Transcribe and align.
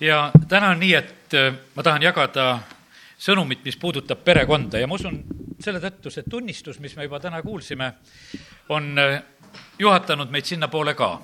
ja 0.00 0.30
täna 0.48 0.70
on 0.70 0.80
nii, 0.80 0.94
et 0.94 1.34
äh, 1.34 1.54
ma 1.74 1.82
tahan 1.82 2.02
jagada 2.02 2.60
sõnumit, 3.20 3.64
mis 3.64 3.76
puudutab 3.76 4.24
perekonda 4.24 4.80
ja 4.80 4.88
ma 4.88 4.96
usun 4.96 5.20
selle 5.60 5.80
tõttu 5.82 6.12
see 6.12 6.24
tunnistus, 6.30 6.78
mis 6.80 6.96
me 6.96 7.04
juba 7.04 7.20
täna 7.20 7.42
kuulsime, 7.42 7.92
on 8.68 8.98
äh, 8.98 9.20
juhatanud 9.78 10.30
meid 10.30 10.48
sinnapoole 10.48 10.94
ka. 10.94 11.20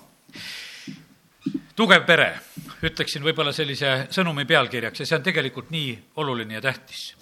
tugev 1.77 2.07
pere, 2.07 2.31
ütleksin 2.83 3.23
võib-olla 3.23 3.53
sellise 3.53 4.07
sõnumi 4.11 4.47
pealkirjaks 4.47 5.01
ja 5.01 5.07
see 5.07 5.17
on 5.17 5.25
tegelikult 5.25 5.71
nii 5.71 5.99
oluline 6.17 6.55
ja 6.55 6.61
tähtis. 6.61 7.15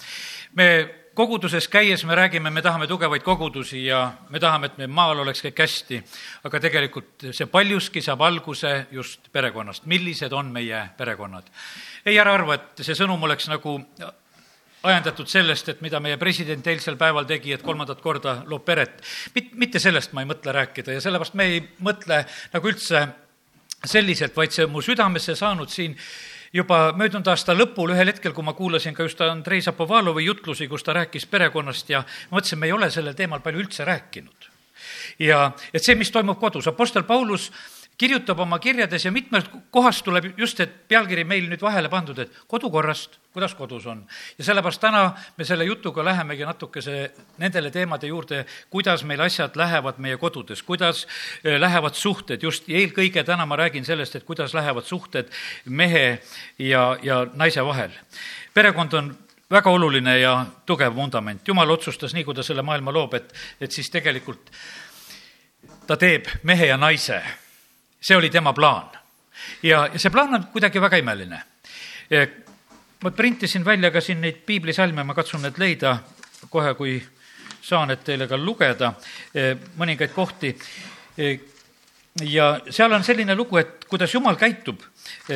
me 0.54 1.03
koguduses 1.14 1.68
käies 1.68 2.04
me 2.04 2.14
räägime, 2.14 2.50
me 2.50 2.62
tahame 2.62 2.86
tugevaid 2.86 3.22
kogudusi 3.22 3.84
ja 3.86 4.12
me 4.30 4.40
tahame, 4.40 4.66
et 4.66 4.78
meil 4.78 4.90
maal 4.90 5.22
oleks 5.22 5.42
kõik 5.44 5.62
hästi, 5.64 6.00
aga 6.44 6.60
tegelikult 6.60 7.28
see 7.30 7.46
paljuski 7.50 8.02
saab 8.02 8.24
alguse 8.26 8.74
just 8.92 9.30
perekonnast. 9.32 9.86
millised 9.86 10.32
on 10.32 10.52
meie 10.52 10.88
perekonnad? 10.96 11.48
ei, 12.06 12.18
ära 12.18 12.34
arva, 12.34 12.54
et 12.58 12.84
see 12.84 12.98
sõnum 12.98 13.22
oleks 13.22 13.48
nagu 13.48 13.78
ajendatud 14.84 15.28
sellest, 15.30 15.68
et 15.68 15.80
mida 15.84 16.00
meie 16.00 16.18
president 16.20 16.66
eilsel 16.66 16.98
päeval 17.00 17.26
tegi, 17.28 17.54
et 17.54 17.62
kolmandat 17.64 18.00
korda 18.04 18.42
loob 18.46 18.64
peret. 18.64 19.00
mit-, 19.34 19.54
mitte 19.54 19.78
sellest 19.78 20.12
ma 20.12 20.24
ei 20.24 20.28
mõtle 20.28 20.52
rääkida 20.52 20.98
ja 20.98 21.00
sellepärast 21.04 21.34
me 21.34 21.50
ei 21.52 21.62
mõtle 21.80 22.24
nagu 22.52 22.68
üldse 22.68 23.06
selliselt, 23.84 24.36
vaid 24.36 24.52
see 24.52 24.64
on 24.64 24.72
mu 24.72 24.82
südamesse 24.84 25.36
saanud 25.36 25.72
siin 25.72 25.96
juba 26.54 26.92
möödunud 26.96 27.26
aasta 27.30 27.54
lõpul 27.56 27.92
ühel 27.94 28.12
hetkel, 28.12 28.32
kui 28.32 28.46
ma 28.46 28.54
kuulasin 28.54 28.94
ka 28.94 29.06
just 29.06 29.20
Andrei 29.26 29.62
Zapovalovi 29.62 30.24
jutlusi, 30.24 30.68
kus 30.70 30.86
ta 30.86 30.94
rääkis 30.94 31.26
perekonnast 31.26 31.90
ja 31.90 32.04
mõtlesin, 32.30 32.60
me 32.62 32.70
ei 32.70 32.74
ole 32.76 32.90
sellel 32.94 33.16
teemal 33.18 33.42
palju 33.42 33.64
üldse 33.64 33.84
rääkinud. 33.84 34.50
ja 35.18 35.52
et 35.72 35.82
see, 35.82 35.94
mis 35.94 36.10
toimub 36.10 36.38
kodus, 36.40 36.68
Apostel 36.68 37.02
Paulus 37.02 37.50
kirjutab 37.98 38.40
oma 38.42 38.58
kirjades 38.58 39.04
ja 39.04 39.12
mitmest 39.12 39.50
kohast 39.70 40.04
tuleb 40.04 40.32
just 40.38 40.58
see 40.58 40.66
pealkiri 40.66 41.24
meil 41.24 41.46
nüüd 41.50 41.62
vahele 41.62 41.88
pandud, 41.90 42.18
et 42.18 42.32
kodukorrast, 42.50 43.18
kuidas 43.34 43.54
kodus 43.54 43.86
on. 43.86 44.02
ja 44.38 44.44
sellepärast 44.44 44.80
täna 44.82 45.04
me 45.36 45.44
selle 45.44 45.64
jutuga 45.64 46.04
lähemegi 46.04 46.44
natukese 46.44 47.12
nendele 47.38 47.70
teemade 47.70 48.10
juurde, 48.10 48.44
kuidas 48.70 49.04
meil 49.04 49.20
asjad 49.20 49.56
lähevad 49.56 49.98
meie 49.98 50.16
kodudes, 50.18 50.62
kuidas 50.62 51.06
eh, 51.44 51.58
lähevad 51.60 51.94
suhted, 51.94 52.42
just 52.42 52.68
eelkõige 52.68 53.24
täna 53.24 53.46
ma 53.46 53.56
räägin 53.56 53.84
sellest, 53.84 54.16
et 54.16 54.24
kuidas 54.24 54.54
lähevad 54.54 54.84
suhted 54.84 55.30
mehe 55.66 56.20
ja, 56.58 56.96
ja 57.02 57.26
naise 57.34 57.64
vahel. 57.64 57.94
perekond 58.54 58.92
on 58.92 59.14
väga 59.50 59.70
oluline 59.70 60.18
ja 60.18 60.46
tugev 60.66 60.94
vundament, 60.94 61.46
jumal 61.48 61.70
otsustas 61.70 62.14
nii, 62.14 62.24
kui 62.24 62.34
ta 62.34 62.42
selle 62.42 62.62
maailma 62.62 62.92
loob, 62.92 63.14
et, 63.14 63.30
et 63.60 63.72
siis 63.72 63.90
tegelikult 63.90 64.50
ta 65.86 65.96
teeb 66.00 66.26
mehe 66.42 66.66
ja 66.66 66.76
naise 66.80 67.22
see 68.04 68.16
oli 68.16 68.30
tema 68.30 68.52
plaan. 68.52 68.90
ja, 69.62 69.88
see 69.96 70.10
plaan 70.10 70.34
on 70.34 70.46
kuidagi 70.52 70.80
väga 70.80 70.96
imeline. 70.96 71.42
ma 73.02 73.10
printisin 73.10 73.64
välja 73.64 73.90
ka 73.90 74.00
siin 74.00 74.20
neid 74.20 74.44
piiblisalme, 74.46 75.04
ma 75.04 75.14
katsun 75.14 75.42
need 75.42 75.58
leida 75.58 75.96
kohe, 76.50 76.74
kui 76.74 76.98
saan, 77.62 77.90
et 77.90 78.04
teile 78.04 78.28
ka 78.28 78.36
lugeda 78.36 78.92
mõningaid 79.80 80.12
kohti. 80.12 80.52
ja 82.20 82.60
seal 82.70 82.92
on 82.92 83.04
selline 83.04 83.34
lugu, 83.34 83.56
et 83.56 83.84
kuidas 83.88 84.14
Jumal 84.14 84.36
käitub 84.36 84.82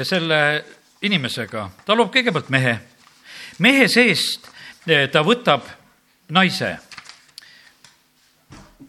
selle 0.02 0.64
inimesega, 1.02 1.70
ta 1.86 1.96
loob 1.96 2.12
kõigepealt 2.12 2.52
mehe. 2.52 2.78
mehe 3.58 3.88
seest 3.88 4.50
ta 5.12 5.24
võtab 5.24 5.64
naise. 6.28 6.76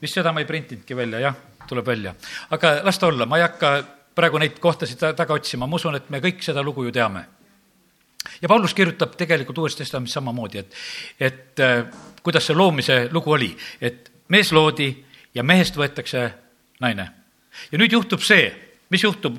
vist 0.02 0.14
seda 0.14 0.32
ma 0.34 0.44
ei 0.44 0.46
printinudki 0.46 0.96
välja, 0.96 1.20
jah 1.20 1.46
tuleb 1.70 1.86
välja. 1.86 2.16
aga 2.50 2.80
las 2.84 3.00
ta 3.00 3.08
olla, 3.08 3.26
ma 3.26 3.38
ei 3.38 3.46
hakka 3.46 3.74
praegu 4.16 4.40
neid 4.42 4.60
kohtasid 4.60 5.04
taga 5.16 5.34
otsima, 5.34 5.68
ma 5.68 5.78
usun, 5.80 5.96
et 5.96 6.10
me 6.10 6.22
kõik 6.24 6.42
seda 6.44 6.64
lugu 6.66 6.84
ju 6.88 6.92
teame. 6.92 7.26
ja 8.42 8.48
Paulus 8.48 8.74
kirjutab 8.74 9.16
tegelikult 9.18 9.58
Uues 9.58 9.76
Testamendis 9.76 10.14
samamoodi, 10.18 10.60
et, 10.60 10.76
et 11.20 11.60
äh, 11.64 11.86
kuidas 12.24 12.46
see 12.48 12.58
loomise 12.58 13.08
lugu 13.12 13.32
oli, 13.32 13.56
et 13.82 14.12
mees 14.28 14.52
loodi 14.52 14.90
ja 15.34 15.44
mehest 15.44 15.78
võetakse 15.78 16.30
naine. 16.80 17.10
ja 17.72 17.78
nüüd 17.78 17.94
juhtub 17.94 18.24
see, 18.26 18.50
mis 18.90 19.04
juhtub, 19.04 19.38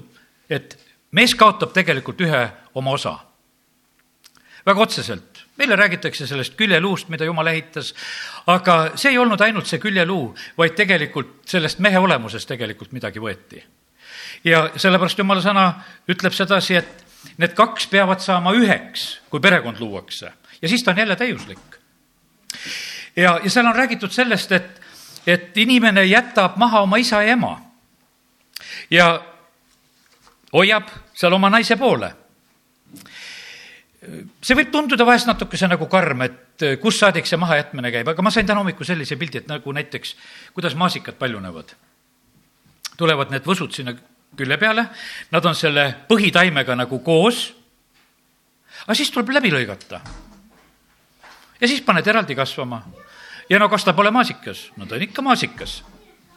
et 0.50 0.78
mees 1.12 1.34
kaotab 1.34 1.74
tegelikult 1.74 2.20
ühe 2.20 2.47
oma 2.74 2.97
osa. 2.97 3.18
väga 4.66 4.80
otseselt 4.80 5.29
meile 5.60 5.76
räägitakse 5.76 6.26
sellest 6.26 6.56
küljeluust, 6.59 7.10
mida 7.12 7.28
jumal 7.28 7.50
ehitas, 7.53 7.93
aga 8.50 8.97
see 8.98 9.12
ei 9.12 9.21
olnud 9.21 9.41
ainult 9.44 9.69
see 9.69 9.81
küljeluu, 9.82 10.32
vaid 10.59 10.75
tegelikult 10.78 11.44
sellest 11.50 11.82
mehe 11.84 12.00
olemusest 12.00 12.48
tegelikult 12.48 12.97
midagi 12.97 13.22
võeti. 13.22 13.62
ja 14.44 14.71
sellepärast 14.76 15.19
jumala 15.19 15.44
sõna 15.44 15.66
ütleb 16.09 16.32
sedasi, 16.32 16.81
et 16.81 17.38
need 17.38 17.54
kaks 17.54 17.87
peavad 17.93 18.21
saama 18.25 18.54
üheks, 18.56 19.21
kui 19.31 19.41
perekond 19.41 19.81
luuakse 19.81 20.32
ja 20.62 20.69
siis 20.69 20.84
ta 20.84 20.91
on 20.91 20.98
jälle 20.98 21.16
täiuslik. 21.16 21.81
ja, 23.16 23.41
ja 23.44 23.50
seal 23.50 23.66
on 23.66 23.77
räägitud 23.77 24.10
sellest, 24.10 24.53
et, 24.53 24.81
et 25.27 25.56
inimene 25.56 26.04
jätab 26.04 26.56
maha 26.56 26.81
oma 26.81 26.97
isa 26.97 27.22
ja 27.22 27.37
ema 27.37 27.60
ja 28.91 29.22
hoiab 30.53 30.88
seal 31.15 31.32
oma 31.32 31.50
naise 31.50 31.77
poole 31.77 32.12
see 34.00 34.56
võib 34.56 34.70
tunduda 34.72 35.04
vahest 35.04 35.28
natukese 35.28 35.68
nagu 35.68 35.86
karm, 35.90 36.24
et 36.24 36.64
eh, 36.64 36.76
kust 36.80 37.02
saadik 37.02 37.28
see 37.28 37.38
mahajätmine 37.40 37.92
käib, 37.92 38.08
aga 38.08 38.24
ma 38.24 38.32
sain 38.32 38.48
täna 38.48 38.62
hommikul 38.62 38.88
sellise 38.88 39.18
pildi, 39.20 39.42
et 39.42 39.50
nagu 39.50 39.74
näiteks, 39.76 40.14
kuidas 40.56 40.76
maasikad 40.76 41.18
paljunevad. 41.20 41.76
tulevad 42.96 43.30
need 43.32 43.44
võsud 43.48 43.72
sinna 43.72 43.94
külje 44.36 44.56
peale, 44.60 44.86
nad 45.32 45.46
on 45.46 45.54
selle 45.56 45.86
põhitaimega 46.08 46.76
nagu 46.76 46.98
koos, 47.04 47.54
aga 48.84 48.96
siis 48.96 49.10
tuleb 49.10 49.32
läbi 49.36 49.52
lõigata. 49.52 50.00
ja 51.60 51.68
siis 51.68 51.80
paned 51.80 52.06
eraldi 52.06 52.34
kasvama. 52.34 52.82
ja 53.48 53.58
no 53.58 53.68
kas 53.68 53.84
ta 53.84 53.92
pole 53.92 54.10
maasikas? 54.10 54.70
no 54.76 54.86
ta 54.86 54.94
on 54.94 55.02
ikka 55.02 55.22
maasikas 55.22 55.82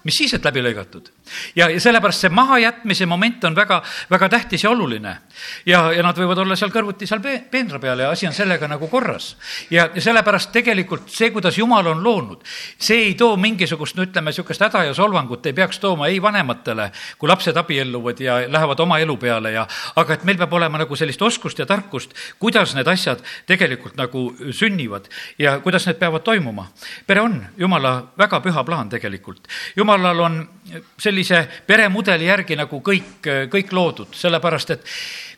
mis 0.04 0.18
siis, 0.18 0.34
et 0.34 0.46
läbi 0.46 0.62
lõigatud. 0.64 1.10
ja, 1.56 1.70
ja 1.70 1.80
sellepärast 1.80 2.26
see 2.26 2.30
mahajätmise 2.30 3.06
moment 3.06 3.44
on 3.44 3.56
väga, 3.56 3.82
väga 4.12 4.30
tähtis 4.30 4.64
ja 4.64 4.70
oluline. 4.70 5.18
ja, 5.66 5.92
ja 5.92 6.04
nad 6.04 6.18
võivad 6.18 6.42
olla 6.44 6.56
seal 6.56 6.72
kõrvuti 6.72 7.08
seal 7.08 7.22
peenra 7.52 7.80
peal 7.80 8.00
ja 8.00 8.10
asi 8.12 8.28
on 8.28 8.34
sellega 8.34 8.68
nagu 8.68 8.88
korras. 8.88 9.36
ja, 9.70 9.90
ja 9.96 10.02
sellepärast 10.02 10.52
tegelikult 10.52 11.10
see, 11.10 11.32
kuidas 11.32 11.58
Jumal 11.58 11.88
on 11.88 12.04
loonud, 12.04 12.44
see 12.78 13.08
ei 13.08 13.14
too 13.20 13.38
mingisugust, 13.38 13.96
no 13.98 14.04
ütleme, 14.08 14.32
niisugust 14.32 14.62
häda 14.62 14.84
ja 14.90 14.94
solvangut 14.94 15.46
ei 15.46 15.54
peaks 15.54 15.80
tooma 15.80 16.08
ei 16.08 16.22
vanematele, 16.22 16.92
kui 17.18 17.30
lapsed 17.30 17.58
abielluvad 17.58 18.20
ja 18.20 18.40
lähevad 18.48 18.80
oma 18.80 19.00
elu 19.00 19.18
peale 19.18 19.52
ja 19.52 19.68
aga 19.96 20.14
et 20.14 20.24
meil 20.24 20.38
peab 20.38 20.54
olema 20.54 20.82
nagu 20.84 20.96
sellist 20.96 21.22
oskust 21.22 21.60
ja 21.60 21.66
tarkust, 21.70 22.14
kuidas 22.40 22.76
need 22.76 22.88
asjad 22.88 23.24
tegelikult 23.48 23.98
nagu 24.00 24.26
sünnivad 24.52 25.08
ja 25.40 25.60
kuidas 25.64 25.88
need 25.88 26.00
peavad 26.02 26.24
toimuma. 26.24 26.68
pere 27.08 27.22
on 27.22 27.40
Jumala 27.58 27.94
väga 28.18 28.40
püha 28.42 28.64
plaan 28.64 28.90
tegelikult. 28.90 29.48
Jumal 29.76 29.93
jumalal 29.94 30.20
on 30.20 30.50
sellise 30.98 31.48
peremudeli 31.68 32.26
järgi 32.26 32.56
nagu 32.56 32.82
kõik, 32.82 33.28
kõik 33.50 33.72
loodud, 33.72 34.16
sellepärast 34.16 34.72
et 34.74 34.86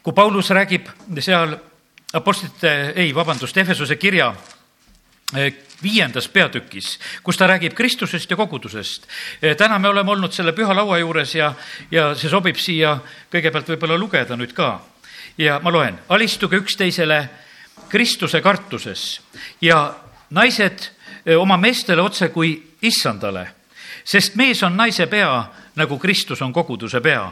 kui 0.03 0.13
Paulus 0.13 0.49
räägib 0.49 0.87
seal 1.19 1.57
apostlite, 2.13 2.93
ei, 2.95 3.15
vabandust, 3.15 3.57
Efesuse 3.57 3.95
kirja 3.95 4.33
eh, 5.35 5.53
viiendas 5.83 6.27
peatükis, 6.31 6.99
kus 7.23 7.37
ta 7.37 7.47
räägib 7.47 7.73
Kristusest 7.73 8.31
ja 8.31 8.37
kogudusest. 8.37 9.07
Eh, 9.41 9.55
täna 9.57 9.79
me 9.79 9.89
oleme 9.89 10.11
olnud 10.11 10.31
selle 10.31 10.53
püha 10.53 10.75
laua 10.75 10.99
juures 11.01 11.35
ja, 11.35 11.53
ja 11.91 12.13
see 12.15 12.31
sobib 12.31 12.55
siia 12.61 12.95
kõigepealt 13.31 13.73
võib-olla 13.73 13.99
lugeda 13.99 14.37
nüüd 14.39 14.53
ka. 14.53 14.79
ja 15.37 15.59
ma 15.59 15.71
loen, 15.71 15.99
alistuge 16.09 16.55
üksteisele 16.55 17.29
Kristuse 17.89 18.41
kartuses 18.41 19.21
ja 19.61 19.95
naised 20.29 20.87
eh, 21.25 21.35
oma 21.35 21.57
meestele 21.57 22.01
otse 22.01 22.29
kui 22.29 22.55
issandale 22.81 23.64
sest 24.05 24.35
mees 24.35 24.63
on 24.63 24.77
naise 24.77 25.07
pea, 25.07 25.45
nagu 25.75 25.97
Kristus 25.99 26.41
on 26.41 26.53
koguduse 26.53 27.01
pea, 27.01 27.25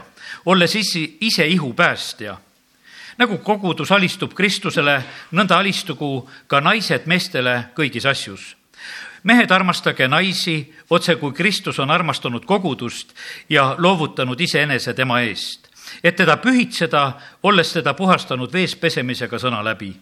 olles 0.46 0.74
isi, 0.74 1.16
ise 1.20 1.46
ihu 1.46 1.72
päästja. 1.74 2.36
nagu 3.18 3.38
kogudus 3.38 3.92
alistub 3.92 4.32
Kristusele, 4.34 5.04
nõnda 5.32 5.58
alistugu 5.58 6.28
ka 6.46 6.60
naised 6.60 7.06
meestele 7.06 7.68
kõigis 7.76 8.06
asjus. 8.10 8.56
Mehed, 9.22 9.50
armastage 9.50 10.08
naisi, 10.08 10.74
otse 10.90 11.14
kui 11.16 11.32
Kristus 11.32 11.78
on 11.78 11.90
armastanud 11.90 12.44
kogudust 12.44 13.14
ja 13.48 13.76
loovutanud 13.78 14.40
iseenese 14.40 14.94
tema 14.94 15.20
eest 15.20 15.63
et 16.02 16.16
teda 16.16 16.36
pühitseda, 16.36 17.12
olles 17.42 17.72
teda 17.72 17.94
puhastanud 17.94 18.52
vees 18.52 18.76
pesemisega 18.76 19.38
sõna 19.38 19.62
läbi. 19.64 19.94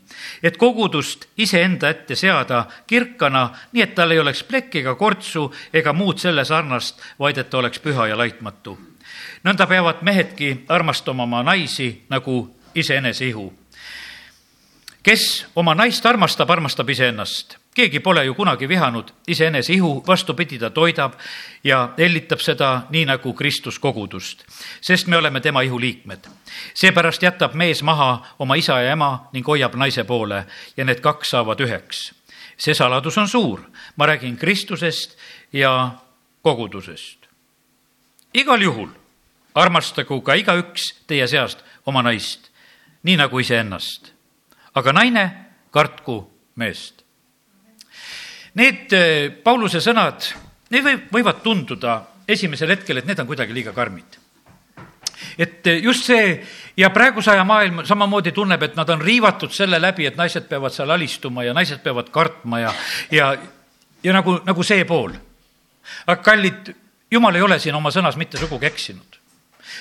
et 0.43 0.57
kogudust 0.57 1.27
iseenda 1.37 1.89
ette 1.89 2.15
seada 2.15 2.67
kirkana, 2.87 3.51
nii 3.73 3.83
et 3.83 3.95
tal 3.95 4.11
ei 4.11 4.19
oleks 4.19 4.43
plekki 4.43 4.79
ega 4.79 4.95
kortsu 4.95 5.53
ega 5.73 5.93
muud 5.93 6.19
selle 6.19 6.45
sarnast, 6.45 7.01
vaid 7.19 7.39
et 7.39 7.51
ta 7.51 7.59
oleks 7.59 7.79
püha 7.79 8.07
ja 8.09 8.19
laitmatu. 8.19 8.79
nõnda 9.45 9.67
peavad 9.67 10.03
mehedki 10.03 10.65
armastama 10.69 11.23
oma 11.23 11.43
naisi 11.43 12.03
nagu 12.09 12.55
iseenese 12.75 13.27
ihu. 13.27 13.53
kes 15.03 15.47
oma 15.57 15.75
naist 15.75 16.07
armastab, 16.07 16.51
armastab 16.51 16.91
iseennast 16.91 17.62
keegi 17.75 18.01
pole 18.01 18.25
ju 18.25 18.35
kunagi 18.35 18.69
vihanud 18.69 19.13
iseenese 19.29 19.73
ihu, 19.73 20.05
vastupidi, 20.07 20.59
ta 20.59 20.71
toidab 20.71 21.13
ja 21.65 21.89
hellitab 21.99 22.41
seda 22.41 22.83
nii 22.91 23.05
nagu 23.09 23.33
Kristus 23.33 23.79
kogudust, 23.79 24.45
sest 24.81 25.07
me 25.07 25.17
oleme 25.17 25.41
tema 25.41 25.63
ihu 25.63 25.81
liikmed. 25.81 26.29
seepärast 26.75 27.23
jätab 27.23 27.55
mees 27.55 27.83
maha 27.83 28.27
oma 28.39 28.55
isa 28.55 28.81
ja 28.81 28.93
ema 28.93 29.29
ning 29.33 29.47
hoiab 29.47 29.75
naise 29.75 30.05
poole 30.05 30.45
ja 30.77 30.85
need 30.85 31.01
kaks 31.01 31.31
saavad 31.31 31.61
üheks. 31.61 32.13
see 32.57 32.75
saladus 32.75 33.19
on 33.19 33.29
suur, 33.29 33.61
ma 33.97 34.07
räägin 34.07 34.37
Kristusest 34.37 35.17
ja 35.53 35.91
kogudusest. 36.43 37.19
igal 38.35 38.63
juhul 38.63 38.89
armastagu 39.55 40.21
ka 40.21 40.35
igaüks 40.35 40.95
teie 41.07 41.27
seast 41.27 41.59
oma 41.87 42.03
naist, 42.03 42.51
nii 43.03 43.17
nagu 43.17 43.39
iseennast. 43.39 44.13
aga 44.75 44.93
naine 44.93 45.31
kartku 45.71 46.31
meest 46.57 47.02
Need 48.55 48.93
eh, 48.93 49.31
Pauluse 49.45 49.81
sõnad, 49.81 50.27
need 50.73 50.85
või, 50.85 50.99
võivad 51.13 51.41
tunduda 51.45 52.01
esimesel 52.29 52.75
hetkel, 52.75 53.01
et 53.01 53.09
need 53.09 53.21
on 53.23 53.29
kuidagi 53.29 53.55
liiga 53.57 53.73
karmid. 53.73 54.19
et 55.39 55.67
eh, 55.67 55.81
just 55.81 56.05
see 56.05 56.43
ja 56.77 56.91
praeguse 56.91 57.31
aja 57.31 57.45
maailm 57.45 57.85
samamoodi 57.89 58.33
tunneb, 58.33 58.63
et 58.63 58.77
nad 58.77 58.89
on 58.91 59.01
riivatud 59.01 59.53
selle 59.53 59.81
läbi, 59.81 60.07
et 60.07 60.17
naised 60.17 60.49
peavad 60.49 60.75
seal 60.75 60.91
alistuma 60.91 61.45
ja 61.45 61.55
naised 61.55 61.81
peavad 61.83 62.11
kartma 62.11 62.61
ja, 62.61 62.75
ja, 63.11 63.33
ja 64.03 64.13
nagu, 64.13 64.39
nagu 64.45 64.63
see 64.63 64.85
pool. 64.85 65.17
aga 66.07 66.21
kallid, 66.23 66.75
jumal 67.11 67.35
ei 67.35 67.43
ole 67.43 67.59
siin 67.59 67.75
oma 67.75 67.91
sõnas 67.91 68.17
mitte 68.21 68.39
sugugi 68.39 68.67
eksinud. 68.67 69.19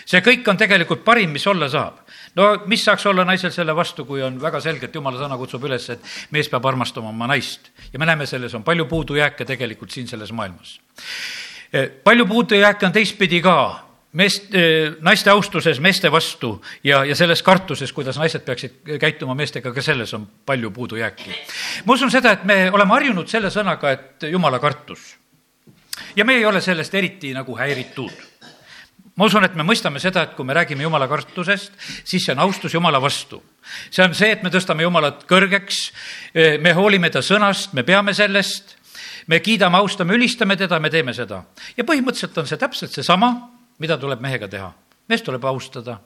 see 0.06 0.21
kõik 0.21 0.47
on 0.47 0.57
tegelikult 0.57 1.03
parim, 1.03 1.31
mis 1.31 1.47
olla 1.47 1.69
saab 1.69 2.00
no 2.35 2.47
mis 2.71 2.83
saaks 2.85 3.05
olla 3.05 3.25
naisel 3.27 3.51
selle 3.51 3.75
vastu, 3.75 4.05
kui 4.05 4.23
on 4.23 4.39
väga 4.41 4.61
selgelt, 4.63 4.95
jumala 4.95 5.19
sõna 5.21 5.37
kutsub 5.39 5.67
üles, 5.67 5.87
et 5.93 6.11
mees 6.31 6.49
peab 6.51 6.65
armastama 6.69 7.11
oma 7.11 7.29
naist. 7.31 7.71
ja 7.93 7.99
me 7.99 8.07
näeme, 8.09 8.25
selles 8.25 8.55
on 8.55 8.63
palju 8.63 8.85
puudujääke 8.85 9.45
tegelikult 9.45 9.91
siin 9.91 10.07
selles 10.07 10.31
maailmas. 10.31 10.79
Eh, 11.73 11.89
palju 12.03 12.25
puudujääke 12.27 12.85
on 12.85 12.91
teistpidi 12.95 13.41
ka 13.41 13.55
meest, 14.13 14.53
eh, 14.55 14.97
naiste 15.01 15.29
austuses 15.31 15.79
meeste 15.79 16.11
vastu 16.11 16.53
ja, 16.83 17.03
ja 17.05 17.15
selles 17.15 17.43
kartuses, 17.43 17.93
kuidas 17.93 18.17
naised 18.19 18.45
peaksid 18.47 18.97
käituma 18.99 19.35
meestega, 19.35 19.73
ka 19.73 19.81
selles 19.81 20.13
on 20.13 20.27
palju 20.45 20.71
puudujääki. 20.71 21.35
ma 21.85 21.93
usun 21.93 22.11
seda, 22.11 22.31
et 22.31 22.43
me 22.43 22.69
oleme 22.71 22.93
harjunud 22.99 23.27
selle 23.27 23.49
sõnaga, 23.49 23.91
et 23.91 24.29
jumala 24.31 24.59
kartus. 24.59 25.15
ja 26.15 26.25
me 26.25 26.35
ei 26.35 26.45
ole 26.45 26.61
sellest 26.61 26.95
eriti 26.95 27.33
nagu 27.33 27.57
häiritud 27.57 28.30
ma 29.15 29.27
usun, 29.27 29.43
et 29.45 29.55
me 29.55 29.65
mõistame 29.67 29.99
seda, 29.99 30.23
et 30.23 30.35
kui 30.35 30.45
me 30.47 30.55
räägime 30.55 30.85
jumala 30.85 31.07
kartusest, 31.11 31.73
siis 32.03 32.25
see 32.25 32.35
on 32.35 32.43
austus 32.45 32.73
jumala 32.73 33.01
vastu. 33.01 33.41
see 33.89 34.03
on 34.03 34.13
see, 34.15 34.31
et 34.31 34.43
me 34.43 34.49
tõstame 34.49 34.83
jumalat 34.83 35.25
kõrgeks, 35.29 35.81
me 36.59 36.73
hoolime 36.73 37.09
ta 37.09 37.21
sõnast, 37.21 37.73
me 37.73 37.83
peame 37.83 38.13
sellest, 38.13 38.77
me 39.27 39.39
kiidame, 39.39 39.77
austame, 39.77 40.15
ülistame 40.15 40.57
teda, 40.57 40.79
me 40.79 40.89
teeme 40.89 41.13
seda. 41.13 41.43
ja 41.77 41.83
põhimõtteliselt 41.83 42.37
on 42.37 42.47
see 42.47 42.57
täpselt 42.57 42.91
seesama, 42.91 43.33
mida 43.79 43.97
tuleb 43.97 44.21
mehega 44.21 44.47
teha. 44.47 44.71
meest 45.07 45.25
tuleb 45.25 45.45
austada 45.45 45.99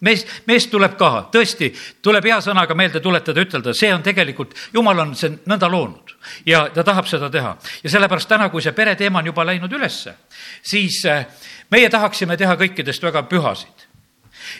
mees, 0.00 0.26
mees 0.46 0.66
tuleb 0.72 0.96
ka, 0.98 1.10
tõesti, 1.32 1.70
tuleb 2.04 2.28
hea 2.28 2.38
sõnaga 2.44 2.76
meelde 2.78 3.00
tuletada, 3.00 3.40
ütelda, 3.40 3.74
see 3.76 3.92
on 3.94 4.04
tegelikult, 4.04 4.54
jumal 4.74 5.04
on 5.06 5.14
see 5.16 5.38
nõnda 5.46 5.70
loonud 5.72 6.14
ja 6.46 6.66
ta 6.74 6.84
tahab 6.84 7.08
seda 7.08 7.30
teha. 7.32 7.56
ja 7.84 7.90
sellepärast 7.90 8.28
täna, 8.28 8.48
kui 8.50 8.62
see 8.62 8.76
pereteema 8.76 9.22
on 9.22 9.32
juba 9.32 9.46
läinud 9.46 9.72
ülesse, 9.72 10.16
siis 10.62 11.04
äh, 11.06 11.26
meie 11.70 11.90
tahaksime 11.90 12.36
teha 12.36 12.56
kõikidest 12.60 13.02
väga 13.02 13.22
pühasid 13.30 13.86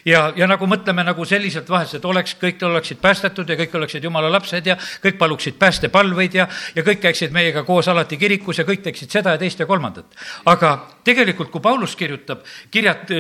ja, 0.06 0.32
ja 0.36 0.48
nagu 0.48 0.66
mõtleme 0.70 1.04
nagu 1.06 1.24
selliselt 1.28 1.68
vahest, 1.70 1.98
et 1.98 2.08
oleks, 2.08 2.36
kõik 2.40 2.62
oleksid 2.66 3.00
päästetud 3.02 3.48
ja 3.48 3.58
kõik 3.60 3.76
oleksid 3.78 4.04
jumala 4.04 4.30
lapsed 4.32 4.66
ja 4.66 4.78
kõik 5.02 5.18
paluksid 5.20 5.58
päästepalveid 5.60 6.40
ja, 6.40 6.48
ja 6.74 6.86
kõik 6.86 7.02
käiksid 7.04 7.34
meiega 7.34 7.64
koos 7.66 7.88
alati 7.92 8.18
kirikus 8.20 8.62
ja 8.62 8.66
kõik 8.68 8.84
teeksid 8.86 9.12
seda 9.18 9.36
ja 9.36 9.42
teist 9.42 9.60
ja 9.60 9.68
kolmandat. 9.68 10.16
aga 10.46 10.76
tegelikult, 11.04 11.50
kui 11.50 11.60
Paulus 11.60 11.96
kirjutab 11.96 12.44
kirjad 12.70 13.12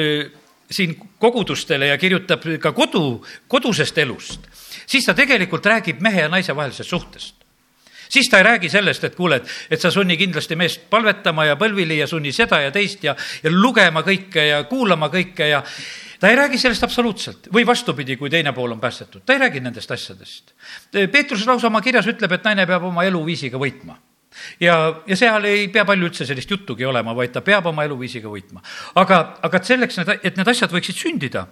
siin 0.70 0.96
kogudustele 1.18 1.86
ja 1.86 1.98
kirjutab 1.98 2.44
ka 2.60 2.72
kodu, 2.72 3.24
kodusest 3.48 3.98
elust, 3.98 4.46
siis 4.86 5.06
ta 5.06 5.14
tegelikult 5.14 5.66
räägib 5.66 6.00
mehe 6.04 6.26
ja 6.26 6.28
naise 6.32 6.56
vahelisest 6.56 6.90
suhtest. 6.90 7.34
Siis 8.08 8.28
ta 8.30 8.38
ei 8.38 8.46
räägi 8.46 8.68
sellest, 8.70 9.04
et 9.04 9.14
kuule, 9.18 9.40
et, 9.40 9.48
et 9.70 9.80
sa 9.82 9.90
sunni 9.90 10.16
kindlasti 10.16 10.56
meest 10.56 10.84
palvetama 10.90 11.44
ja 11.48 11.56
põlvili 11.58 11.98
ja 11.98 12.06
sunni 12.06 12.30
seda 12.32 12.60
ja 12.62 12.70
teist 12.70 13.02
ja, 13.04 13.16
ja 13.42 13.50
lugema 13.50 14.04
kõike 14.06 14.44
ja 14.46 14.62
kuulama 14.70 15.08
kõike 15.10 15.48
ja 15.50 15.62
ta 16.20 16.30
ei 16.30 16.38
räägi 16.38 16.58
sellest 16.62 16.86
absoluutselt. 16.86 17.50
Või 17.52 17.66
vastupidi, 17.66 18.16
kui 18.16 18.30
teine 18.30 18.54
pool 18.54 18.76
on 18.76 18.80
päästetud, 18.80 19.24
ta 19.26 19.34
ei 19.34 19.42
räägi 19.42 19.60
nendest 19.60 19.90
asjadest. 19.90 20.54
Peetrus 20.92 21.46
lausa 21.50 21.66
oma 21.66 21.82
kirjas 21.82 22.06
ütleb, 22.06 22.38
et 22.38 22.46
naine 22.46 22.66
peab 22.66 22.86
oma 22.86 23.04
eluviisiga 23.10 23.58
võitma 23.58 23.98
ja, 24.60 24.76
ja 25.06 25.16
seal 25.16 25.44
ei 25.48 25.68
pea 25.72 25.84
palju 25.88 26.10
üldse 26.10 26.26
sellist 26.28 26.50
juttugi 26.50 26.86
olema, 26.86 27.14
vaid 27.16 27.32
ta 27.34 27.42
peab 27.44 27.66
oma 27.72 27.84
eluviisiga 27.84 28.30
võitma. 28.32 28.62
aga, 28.94 29.20
aga 29.42 29.60
et 29.60 29.70
selleks, 29.72 29.98
et 30.22 30.36
need 30.36 30.48
asjad 30.48 30.72
võiksid 30.72 30.98
sündida, 30.98 31.46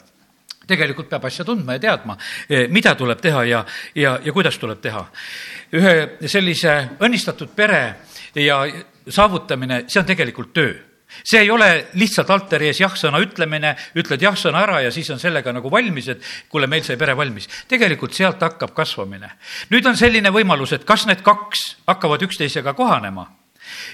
tegelikult 0.66 1.10
peab 1.10 1.26
asja 1.28 1.44
tundma 1.44 1.76
ja 1.76 1.84
teadma, 1.88 2.16
eh, 2.48 2.66
mida 2.72 2.94
tuleb 2.94 3.20
teha 3.20 3.44
ja, 3.44 3.64
ja, 3.94 4.18
ja 4.24 4.32
kuidas 4.32 4.58
tuleb 4.58 4.80
teha. 4.80 5.06
ühe 5.74 5.94
sellise 6.28 6.74
õnnistatud 7.00 7.54
pere 7.56 7.96
ja 8.34 8.64
saavutamine, 9.08 9.84
see 9.88 10.00
on 10.00 10.06
tegelikult 10.06 10.52
töö 10.54 10.74
see 11.22 11.44
ei 11.44 11.50
ole 11.50 11.68
lihtsalt 12.00 12.30
altari 12.30 12.70
ees 12.70 12.80
jah-sõna 12.80 13.20
ütlemine, 13.22 13.74
ütled 13.94 14.22
jah-sõna 14.22 14.64
ära 14.64 14.80
ja 14.84 14.90
siis 14.94 15.10
on 15.14 15.22
sellega 15.22 15.52
nagu 15.52 15.70
valmis, 15.70 16.08
et 16.08 16.26
kuule, 16.48 16.66
meil 16.66 16.82
sai 16.82 16.96
pere 16.96 17.16
valmis. 17.16 17.48
tegelikult 17.68 18.14
sealt 18.14 18.42
hakkab 18.42 18.74
kasvamine. 18.74 19.30
nüüd 19.70 19.86
on 19.86 19.96
selline 19.96 20.30
võimalus, 20.34 20.72
et 20.72 20.84
kas 20.84 21.06
need 21.06 21.22
kaks 21.22 21.76
hakkavad 21.86 22.22
üksteisega 22.22 22.74
kohanema 22.74 23.28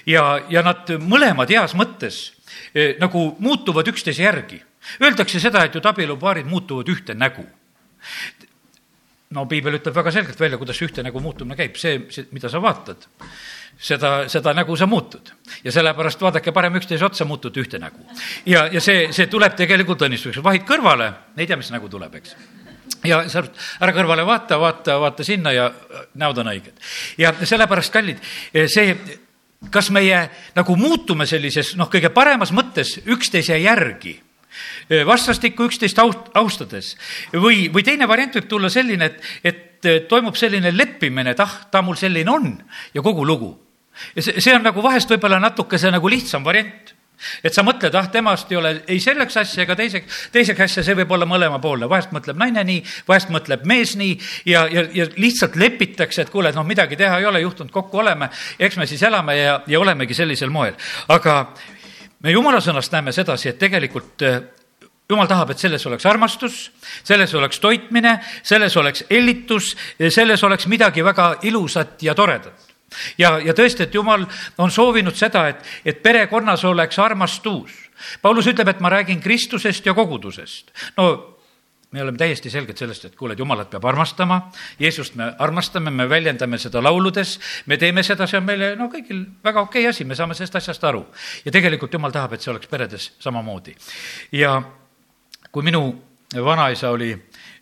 ja, 0.07 0.41
ja 0.49 0.63
nad 0.63 0.89
mõlemad 0.99 1.51
heas 1.51 1.75
mõttes 1.75 2.33
eh, 2.75 2.97
nagu 3.01 3.37
muutuvad 3.39 3.89
üksteise 3.89 4.23
järgi 4.23 4.63
Öeldakse 5.03 5.41
seda, 5.41 5.65
et 5.65 5.75
ju 5.75 5.83
abielupaarid 5.85 6.49
muutuvad 6.49 6.89
ühte 6.89 7.15
nägu. 7.15 7.45
No 9.35 9.47
piibel 9.51 9.79
ütleb 9.79 9.95
väga 9.95 10.13
selgelt 10.15 10.41
välja, 10.41 10.59
kuidas 10.59 10.81
ühte 10.83 11.05
nägu 11.07 11.23
muutumine 11.23 11.57
käib, 11.59 11.77
see, 11.79 12.05
see, 12.11 12.27
mida 12.35 12.51
sa 12.51 12.61
vaatad, 12.63 13.07
seda, 13.79 14.13
seda 14.33 14.55
nägu 14.57 14.77
sa 14.77 14.89
muutud. 14.91 15.33
ja 15.65 15.73
sellepärast 15.73 16.23
vaadake 16.23 16.53
parem 16.53 16.81
üksteise 16.81 17.07
otsa, 17.07 17.25
muutute 17.25 17.63
ühte 17.63 17.79
nägu. 17.79 18.03
ja, 18.47 18.67
ja 18.73 18.81
see, 18.81 19.09
see 19.15 19.31
tuleb 19.31 19.55
tegelikult 19.59 20.03
õnnistuseks, 20.03 20.43
vahid 20.45 20.67
kõrvale, 20.69 21.13
ei 21.37 21.47
tea, 21.47 21.59
mis 21.61 21.71
nägu 21.71 21.89
tuleb, 21.89 22.15
eks 22.21 22.35
ja 23.07 23.23
sa 23.33 23.45
ära 23.81 23.95
kõrvale 23.97 24.27
vaata, 24.27 24.59
vaata, 24.61 24.99
vaata 25.01 25.25
sinna 25.25 25.53
ja 25.55 25.71
näod 26.21 26.43
on 26.43 26.51
õiged. 26.53 26.75
ja 27.19 27.33
sellepärast, 27.45 27.93
kallid, 27.95 28.19
see 28.67 28.97
kas 29.71 29.91
meie 29.93 30.25
nagu 30.57 30.77
muutume 30.81 31.27
sellises 31.29 31.75
noh, 31.77 31.91
kõige 31.93 32.11
paremas 32.15 32.53
mõttes 32.57 32.97
üksteise 33.05 33.59
järgi 33.61 34.17
vastastikku 35.07 35.69
üksteist 35.71 35.99
aust-, 36.03 36.31
austades. 36.35 36.97
või, 37.33 37.69
või 37.73 37.85
teine 37.87 38.09
variant 38.09 38.35
võib 38.35 38.49
tulla 38.49 38.71
selline, 38.71 39.11
et, 39.11 39.35
et 39.45 40.09
toimub 40.09 40.37
selline 40.37 40.73
leppimine, 40.77 41.35
et 41.35 41.41
ah, 41.41 41.61
ta 41.71 41.83
mul 41.83 41.99
selline 41.99 42.31
on 42.31 42.53
ja 42.95 43.03
kogu 43.03 43.27
lugu. 43.27 43.53
ja 44.17 44.23
see, 44.23 44.41
see 44.41 44.55
on 44.55 44.65
nagu 44.65 44.83
vahest 44.83 45.11
võib-olla 45.11 45.41
natukese 45.41 45.91
nagu 45.91 46.09
lihtsam 46.09 46.45
variant 46.45 46.95
et 47.45 47.55
sa 47.55 47.65
mõtled, 47.65 47.95
ah, 47.97 48.09
temast 48.13 48.51
ei 48.53 48.59
ole 48.59 48.71
ei 48.89 49.01
selleks 49.03 49.37
asja 49.43 49.65
ega 49.65 49.77
teiseks, 49.77 50.21
teiseks 50.33 50.65
asja, 50.67 50.85
see 50.85 50.97
võib 51.03 51.13
olla 51.17 51.29
mõlemapoolne, 51.29 51.89
vahest 51.91 52.15
mõtleb 52.17 52.39
naine 52.41 52.65
nii, 52.67 52.85
vahest 53.09 53.33
mõtleb 53.33 53.67
mees 53.69 53.93
nii 54.01 54.15
ja, 54.49 54.65
ja, 54.73 54.87
ja 54.95 55.09
lihtsalt 55.21 55.59
lepitakse, 55.61 56.25
et 56.25 56.33
kuule, 56.33 56.53
noh, 56.57 56.67
midagi 56.67 56.99
teha 57.01 57.21
ei 57.21 57.29
ole, 57.29 57.43
juhtunud, 57.45 57.73
kokku 57.75 58.01
oleme, 58.01 58.31
eks 58.59 58.81
me 58.81 58.89
siis 58.91 59.05
elame 59.07 59.37
ja, 59.37 59.59
ja 59.69 59.83
olemegi 59.83 60.17
sellisel 60.17 60.53
moel. 60.55 60.79
aga 61.13 61.43
me 62.23 62.33
jumala 62.33 62.61
sõnast 62.61 62.93
näeme 62.93 63.13
sedasi, 63.13 63.49
et 63.49 63.59
tegelikult 63.59 64.23
jumal 65.11 65.29
tahab, 65.29 65.51
et 65.51 65.59
selles 65.59 65.87
oleks 65.87 66.07
armastus, 66.07 66.59
selles 67.05 67.35
oleks 67.35 67.61
toitmine, 67.61 68.19
selles 68.47 68.77
oleks 68.77 69.05
hellitus, 69.11 69.75
selles 70.09 70.45
oleks 70.47 70.69
midagi 70.71 71.05
väga 71.05 71.33
ilusat 71.43 72.03
ja 72.03 72.15
toredat. 72.15 72.69
ja, 73.19 73.39
ja 73.39 73.55
tõesti, 73.55 73.87
et 73.87 73.95
jumal 73.95 74.27
on 74.59 74.71
soovinud 74.71 75.17
seda, 75.17 75.49
et, 75.49 75.67
et 75.85 76.03
perekonnas 76.03 76.65
oleks 76.65 76.99
armastus. 76.99 77.75
Paulus 78.23 78.47
ütleb, 78.49 78.69
et 78.69 78.81
ma 78.81 78.89
räägin 78.89 79.21
Kristusest 79.21 79.87
ja 79.87 79.95
kogudusest. 79.95 80.73
no 80.97 81.30
me 81.93 82.03
oleme 82.03 82.19
täiesti 82.19 82.51
selged 82.51 82.79
sellest, 82.79 83.05
et 83.09 83.17
kuule, 83.19 83.35
et 83.35 83.41
jumalat 83.43 83.71
peab 83.71 83.85
armastama, 83.91 84.41
Jeesust 84.79 85.17
me 85.19 85.33
armastame, 85.39 85.91
me 85.91 86.07
väljendame 86.09 86.59
seda 86.59 86.83
lauludes, 86.83 87.39
me 87.67 87.77
teeme 87.77 88.05
seda, 88.07 88.29
see 88.31 88.39
on 88.39 88.47
meile 88.47 88.75
no 88.79 88.87
kõigil 88.93 89.25
väga 89.45 89.65
okei 89.67 89.83
okay 89.83 89.91
asi, 89.91 90.07
me 90.07 90.19
saame 90.19 90.37
sellest 90.39 90.61
asjast 90.61 90.85
aru. 90.85 91.05
ja 91.45 91.53
tegelikult 91.53 91.93
jumal 91.93 92.15
tahab, 92.15 92.35
et 92.35 92.47
see 92.47 92.53
oleks 92.53 92.71
peredes 92.71 93.11
samamoodi. 93.19 93.75
ja 94.33 94.61
kui 95.51 95.67
minu 95.67 95.83
vanaisa 96.35 96.91
oli 96.91 97.11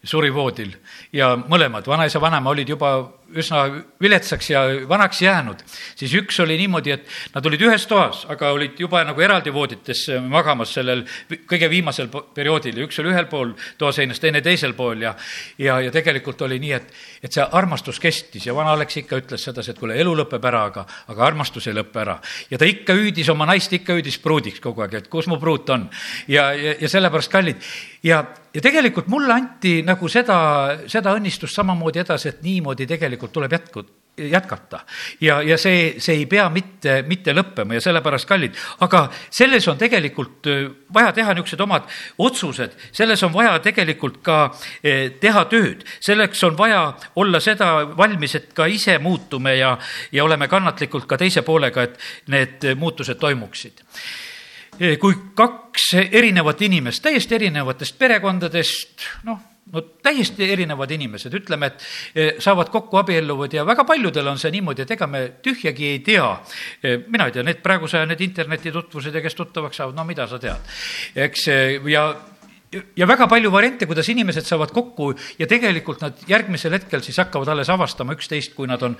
suri 0.04 0.34
voodil 0.34 0.74
ja 1.12 1.32
mõlemad, 1.36 1.86
vanaisa, 1.86 2.20
vanaema 2.20 2.50
olid 2.50 2.68
juba 2.68 2.92
üsna 3.36 3.64
viletsaks 4.00 4.50
ja 4.50 4.62
vanaks 4.88 5.22
jäänud, 5.22 5.60
siis 5.98 6.14
üks 6.16 6.40
oli 6.40 6.56
niimoodi, 6.60 6.94
et 6.94 7.08
nad 7.34 7.46
olid 7.46 7.62
ühes 7.68 7.84
toas, 7.90 8.24
aga 8.30 8.52
olid 8.56 8.78
juba 8.80 9.02
nagu 9.04 9.20
eraldi 9.20 9.52
voodites 9.52 10.06
magamas 10.24 10.72
sellel 10.78 11.04
kõige 11.28 11.68
viimasel 11.70 12.08
perioodil 12.08 12.80
ja 12.80 12.88
üks 12.88 13.00
oli 13.02 13.12
ühel 13.12 13.28
pool 13.30 13.52
toaseinast, 13.78 14.22
teine 14.22 14.40
teisel 14.44 14.72
pool 14.78 15.04
ja 15.04 15.14
ja, 15.58 15.80
ja 15.80 15.92
tegelikult 15.92 16.42
oli 16.46 16.58
nii, 16.62 16.72
et, 16.76 16.90
et 17.22 17.34
see 17.34 17.44
armastus 17.44 18.00
kestis 18.00 18.46
ja 18.46 18.54
vana 18.56 18.72
Alex 18.76 19.00
ikka 19.02 19.20
ütles 19.20 19.44
sedasi, 19.44 19.72
et 19.72 19.80
kuule, 19.80 19.96
elu 19.98 20.14
lõpeb 20.22 20.44
ära, 20.50 20.64
aga, 20.70 20.84
aga 21.12 21.26
armastus 21.26 21.68
ei 21.68 21.76
lõpe 21.76 22.02
ära. 22.02 22.18
ja 22.50 22.58
ta 22.58 22.68
ikka 22.68 22.96
hüüdis 22.98 23.30
oma 23.32 23.46
naist, 23.48 23.72
ikka 23.72 23.98
hüüdis 23.98 24.20
pruudiks 24.22 24.62
kogu 24.64 24.84
aeg, 24.84 24.98
et 25.02 25.08
kus 25.12 25.28
mu 25.30 25.38
pruut 25.40 25.68
on. 25.74 25.88
ja, 26.28 26.50
ja, 26.52 26.76
ja 26.80 26.88
sellepärast, 26.88 27.32
kallid, 27.32 27.64
ja, 28.02 28.22
ja 28.54 28.64
tegelikult 28.64 29.08
mulle 29.12 29.34
anti 29.34 29.78
nagu 29.86 30.08
seda, 30.08 30.38
seda 30.90 31.14
õnnistust 31.18 31.58
samamoodi 31.58 32.02
edasi, 32.04 32.32
et 32.32 32.42
niimoodi 32.46 32.86
tegelikult 32.88 33.17
tuleb 33.26 33.52
jätku, 33.52 33.84
jätkata. 34.18 34.80
ja, 35.20 35.42
ja 35.42 35.58
see, 35.58 35.94
see 35.98 36.22
ei 36.22 36.26
pea 36.26 36.48
mitte, 36.50 37.02
mitte 37.06 37.32
lõppema 37.34 37.76
ja 37.78 37.82
sellepärast 37.82 38.28
kallid, 38.28 38.56
aga 38.84 39.04
selles 39.30 39.68
on 39.68 39.78
tegelikult 39.78 40.48
äh, 40.50 40.64
vaja 40.94 41.12
teha 41.16 41.34
niisugused 41.34 41.60
omad 41.62 41.88
otsused, 42.18 42.74
selles 42.92 43.22
on 43.22 43.32
vaja 43.32 43.58
tegelikult 43.64 44.20
ka 44.26 44.38
äh, 44.44 45.12
teha 45.20 45.44
tööd, 45.50 45.84
selleks 46.00 46.42
on 46.48 46.56
vaja 46.58 46.82
olla 47.16 47.40
seda 47.40 47.72
valmis, 47.96 48.34
et 48.38 48.52
ka 48.54 48.66
ise 48.66 48.98
muutume 49.02 49.56
ja, 49.58 49.76
ja 50.12 50.24
oleme 50.24 50.48
kannatlikult 50.48 51.06
ka 51.06 51.18
teise 51.20 51.42
poolega, 51.46 51.86
et 51.86 52.00
need 52.32 52.72
muutused 52.78 53.18
toimuksid. 53.20 53.84
Kui 55.00 55.14
kaks 55.34 55.88
erinevat 55.98 56.60
inimest, 56.62 57.02
täiesti 57.02 57.34
erinevatest 57.34 57.96
perekondadest, 57.98 59.08
noh, 59.26 59.40
no 59.72 59.82
täiesti 60.02 60.48
erinevad 60.52 60.90
inimesed, 60.94 61.34
ütleme, 61.40 61.70
et 61.70 61.84
eh, 62.14 62.30
saavad 62.42 62.70
kokku, 62.72 62.98
abielluvad 63.00 63.54
ja 63.58 63.66
väga 63.68 63.84
paljudel 63.88 64.30
on 64.32 64.40
see 64.40 64.52
niimoodi, 64.54 64.84
et 64.84 64.94
ega 64.96 65.08
me 65.10 65.24
tühjagi 65.44 65.92
ei 65.92 66.00
tea. 66.04 66.30
Eh, 66.82 67.04
mina 67.08 67.28
ei 67.28 67.36
tea, 67.36 67.44
need 67.46 67.60
praeguse, 67.64 68.04
need 68.08 68.24
internetitutvused 68.24 69.14
ja 69.14 69.22
kes 69.24 69.38
tuttavaks 69.38 69.82
saavad, 69.82 69.96
no 69.98 70.06
mida 70.08 70.28
sa 70.30 70.40
tead, 70.42 70.74
eks, 71.26 71.48
eh, 71.52 71.78
ja 71.92 72.08
ja 72.68 73.06
väga 73.08 73.24
palju 73.24 73.48
variante, 73.48 73.86
kuidas 73.88 74.10
inimesed 74.12 74.44
saavad 74.44 74.74
kokku 74.76 75.14
ja 75.40 75.46
tegelikult 75.48 76.02
nad 76.04 76.18
järgmisel 76.28 76.74
hetkel 76.76 77.00
siis 77.00 77.16
hakkavad 77.16 77.48
alles 77.48 77.70
avastama 77.72 78.12
üksteist, 78.12 78.52
kui 78.52 78.68
nad 78.68 78.82
on 78.84 78.96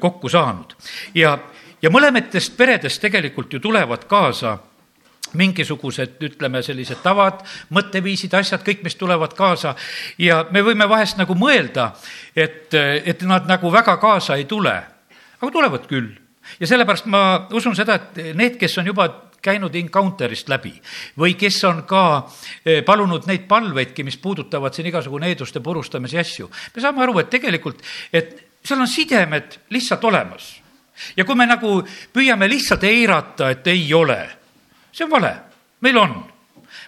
kokku 0.00 0.28
saanud. 0.32 0.72
ja, 1.14 1.34
ja 1.82 1.90
mõlematest 1.92 2.56
peredest 2.56 3.02
tegelikult 3.04 3.52
ju 3.52 3.60
tulevad 3.60 4.06
kaasa 4.08 4.56
mingisugused, 5.38 6.18
ütleme, 6.26 6.62
sellised 6.62 7.02
tavad, 7.04 7.44
mõtteviisid, 7.74 8.34
asjad, 8.34 8.64
kõik, 8.66 8.82
mis 8.86 8.96
tulevad 8.98 9.34
kaasa 9.38 9.74
ja 10.18 10.44
me 10.50 10.62
võime 10.66 10.88
vahest 10.90 11.20
nagu 11.20 11.36
mõelda, 11.38 11.90
et, 12.34 12.74
et 12.74 13.22
nad 13.28 13.48
nagu 13.50 13.72
väga 13.72 13.96
kaasa 14.02 14.38
ei 14.40 14.46
tule, 14.50 14.74
aga 15.40 15.52
tulevad 15.52 15.86
küll. 15.90 16.12
ja 16.60 16.66
sellepärast 16.66 17.06
ma 17.06 17.48
usun 17.52 17.76
seda, 17.76 17.94
et 17.94 18.34
need, 18.34 18.56
kes 18.58 18.78
on 18.78 18.86
juba 18.86 19.08
käinud 19.42 19.74
Encounterist 19.74 20.48
läbi 20.48 20.72
või 21.18 21.34
kes 21.38 21.62
on 21.64 21.84
ka 21.88 22.02
eh, 22.64 22.82
palunud 22.84 23.26
neid 23.28 23.46
palveidki, 23.48 24.04
mis 24.04 24.18
puudutavad 24.20 24.74
siin 24.74 24.90
igasugu 24.90 25.18
needuste 25.18 25.60
purustamise 25.64 26.18
asju, 26.20 26.50
me 26.74 26.82
saame 26.82 27.04
aru, 27.04 27.18
et 27.20 27.30
tegelikult, 27.30 27.80
et 28.12 28.34
seal 28.64 28.80
on 28.80 28.88
sidemed 28.88 29.56
lihtsalt 29.70 30.04
olemas. 30.04 30.60
ja 31.16 31.24
kui 31.24 31.34
me 31.34 31.46
nagu 31.46 31.80
püüame 32.12 32.48
lihtsalt 32.48 32.84
eirata, 32.84 33.50
et 33.50 33.66
ei 33.66 33.94
ole 33.94 34.39
see 34.92 35.04
on 35.04 35.10
vale, 35.10 35.34
meil 35.80 35.98
on. 35.98 36.18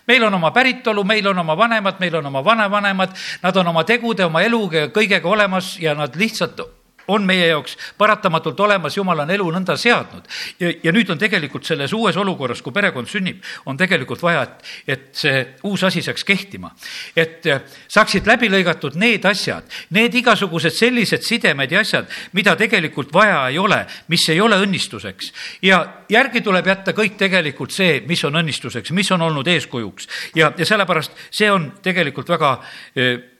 Meil 0.06 0.22
on 0.24 0.34
oma 0.34 0.52
päritolu, 0.54 1.02
meil 1.04 1.26
on 1.26 1.38
oma 1.38 1.56
vanemad, 1.58 1.98
meil 2.00 2.14
on 2.14 2.26
oma 2.26 2.44
vanavanemad, 2.44 3.16
nad 3.42 3.56
on 3.56 3.66
oma 3.72 3.82
tegude, 3.84 4.24
oma 4.24 4.42
eluga 4.42 4.84
ja 4.84 4.92
kõigega 4.94 5.26
olemas 5.28 5.74
ja 5.82 5.94
nad 5.98 6.14
lihtsalt 6.16 6.60
on 7.08 7.24
meie 7.26 7.46
jaoks 7.46 7.76
paratamatult 7.98 8.60
olemas, 8.60 8.96
jumal 8.96 9.24
on 9.24 9.30
elu 9.30 9.48
nõnda 9.54 9.76
seadnud. 9.76 10.28
ja, 10.60 10.72
ja 10.82 10.92
nüüd 10.92 11.10
on 11.10 11.18
tegelikult 11.18 11.66
selles 11.66 11.92
uues 11.92 12.16
olukorras, 12.16 12.62
kui 12.62 12.72
perekond 12.72 13.08
sünnib, 13.10 13.42
on 13.66 13.76
tegelikult 13.76 14.22
vaja, 14.22 14.42
et, 14.42 14.72
et 14.86 15.08
see 15.16 15.42
uus 15.68 15.84
asi 15.84 16.02
saaks 16.02 16.24
kehtima. 16.24 16.72
et 17.16 17.46
äh, 17.46 17.62
saaksid 17.88 18.26
läbi 18.26 18.50
lõigatud 18.52 18.96
need 19.00 19.24
asjad, 19.28 19.66
need 19.90 20.14
igasugused 20.14 20.74
sellised 20.76 21.22
sidemed 21.26 21.72
ja 21.72 21.80
asjad, 21.80 22.08
mida 22.32 22.56
tegelikult 22.56 23.12
vaja 23.14 23.48
ei 23.48 23.58
ole, 23.58 23.84
mis 24.08 24.28
ei 24.28 24.40
ole 24.40 24.58
õnnistuseks. 24.62 25.32
ja 25.62 25.82
järgi 26.08 26.40
tuleb 26.40 26.66
jätta 26.66 26.92
kõik 26.96 27.16
tegelikult 27.18 27.72
see, 27.72 28.00
mis 28.06 28.24
on 28.24 28.40
õnnistuseks, 28.42 28.92
mis 28.92 29.10
on 29.12 29.22
olnud 29.22 29.48
eeskujuks 29.48 30.08
ja, 30.36 30.52
ja 30.58 30.66
sellepärast 30.66 31.12
see 31.30 31.50
on 31.50 31.72
tegelikult 31.82 32.28
väga 32.28 32.56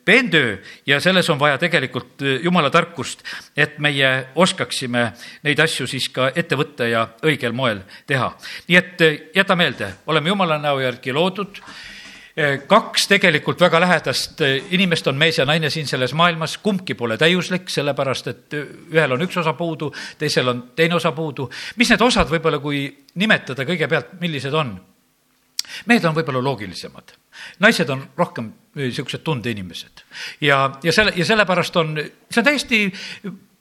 äh, 0.02 0.04
peentöö 0.04 0.56
ja 0.86 1.00
selles 1.00 1.30
on 1.30 1.38
vaja 1.38 1.58
tegelikult 1.58 2.22
äh, 2.22 2.40
jumala 2.42 2.70
tarkust, 2.70 3.22
et 3.56 3.78
meie 3.78 4.26
oskaksime 4.34 5.12
neid 5.42 5.60
asju 5.60 5.86
siis 5.86 6.08
ka 6.08 6.30
ette 6.36 6.58
võtta 6.58 6.88
ja 6.88 7.06
õigel 7.22 7.52
moel 7.52 7.82
teha. 8.06 8.32
nii 8.68 8.76
et 8.78 9.00
äh, 9.00 9.16
jäta 9.34 9.56
meelde, 9.56 9.94
oleme 10.06 10.28
jumala 10.28 10.58
näo 10.58 10.80
järgi 10.80 11.12
loodud 11.12 11.62
äh, 11.62 12.58
kaks 12.66 13.06
tegelikult 13.08 13.60
väga 13.60 13.80
lähedast 13.80 14.40
inimest 14.70 15.06
on 15.06 15.18
mees 15.18 15.38
ja 15.38 15.46
naine 15.46 15.70
siin 15.70 15.86
selles 15.86 16.14
maailmas, 16.14 16.58
kumbki 16.58 16.94
pole 16.94 17.18
täiuslik, 17.18 17.70
sellepärast 17.70 18.26
et 18.32 18.58
ühel 18.92 19.12
on 19.12 19.22
üks 19.22 19.38
osa 19.38 19.52
puudu, 19.52 19.92
teisel 20.18 20.48
on 20.48 20.70
teine 20.76 20.98
osa 20.98 21.12
puudu. 21.12 21.50
mis 21.76 21.90
need 21.90 22.00
osad 22.02 22.30
võib-olla, 22.30 22.58
kui 22.58 22.88
nimetada 23.14 23.68
kõigepealt, 23.68 24.18
millised 24.20 24.54
on? 24.54 24.80
mehed 25.86 26.04
on 26.04 26.14
võib-olla 26.14 26.42
loogilisemad, 26.42 27.14
naised 27.58 27.90
on 27.90 28.04
rohkem 28.16 28.52
niisugused 28.74 29.24
tundeinimesed 29.24 30.04
ja, 30.40 30.78
ja 30.82 30.92
selle, 30.92 31.12
ja 31.16 31.24
sellepärast 31.24 31.76
on, 31.76 31.96
see 32.30 32.40
on 32.40 32.44
täiesti 32.44 32.82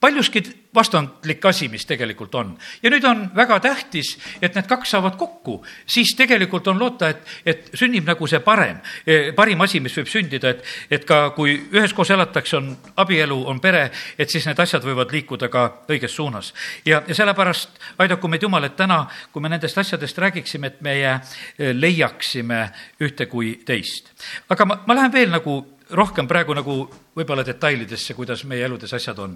paljuski 0.01 0.41
vastandlik 0.75 1.45
asi, 1.45 1.67
mis 1.69 1.85
tegelikult 1.85 2.35
on. 2.35 2.57
ja 2.83 2.89
nüüd 2.89 3.05
on 3.05 3.21
väga 3.35 3.59
tähtis, 3.61 4.15
et 4.41 4.55
need 4.55 4.65
kaks 4.67 4.95
saavad 4.95 5.15
kokku, 5.19 5.59
siis 5.85 6.15
tegelikult 6.17 6.67
on 6.71 6.79
loota, 6.79 7.11
et, 7.11 7.27
et 7.45 7.69
sünnib 7.77 8.07
nagu 8.09 8.27
see 8.27 8.39
parem, 8.41 8.79
e, 9.05 9.19
parim 9.37 9.61
asi, 9.61 9.79
mis 9.79 9.95
võib 9.99 10.09
sündida, 10.09 10.55
et, 10.55 10.65
et 10.97 11.05
ka 11.05 11.21
kui 11.37 11.53
üheskoos 11.69 12.13
elatakse, 12.15 12.57
on 12.57 12.71
abielu, 13.03 13.37
on 13.51 13.61
pere, 13.61 13.89
et 14.17 14.29
siis 14.29 14.47
need 14.49 14.59
asjad 14.63 14.85
võivad 14.85 15.13
liikuda 15.13 15.51
ka 15.53 15.67
õiges 15.91 16.15
suunas. 16.17 16.53
ja, 16.85 17.03
ja 17.07 17.15
sellepärast 17.21 17.77
aidaku 18.01 18.31
meid 18.31 18.41
Jumal, 18.41 18.65
et 18.65 18.77
täna, 18.79 19.03
kui 19.31 19.43
me 19.43 19.51
nendest 19.53 19.77
asjadest 19.77 20.17
räägiksime, 20.17 20.73
et 20.73 20.81
meie 20.81 21.13
e, 21.13 21.73
leiaksime 21.77 22.63
ühte 23.05 23.29
kui 23.29 23.59
teist. 23.65 24.09
aga 24.49 24.65
ma, 24.65 24.81
ma 24.87 24.97
lähen 24.97 25.13
veel 25.13 25.35
nagu 25.35 25.59
rohkem 25.91 26.27
praegu 26.27 26.55
nagu 26.57 26.85
võib-olla 27.15 27.45
detailidesse, 27.45 28.15
kuidas 28.15 28.47
meie 28.47 28.65
eludes 28.65 28.93
asjad 28.97 29.19
on 29.19 29.35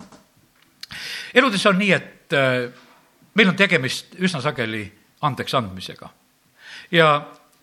eludes 1.33 1.65
on 1.65 1.79
nii, 1.79 1.91
et 1.91 2.35
äh, 2.35 2.67
meil 3.35 3.51
on 3.51 3.57
tegemist 3.59 4.15
üsna 4.19 4.41
sageli 4.43 4.85
andeks 5.25 5.53
andmisega. 5.57 6.09
ja, 6.91 7.07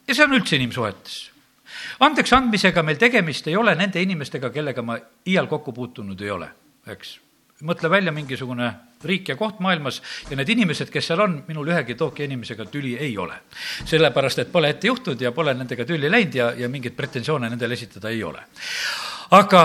ja 0.06 0.14
see 0.14 0.24
on 0.24 0.38
üldse 0.38 0.56
inimsuhetes. 0.56 1.18
andeks 2.00 2.32
andmisega 2.32 2.82
meil 2.82 3.00
tegemist 3.00 3.48
ei 3.48 3.56
ole 3.56 3.74
nende 3.78 4.02
inimestega, 4.02 4.50
kellega 4.50 4.82
ma 4.82 4.98
iial 5.26 5.48
kokku 5.50 5.72
puutunud 5.72 6.20
ei 6.20 6.30
ole, 6.30 6.48
eks. 6.86 7.18
mõtle 7.62 7.90
välja 7.90 8.12
mingisugune 8.12 8.72
riik 9.04 9.28
ja 9.28 9.36
koht 9.36 9.60
maailmas 9.62 10.00
ja 10.30 10.36
need 10.38 10.50
inimesed, 10.54 10.90
kes 10.90 11.10
seal 11.10 11.22
on, 11.24 11.36
minul 11.48 11.68
ühegi 11.72 11.94
Tokyo 11.98 12.24
inimesega 12.26 12.66
tüli 12.70 12.96
ei 12.98 13.16
ole. 13.18 13.40
sellepärast, 13.84 14.38
et 14.38 14.52
pole 14.52 14.70
ette 14.70 14.86
juhtunud 14.86 15.20
ja 15.20 15.32
pole 15.32 15.54
nendega 15.54 15.84
tülli 15.84 16.10
läinud 16.10 16.34
ja, 16.34 16.52
ja 16.58 16.68
mingeid 16.68 16.96
pretensioone 16.98 17.50
nendele 17.50 17.74
esitada 17.74 18.10
ei 18.10 18.22
ole. 18.24 18.42
aga 19.30 19.62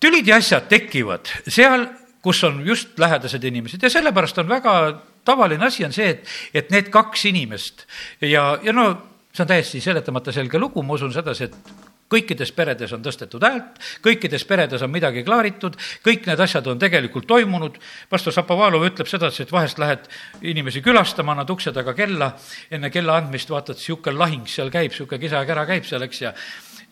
tülid 0.00 0.26
ja 0.26 0.36
asjad 0.36 0.68
tekivad 0.68 1.32
seal, 1.48 1.86
kus 2.22 2.42
on 2.44 2.62
just 2.66 2.98
lähedased 2.98 3.44
inimesed. 3.44 3.82
Ja 3.82 3.90
sellepärast 3.90 4.38
on 4.38 4.48
väga 4.48 4.74
tavaline 5.24 5.66
asi 5.66 5.84
on 5.84 5.92
see, 5.92 6.08
et, 6.16 6.32
et 6.54 6.72
need 6.74 6.90
kaks 6.94 7.26
inimest 7.30 7.86
ja, 8.20 8.58
ja 8.62 8.72
no 8.72 8.90
see 9.32 9.44
on 9.44 9.50
täiesti 9.50 9.80
seletamata 9.80 10.32
selge 10.32 10.58
lugu, 10.58 10.82
ma 10.82 10.96
usun 10.96 11.12
sedasi, 11.14 11.48
et 11.48 11.88
kõikides 12.08 12.50
peredes 12.56 12.92
on 12.96 13.02
tõstetud 13.04 13.44
häält, 13.44 13.76
kõikides 14.04 14.44
peredes 14.48 14.82
on 14.84 14.90
midagi 14.90 15.22
klaaritud, 15.26 15.76
kõik 16.04 16.24
need 16.28 16.40
asjad 16.40 16.66
on 16.72 16.80
tegelikult 16.80 17.28
toimunud. 17.28 17.76
pastor 18.08 18.32
Šapovalov 18.32 18.86
ütleb 18.88 19.10
sedasi, 19.10 19.44
et 19.44 19.52
vahest 19.52 19.78
lähed 19.78 20.08
inimesi 20.40 20.80
külastama, 20.82 21.34
annad 21.36 21.52
ukse 21.52 21.72
taga 21.76 21.94
kella, 21.94 22.32
enne 22.70 22.90
kella 22.90 23.18
andmist 23.20 23.52
vaatad, 23.52 23.76
niisugune 23.76 24.16
lahing 24.16 24.48
seal 24.48 24.72
käib, 24.72 24.90
niisugune 24.94 25.20
kisa-kära 25.20 25.66
käib 25.68 25.84
seal, 25.84 26.08
eks, 26.08 26.24
ja 26.24 26.34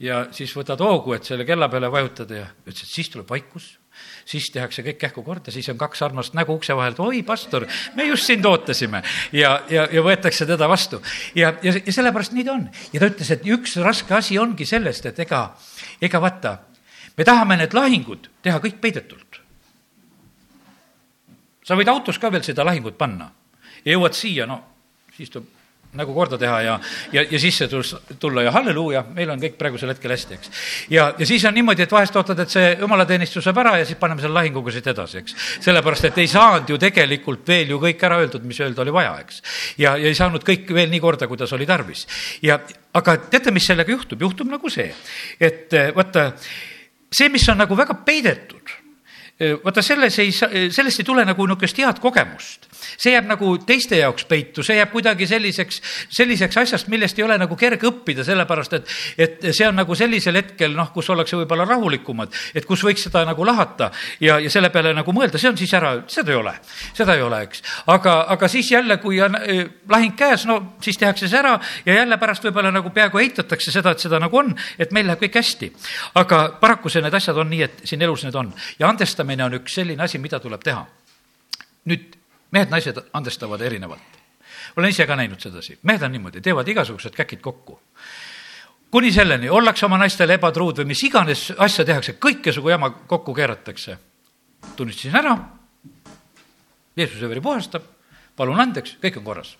ja 0.01 0.27
siis 0.37 0.53
võtad 0.53 0.81
hoogu, 0.85 1.15
et 1.17 1.25
selle 1.25 1.47
kella 1.49 1.71
peale 1.73 1.89
vajutada 1.89 2.35
ja 2.37 2.47
ütles, 2.67 2.83
et 2.85 2.95
siis 2.99 3.09
tuleb 3.09 3.31
vaikus 3.33 3.79
siis 4.27 4.49
tehakse 4.55 4.83
kõik 4.87 4.99
kähku 5.01 5.23
korda, 5.27 5.53
siis 5.55 5.69
on 5.73 5.79
kaks 5.79 6.03
armast 6.03 6.35
nägu 6.37 6.55
ukse 6.57 6.75
vahel, 6.77 6.95
et 6.97 7.01
oi, 7.03 7.23
pastor, 7.27 7.67
me 7.95 8.07
just 8.09 8.27
sind 8.27 8.47
ootasime. 8.47 9.03
ja, 9.33 9.61
ja, 9.71 9.87
ja 9.93 10.03
võetakse 10.03 10.47
teda 10.47 10.69
vastu. 10.69 11.01
ja, 11.35 11.55
ja, 11.63 11.75
ja 11.79 11.93
sellepärast 11.93 12.35
nii 12.37 12.45
ta 12.45 12.55
on. 12.57 12.69
ja 12.93 13.01
ta 13.03 13.11
ütles, 13.13 13.33
et 13.33 13.47
üks 13.47 13.77
raske 13.83 14.15
asi 14.15 14.39
ongi 14.39 14.67
sellest, 14.67 15.07
et 15.07 15.19
ega, 15.27 15.43
ega 16.03 16.21
vaata, 16.23 16.59
me 17.17 17.25
tahame 17.25 17.59
need 17.63 17.75
lahingud 17.75 18.31
teha 18.43 18.61
kõik 18.63 18.81
peidetult. 18.81 19.43
sa 21.65 21.75
võid 21.75 21.89
autos 21.91 22.19
ka 22.19 22.31
veel 22.31 22.45
seda 22.47 22.65
lahingut 22.65 22.99
panna 22.99 23.31
ja 23.85 23.95
jõuad 23.95 24.15
siia, 24.15 24.47
no 24.47 24.63
siis 25.17 25.31
tuleb 25.31 25.56
nagu 25.97 26.15
korda 26.15 26.39
teha 26.41 26.61
ja, 26.65 26.77
ja, 27.13 27.25
ja 27.31 27.41
sisse 27.41 27.69
tulla 28.21 28.45
ja 28.47 28.53
halleluuja, 28.55 29.05
meil 29.17 29.33
on 29.33 29.43
kõik 29.43 29.57
praegusel 29.61 29.93
hetkel 29.93 30.15
hästi, 30.15 30.39
eks. 30.39 30.53
ja, 30.93 31.09
ja 31.19 31.29
siis 31.29 31.45
on 31.49 31.57
niimoodi, 31.57 31.87
et 31.87 31.93
vahest 31.93 32.17
ootad, 32.17 32.41
et 32.45 32.53
see 32.53 32.71
jumalateenistus 32.81 33.45
saab 33.47 33.61
ära 33.65 33.77
ja 33.81 33.89
siis 33.89 34.01
paneme 34.01 34.25
selle 34.25 34.37
lahinguga 34.39 34.75
siit 34.75 34.87
edasi, 34.93 35.23
eks. 35.25 35.37
sellepärast, 35.67 36.11
et 36.11 36.23
ei 36.23 36.31
saanud 36.31 36.71
ju 36.71 36.79
tegelikult 36.83 37.49
veel 37.49 37.75
ju 37.75 37.81
kõik 37.83 38.07
ära 38.09 38.21
öeldud, 38.23 38.47
mis 38.49 38.61
öelda 38.65 38.85
oli 38.85 38.95
vaja, 38.95 39.17
eks. 39.25 39.43
ja, 39.83 39.97
ja 39.97 40.11
ei 40.11 40.19
saanud 40.19 40.47
kõik 40.47 40.73
veel 40.77 40.91
nii 40.93 41.03
korda, 41.03 41.29
kuidas 41.31 41.53
oli 41.57 41.69
tarvis. 41.69 42.07
ja 42.45 42.61
aga 42.97 43.19
teate, 43.31 43.55
mis 43.55 43.69
sellega 43.69 43.93
juhtub? 43.93 44.23
juhtub 44.23 44.51
nagu 44.51 44.73
see, 44.73 44.89
et 45.41 45.75
vaata, 45.97 46.33
see, 47.13 47.31
mis 47.33 47.49
on 47.53 47.65
nagu 47.65 47.79
väga 47.79 47.99
peidetud 48.07 48.77
vaata, 49.65 49.83
selles 49.83 50.19
ei 50.19 50.33
saa, 50.33 50.49
sellest 50.73 51.03
ei 51.03 51.07
tule 51.07 51.25
nagu 51.29 51.47
niisugust 51.47 51.79
head 51.83 52.01
kogemust. 52.01 52.66
See 52.97 53.13
jääb 53.15 53.29
nagu 53.31 53.53
teiste 53.67 53.99
jaoks 54.01 54.27
peitu, 54.29 54.65
see 54.67 54.79
jääb 54.79 54.93
kuidagi 54.93 55.27
selliseks, 55.29 55.81
selliseks 56.19 56.57
asjast, 56.63 56.91
millest 56.93 57.19
ei 57.19 57.25
ole 57.27 57.39
nagu 57.41 57.57
kerge 57.59 57.89
õppida, 57.91 58.25
sellepärast 58.27 58.77
et, 58.79 58.95
et 59.19 59.47
see 59.51 59.67
on 59.69 59.77
nagu 59.79 59.95
sellisel 59.99 60.39
hetkel, 60.39 60.75
noh, 60.77 60.91
kus 60.95 61.11
ollakse 61.13 61.39
võib-olla 61.41 61.67
rahulikumad, 61.69 62.35
et 62.55 62.67
kus 62.69 62.85
võiks 62.87 63.07
seda 63.07 63.25
nagu 63.29 63.47
lahata 63.47 63.91
ja, 64.21 64.39
ja 64.43 64.53
selle 64.53 64.71
peale 64.75 64.95
nagu 64.97 65.15
mõelda, 65.17 65.41
see 65.41 65.51
on 65.51 65.59
siis 65.59 65.73
ära, 65.77 65.93
seda 66.11 66.35
ei 66.35 66.41
ole, 66.41 66.55
seda 66.97 67.17
ei 67.17 67.25
ole, 67.25 67.43
eks. 67.47 67.63
aga, 67.93 68.19
aga 68.37 68.51
siis 68.53 68.71
jälle, 68.73 68.99
kui 69.03 69.21
on 69.25 69.39
eh, 69.43 69.65
lahing 69.93 70.17
käes, 70.19 70.47
no 70.51 70.59
siis 70.85 70.99
tehakse 71.01 71.31
see 71.31 71.41
ära 71.41 71.57
ja 71.87 72.01
jälle 72.01 72.19
pärast 72.21 72.45
võib-olla 72.47 72.73
nagu 72.75 72.93
peaaegu 72.95 73.23
eitatakse 73.23 73.75
seda, 73.75 73.95
et 73.95 74.05
seda 74.05 74.21
nagu 74.23 74.43
on, 74.43 74.53
et 74.79 74.93
meil 74.97 75.09
läheb 75.09 75.23
kõik 75.27 75.41
hästi. 75.41 75.73
aga 76.23 76.43
paraku 76.61 76.93
see, 76.93 77.05
need 77.05 77.15
asjad 77.15 77.39
on 77.41 77.51
nii, 77.51 77.63
et 77.67 77.87
siin 77.89 78.03
elus 78.03 78.27
need 78.27 78.37
on 78.37 78.53
ja 78.79 78.89
andestamine 78.89 79.45
on 79.47 79.59
üks 79.61 79.79
selline 79.81 80.03
asi, 80.03 80.19
mida 80.23 80.41
tuleb 80.43 80.63
teha. 80.65 80.87
nüüd 81.87 82.17
mehed-naised 82.51 83.01
andestavad 83.13 83.61
erinevalt. 83.61 84.01
olen 84.77 84.91
ise 84.91 85.07
ka 85.07 85.17
näinud 85.17 85.41
sedasi, 85.41 85.79
mehed 85.83 86.03
on 86.03 86.13
niimoodi, 86.13 86.41
teevad 86.41 86.69
igasugused 86.69 87.15
käkid 87.15 87.41
kokku. 87.41 87.81
kuni 88.91 89.13
selleni, 89.13 89.51
ollakse 89.51 89.87
oma 89.87 89.99
naistele 89.99 90.35
ebatruud 90.35 90.79
või 90.79 90.93
mis 90.93 91.03
iganes 91.03 91.53
asja 91.59 91.85
tehakse, 91.85 92.13
kõikesugu 92.13 92.71
jama 92.71 92.91
kokku 92.91 93.35
keeratakse. 93.35 93.99
tunnistasin 94.77 95.17
ära, 95.17 95.39
Jeesuse 96.97 97.29
veri 97.29 97.41
puhastab, 97.41 97.83
palun 98.37 98.61
andeks, 98.61 98.97
kõik 99.03 99.19
on 99.19 99.25
korras. 99.25 99.57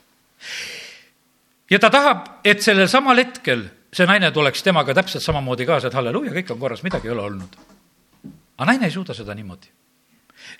ja 1.69 1.79
ta 1.79 1.89
tahab, 1.89 2.39
et 2.43 2.61
sellel 2.61 2.87
samal 2.87 3.17
hetkel 3.17 3.69
see 3.93 4.05
naine 4.05 4.31
tuleks 4.31 4.63
temaga 4.63 4.93
täpselt 4.93 5.23
samamoodi 5.23 5.65
kaasa, 5.65 5.87
et 5.87 5.93
halleluuja, 5.93 6.31
kõik 6.31 6.51
on 6.51 6.59
korras, 6.59 6.83
midagi 6.83 7.07
ei 7.07 7.11
ole 7.11 7.21
olnud 7.21 7.57
aga 8.57 8.71
naine 8.71 8.89
ei 8.89 8.93
suuda 8.93 9.13
seda 9.13 9.35
niimoodi 9.37 9.69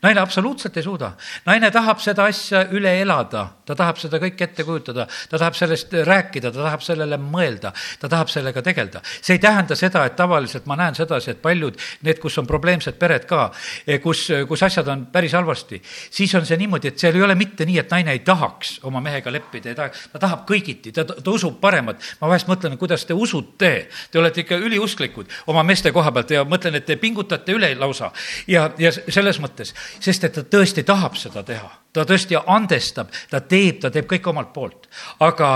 naine 0.01 0.22
absoluutselt 0.22 0.77
ei 0.77 0.84
suuda. 0.84 1.12
naine 1.46 1.72
tahab 1.72 2.00
seda 2.00 2.27
asja 2.29 2.63
üle 2.72 2.91
elada, 3.01 3.48
ta 3.65 3.75
tahab 3.75 3.98
seda 4.01 4.19
kõike 4.22 4.48
ette 4.48 4.63
kujutada, 4.63 5.07
ta 5.29 5.38
tahab 5.38 5.55
sellest 5.57 5.93
rääkida, 6.07 6.51
ta 6.51 6.63
tahab 6.63 6.84
sellele 6.86 7.17
mõelda, 7.22 7.74
ta 8.00 8.10
tahab 8.10 8.29
sellega 8.29 8.62
tegeleda. 8.62 9.01
see 9.22 9.38
ei 9.38 9.39
tähenda 9.39 9.75
seda, 9.75 10.05
et 10.05 10.15
tavaliselt 10.15 10.65
ma 10.65 10.75
näen 10.75 10.96
sedasi, 10.96 11.31
et 11.31 11.41
paljud 11.41 11.77
need, 12.01 12.19
kus 12.19 12.38
on 12.38 12.48
probleemsed 12.48 13.00
pered 13.00 13.25
ka, 13.25 13.51
eh, 13.88 14.00
kus, 14.01 14.27
kus 14.48 14.63
asjad 14.63 14.88
on 14.88 15.05
päris 15.12 15.34
halvasti, 15.34 15.81
siis 16.10 16.36
on 16.36 16.46
see 16.46 16.57
niimoodi, 16.57 16.88
et 16.88 17.00
seal 17.00 17.15
ei 17.15 17.24
ole 17.24 17.36
mitte 17.36 17.65
nii, 17.65 17.79
et 17.79 17.91
naine 17.91 18.12
ei 18.12 18.19
tahaks 18.19 18.79
oma 18.84 19.01
mehega 19.01 19.31
leppida, 19.31 19.75
ta, 19.75 19.89
ta 20.13 20.19
tahab 20.19 20.46
kõigiti, 20.50 20.93
ta, 20.93 21.05
ta 21.05 21.31
usub 21.31 21.60
paremat. 21.62 22.01
ma 22.22 22.27
vahest 22.27 22.48
mõtlen, 22.48 22.77
kuidas 22.77 23.05
te 23.05 23.13
usute, 23.13 23.88
te 24.12 24.19
olete 24.19 24.41
ikka 24.41 24.55
üliusklikud 24.55 25.31
oma 25.48 25.63
meeste 25.63 25.91
koha 25.91 26.12
pealt 26.12 26.31
ja 26.31 26.43
mõtlen, 26.46 26.75
et 26.75 26.86
te 26.86 26.96
pingutate 26.96 27.55
üle 27.55 27.74
lausa. 27.75 28.12
Ja, 28.48 28.69
ja 28.77 28.91
selles 28.91 29.39
mõttes 29.43 29.66
sest 30.00 30.27
et 30.27 30.33
ta 30.33 30.43
tõesti 30.57 30.83
tahab 30.88 31.17
seda 31.19 31.43
teha, 31.47 31.69
ta 31.93 32.05
tõesti 32.07 32.39
andestab, 32.39 33.13
ta 33.29 33.41
teeb, 33.41 33.81
ta 33.83 33.91
teeb 33.93 34.09
kõik 34.09 34.29
omalt 34.33 34.53
poolt. 34.53 34.89
aga, 35.19 35.53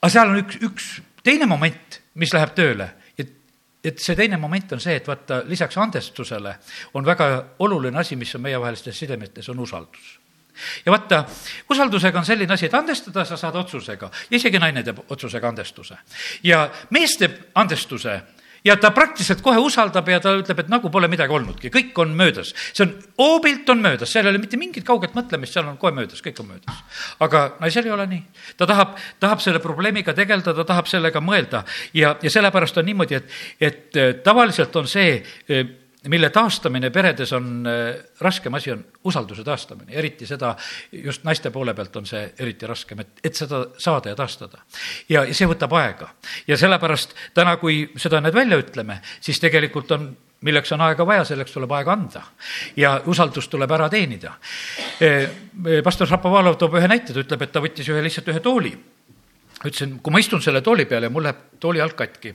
aga 0.00 0.12
seal 0.12 0.32
on 0.32 0.42
üks, 0.44 0.58
üks 0.62 0.90
teine 1.22 1.46
moment, 1.46 2.00
mis 2.14 2.32
läheb 2.34 2.54
tööle 2.56 2.90
et, 3.18 3.30
et 3.84 3.98
see 3.98 4.16
teine 4.18 4.36
moment 4.40 4.72
on 4.72 4.82
see, 4.82 4.96
et 4.98 5.08
vaata, 5.08 5.42
lisaks 5.48 5.78
andestusele 5.78 6.56
on 6.94 7.06
väga 7.06 7.30
oluline 7.58 7.98
asi, 7.98 8.16
mis 8.16 8.34
on 8.34 8.44
meievahelistes 8.48 8.98
sidemetes, 8.98 9.48
on 9.48 9.62
usaldus 9.62 10.18
ja 10.86 10.92
vaata, 10.92 11.24
usaldusega 11.70 12.18
on 12.18 12.26
selline 12.26 12.54
asi, 12.54 12.66
et 12.66 12.74
andestada 12.74 13.24
sa 13.24 13.36
saad 13.36 13.56
otsusega 13.56 14.10
isegi 14.30 14.60
naine 14.60 14.82
teeb 14.82 15.00
otsusega 15.08 15.48
andestuse. 15.48 15.96
ja 16.42 16.68
mees 16.90 17.16
teeb 17.18 17.38
andestuse 17.54 18.20
ja 18.64 18.76
ta 18.76 18.90
praktiliselt 18.94 19.42
kohe 19.42 19.58
usaldab 19.62 20.08
ja 20.08 20.20
ta 20.22 20.34
ütleb, 20.38 20.62
et 20.62 20.70
nagu 20.72 20.90
pole 20.92 21.08
midagi 21.10 21.34
olnudki, 21.34 21.70
kõik 21.74 21.98
on 22.02 22.14
möödas. 22.18 22.54
see 22.72 22.86
on, 22.86 22.94
hoobilt 23.18 23.68
on 23.74 23.82
möödas, 23.82 24.12
seal 24.12 24.26
ei 24.26 24.34
ole 24.34 24.42
mitte 24.42 24.60
mingit 24.60 24.86
kauget 24.86 25.16
mõtlemist, 25.18 25.54
seal 25.56 25.68
on 25.68 25.78
kohe 25.80 25.92
möödas, 25.96 26.22
kõik 26.24 26.40
on 26.40 26.52
möödas. 26.54 26.82
aga 27.20 27.44
naisel 27.60 27.86
ei 27.86 27.94
ole 27.94 28.06
nii. 28.06 28.22
ta 28.56 28.66
tahab, 28.66 28.96
tahab 29.20 29.44
selle 29.44 29.62
probleemiga 29.62 30.14
tegeleda, 30.14 30.54
ta 30.54 30.64
tahab 30.64 30.90
sellega 30.90 31.20
mõelda 31.20 31.64
ja, 31.94 32.16
ja 32.22 32.30
sellepärast 32.30 32.78
on 32.78 32.90
niimoodi, 32.90 33.20
et, 33.20 33.38
et 33.60 34.02
tavaliselt 34.24 34.76
on 34.76 34.90
see 34.90 35.22
mille 36.08 36.30
taastamine 36.30 36.90
peredes 36.90 37.32
on 37.32 37.66
äh, 37.66 37.94
raskem 38.20 38.54
asi, 38.54 38.72
on 38.72 38.84
usalduse 39.04 39.44
taastamine, 39.44 39.92
eriti 39.92 40.26
seda 40.26 40.54
just 40.92 41.24
naiste 41.24 41.50
poole 41.50 41.74
pealt 41.74 41.96
on 41.96 42.06
see 42.06 42.24
eriti 42.38 42.66
raskem, 42.66 43.00
et, 43.04 43.22
et 43.24 43.38
seda 43.38 43.64
saada 43.78 44.12
ja 44.12 44.18
taastada. 44.18 44.64
ja, 45.08 45.24
ja 45.24 45.34
see 45.34 45.48
võtab 45.48 45.74
aega 45.78 46.08
ja 46.46 46.58
sellepärast 46.58 47.14
täna, 47.34 47.56
kui 47.56 47.84
seda 47.96 48.20
nüüd 48.20 48.34
välja 48.34 48.58
ütleme, 48.58 49.00
siis 49.20 49.40
tegelikult 49.40 49.90
on 49.94 50.10
milleks 50.42 50.72
on 50.74 50.80
aega 50.82 51.06
vaja, 51.06 51.24
selleks 51.24 51.54
tuleb 51.54 51.72
aega 51.72 51.92
anda. 51.92 52.22
ja 52.76 52.96
usaldust 53.06 53.50
tuleb 53.50 53.70
ära 53.70 53.88
teenida. 53.90 54.34
Äh, 55.02 55.28
pastor 55.84 56.08
Šapovalov 56.10 56.58
toob 56.58 56.80
ühe 56.80 56.88
näite, 56.88 57.12
ta 57.14 57.22
ütleb, 57.22 57.46
et 57.46 57.52
ta 57.52 57.62
võttis 57.62 57.88
ühe, 57.88 58.02
lihtsalt 58.02 58.32
ühe 58.32 58.40
tooli. 58.40 58.72
ütlesin, 59.62 60.00
kui 60.02 60.12
ma 60.12 60.18
istun 60.18 60.42
selle 60.42 60.60
tooli 60.60 60.84
peal 60.90 61.06
ja 61.06 61.10
mul 61.10 61.22
läheb 61.22 61.60
tooli 61.60 61.78
jalg 61.78 61.94
katki 61.94 62.34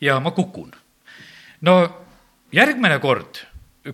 ja 0.00 0.20
ma 0.20 0.30
kukun. 0.30 0.70
no 1.60 2.01
järgmine 2.52 2.98
kord, 3.02 3.40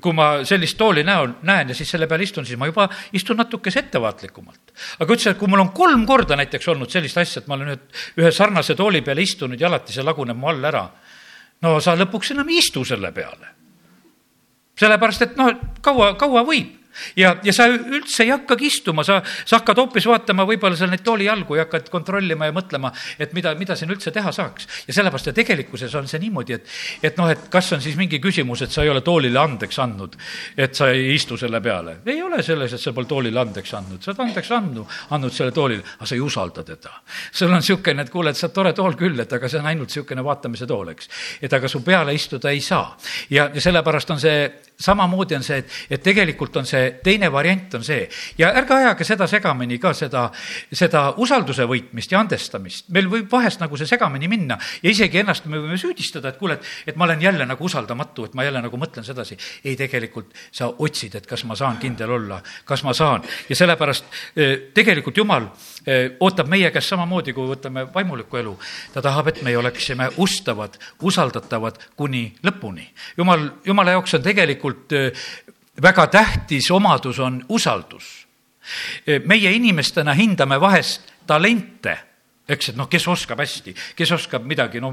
kui 0.03 0.13
ma 0.17 0.45
sellist 0.49 0.77
tooli 0.79 1.05
näon, 1.07 1.39
näen 1.49 1.73
ja 1.73 1.77
siis 1.77 1.91
selle 1.95 2.07
peal 2.09 2.23
istun, 2.25 2.47
siis 2.47 2.59
ma 2.61 2.69
juba 2.69 2.89
istun 3.17 3.39
natukese 3.41 3.85
ettevaatlikumalt. 3.87 4.73
aga 5.01 5.15
ütles, 5.15 5.31
et 5.31 5.39
kui 5.39 5.49
mul 5.49 5.65
on 5.65 5.73
kolm 5.77 6.05
korda 6.07 6.37
näiteks 6.37 6.69
olnud 6.69 6.91
sellist 6.93 7.19
asja, 7.19 7.43
et 7.43 7.49
ma 7.49 7.57
olen 7.57 7.73
nüüd 7.73 8.03
ühe 8.21 8.33
sarnase 8.33 8.77
tooli 8.77 9.03
peal 9.03 9.19
istunud 9.23 9.61
ja 9.61 9.71
alati 9.71 9.95
see 9.97 10.05
laguneb 10.05 10.37
mu 10.37 10.51
all 10.51 10.65
ära, 10.65 10.85
no 11.65 11.79
sa 11.81 11.97
lõpuks 11.97 12.35
enam 12.35 12.49
ei 12.49 12.61
istu 12.61 12.85
selle 12.85 13.13
peale. 13.13 13.55
sellepärast, 14.79 15.23
et 15.23 15.39
noh, 15.39 15.55
kaua, 15.83 16.13
kaua 16.19 16.45
võib 16.47 16.78
ja, 17.17 17.35
ja 17.45 17.53
sa 17.55 17.69
üldse 17.71 18.25
ei 18.25 18.33
hakkagi 18.33 18.69
istuma, 18.69 19.05
sa, 19.07 19.21
sa 19.45 19.59
hakkad 19.61 19.81
hoopis 19.83 20.07
vaatama 20.09 20.47
võib-olla 20.49 20.77
seal 20.79 20.91
neid 20.93 21.05
toolijalgu 21.07 21.59
ja 21.59 21.67
hakkad 21.67 21.91
kontrollima 21.93 22.49
ja 22.49 22.55
mõtlema, 22.57 22.93
et 23.19 23.35
mida, 23.37 23.55
mida 23.59 23.77
siin 23.79 23.93
üldse 23.93 24.13
teha 24.15 24.33
saaks. 24.35 24.69
ja 24.89 24.97
sellepärast 24.97 25.31
ja 25.31 25.37
tegelikkuses 25.37 25.95
on 25.99 26.09
see 26.11 26.21
niimoodi, 26.23 26.59
et, 26.59 26.73
et 27.11 27.19
noh, 27.21 27.31
et 27.31 27.49
kas 27.53 27.73
on 27.77 27.83
siis 27.85 27.97
mingi 27.99 28.21
küsimus, 28.23 28.63
et 28.65 28.75
sa 28.75 28.85
ei 28.85 28.93
ole 28.93 29.03
toolile 29.07 29.41
andeks 29.41 29.79
andnud, 29.83 30.17
et 30.57 30.75
sa 30.75 30.91
ei 30.95 31.15
istu 31.15 31.39
selle 31.41 31.61
peale. 31.65 31.99
ei 32.07 32.23
ole 32.23 32.43
selles, 32.43 32.75
et 32.75 32.83
sa 32.83 32.93
pole 32.97 33.09
toolile 33.11 33.41
andeks 33.41 33.75
andnud, 33.79 34.03
sa 34.03 34.13
oled 34.13 34.25
andeks 34.29 34.53
andnud, 34.57 34.99
andnud 35.17 35.35
selle 35.35 35.55
toolile, 35.55 35.85
aga 35.99 36.07
sa 36.07 36.17
ei 36.19 36.25
usalda 36.25 36.65
teda. 36.65 36.95
sul 37.33 37.51
on 37.51 37.63
niisugune, 37.63 38.03
et 38.03 38.11
kuule, 38.11 38.31
et 38.31 38.41
sa 38.41 38.49
tore 38.49 38.73
tool 38.77 38.97
küll, 38.99 39.19
et 39.21 39.33
aga 39.33 39.49
see 39.49 39.61
on 39.61 39.71
ainult 39.71 39.93
niisugune 39.93 40.25
vaatamise 40.25 40.67
tool, 40.67 40.95
eks. 40.95 41.11
et 41.43 41.53
aga 41.53 41.69
su 41.69 41.83
peale 41.85 42.15
istuda 42.15 42.51
ei 42.51 42.61
saa. 42.61 42.97
ja, 43.31 43.51
ja 43.55 43.61
sellepärast 43.61 44.11
on 44.17 44.21
see 44.21 44.68
samamoodi 44.81 45.35
on 45.35 45.43
see, 45.43 45.59
et, 45.59 45.77
et 45.91 46.03
tegelikult 46.03 46.57
on 46.61 46.67
see 46.69 46.93
teine 47.05 47.31
variant 47.33 47.75
on 47.75 47.85
see 47.85 48.05
ja 48.39 48.53
ärge 48.61 48.77
ajage 48.77 49.07
seda 49.07 49.27
segamini 49.31 49.79
ka 49.83 49.93
seda, 49.97 50.29
seda 50.71 51.03
usalduse 51.19 51.67
võitmist 51.67 52.13
ja 52.15 52.21
andestamist. 52.23 52.87
meil 52.95 53.09
võib 53.11 53.27
vahest 53.33 53.61
nagu 53.61 53.77
see 53.77 53.91
segamini 53.91 54.31
minna 54.31 54.59
ja 54.83 54.91
isegi 54.91 55.19
ennast 55.23 55.49
me 55.51 55.59
võime 55.59 55.79
süüdistada, 55.81 56.31
et 56.31 56.39
kuule, 56.39 56.59
et, 56.61 56.93
et 56.93 56.97
ma 56.97 57.09
olen 57.09 57.23
jälle 57.23 57.47
nagu 57.47 57.65
usaldamatu, 57.65 58.29
et 58.29 58.39
ma 58.39 58.47
jälle 58.47 58.63
nagu 58.63 58.79
mõtlen 58.79 59.07
sedasi. 59.07 59.37
ei, 59.65 59.75
tegelikult 59.77 60.31
sa 60.53 60.71
otsid, 60.71 61.19
et 61.19 61.27
kas 61.27 61.45
ma 61.45 61.57
saan 61.59 61.81
kindel 61.83 62.15
olla, 62.15 62.41
kas 62.65 62.85
ma 62.87 62.95
saan 62.95 63.27
ja 63.49 63.59
sellepärast 63.59 64.05
eh, 64.37 64.55
tegelikult 64.75 65.17
Jumal 65.19 65.51
ootab 66.21 66.49
meie 66.49 66.71
käest 66.71 66.93
samamoodi, 66.93 67.33
kui 67.33 67.49
võtame 67.49 67.87
vaimulikku 67.95 68.37
elu. 68.37 68.55
ta 68.93 69.03
tahab, 69.03 69.29
et 69.29 69.43
me 69.43 69.57
oleksime 69.57 70.11
ustavad, 70.17 70.79
usaldatavad 71.03 71.79
kuni 71.97 72.35
lõpuni. 72.45 72.89
Jumal, 73.17 73.51
Jumala 73.65 73.97
jaoks 73.97 74.15
on 74.15 74.23
tegelikult 74.23 74.93
väga 75.83 76.07
tähtis 76.07 76.71
omadus 76.71 77.19
on 77.19 77.45
usaldus. 77.49 78.27
Meie 79.25 79.53
inimestena 79.53 80.13
hindame 80.15 80.61
vahest 80.61 81.13
talente, 81.27 81.95
eks, 82.49 82.73
et 82.73 82.77
noh, 82.77 82.89
kes 82.91 83.07
oskab 83.09 83.41
hästi, 83.41 83.75
kes 83.97 84.13
oskab 84.13 84.45
midagi, 84.45 84.81
no 84.81 84.93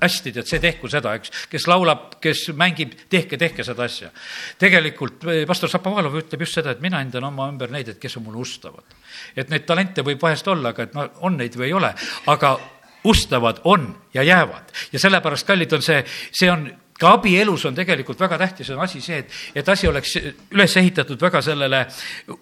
hästi 0.00 0.32
tead, 0.32 0.48
see 0.48 0.60
tehku 0.62 0.88
seda, 0.90 1.14
eks, 1.18 1.32
kes 1.52 1.66
laulab, 1.70 2.16
kes 2.22 2.46
mängib, 2.58 2.94
tehke, 3.12 3.38
tehke 3.40 3.64
seda 3.66 3.86
asja. 3.86 4.10
tegelikult 4.58 5.24
äh, 5.28 5.42
pastor 5.48 5.70
Šapovalov 5.72 6.16
ütleb 6.22 6.46
just 6.46 6.58
seda, 6.58 6.72
et 6.72 6.84
mina 6.84 7.02
hindan 7.02 7.28
oma 7.28 7.48
ümber 7.52 7.72
neid, 7.72 7.92
et 7.92 8.00
kes 8.02 8.16
on 8.16 8.26
mulle 8.26 8.42
ustavad. 8.42 8.96
et 9.36 9.50
neid 9.50 9.66
talente 9.68 10.04
võib 10.06 10.22
vahest 10.22 10.48
olla, 10.48 10.72
aga 10.72 10.88
et 10.88 10.94
no 10.94 11.08
on 11.28 11.36
neid 11.36 11.56
või 11.58 11.70
ei 11.70 11.76
ole, 11.76 11.92
aga 12.26 12.56
ustavad 13.04 13.60
on 13.64 13.88
ja 14.14 14.22
jäävad. 14.22 14.70
Ja 14.92 14.98
sellepärast, 14.98 15.46
kallid, 15.46 15.72
on 15.72 15.82
see, 15.82 16.04
see 16.30 16.50
on 16.50 16.68
ka 17.02 17.16
abielus 17.16 17.64
on 17.66 17.74
tegelikult 17.74 18.20
väga 18.20 18.38
tähtis 18.38 18.70
on 18.70 18.80
asi 18.80 19.00
see, 19.02 19.18
et, 19.24 19.38
et 19.58 19.68
asi 19.68 19.88
oleks 19.90 20.16
üles 20.54 20.76
ehitatud 20.78 21.20
väga 21.20 21.42
sellele 21.42 21.86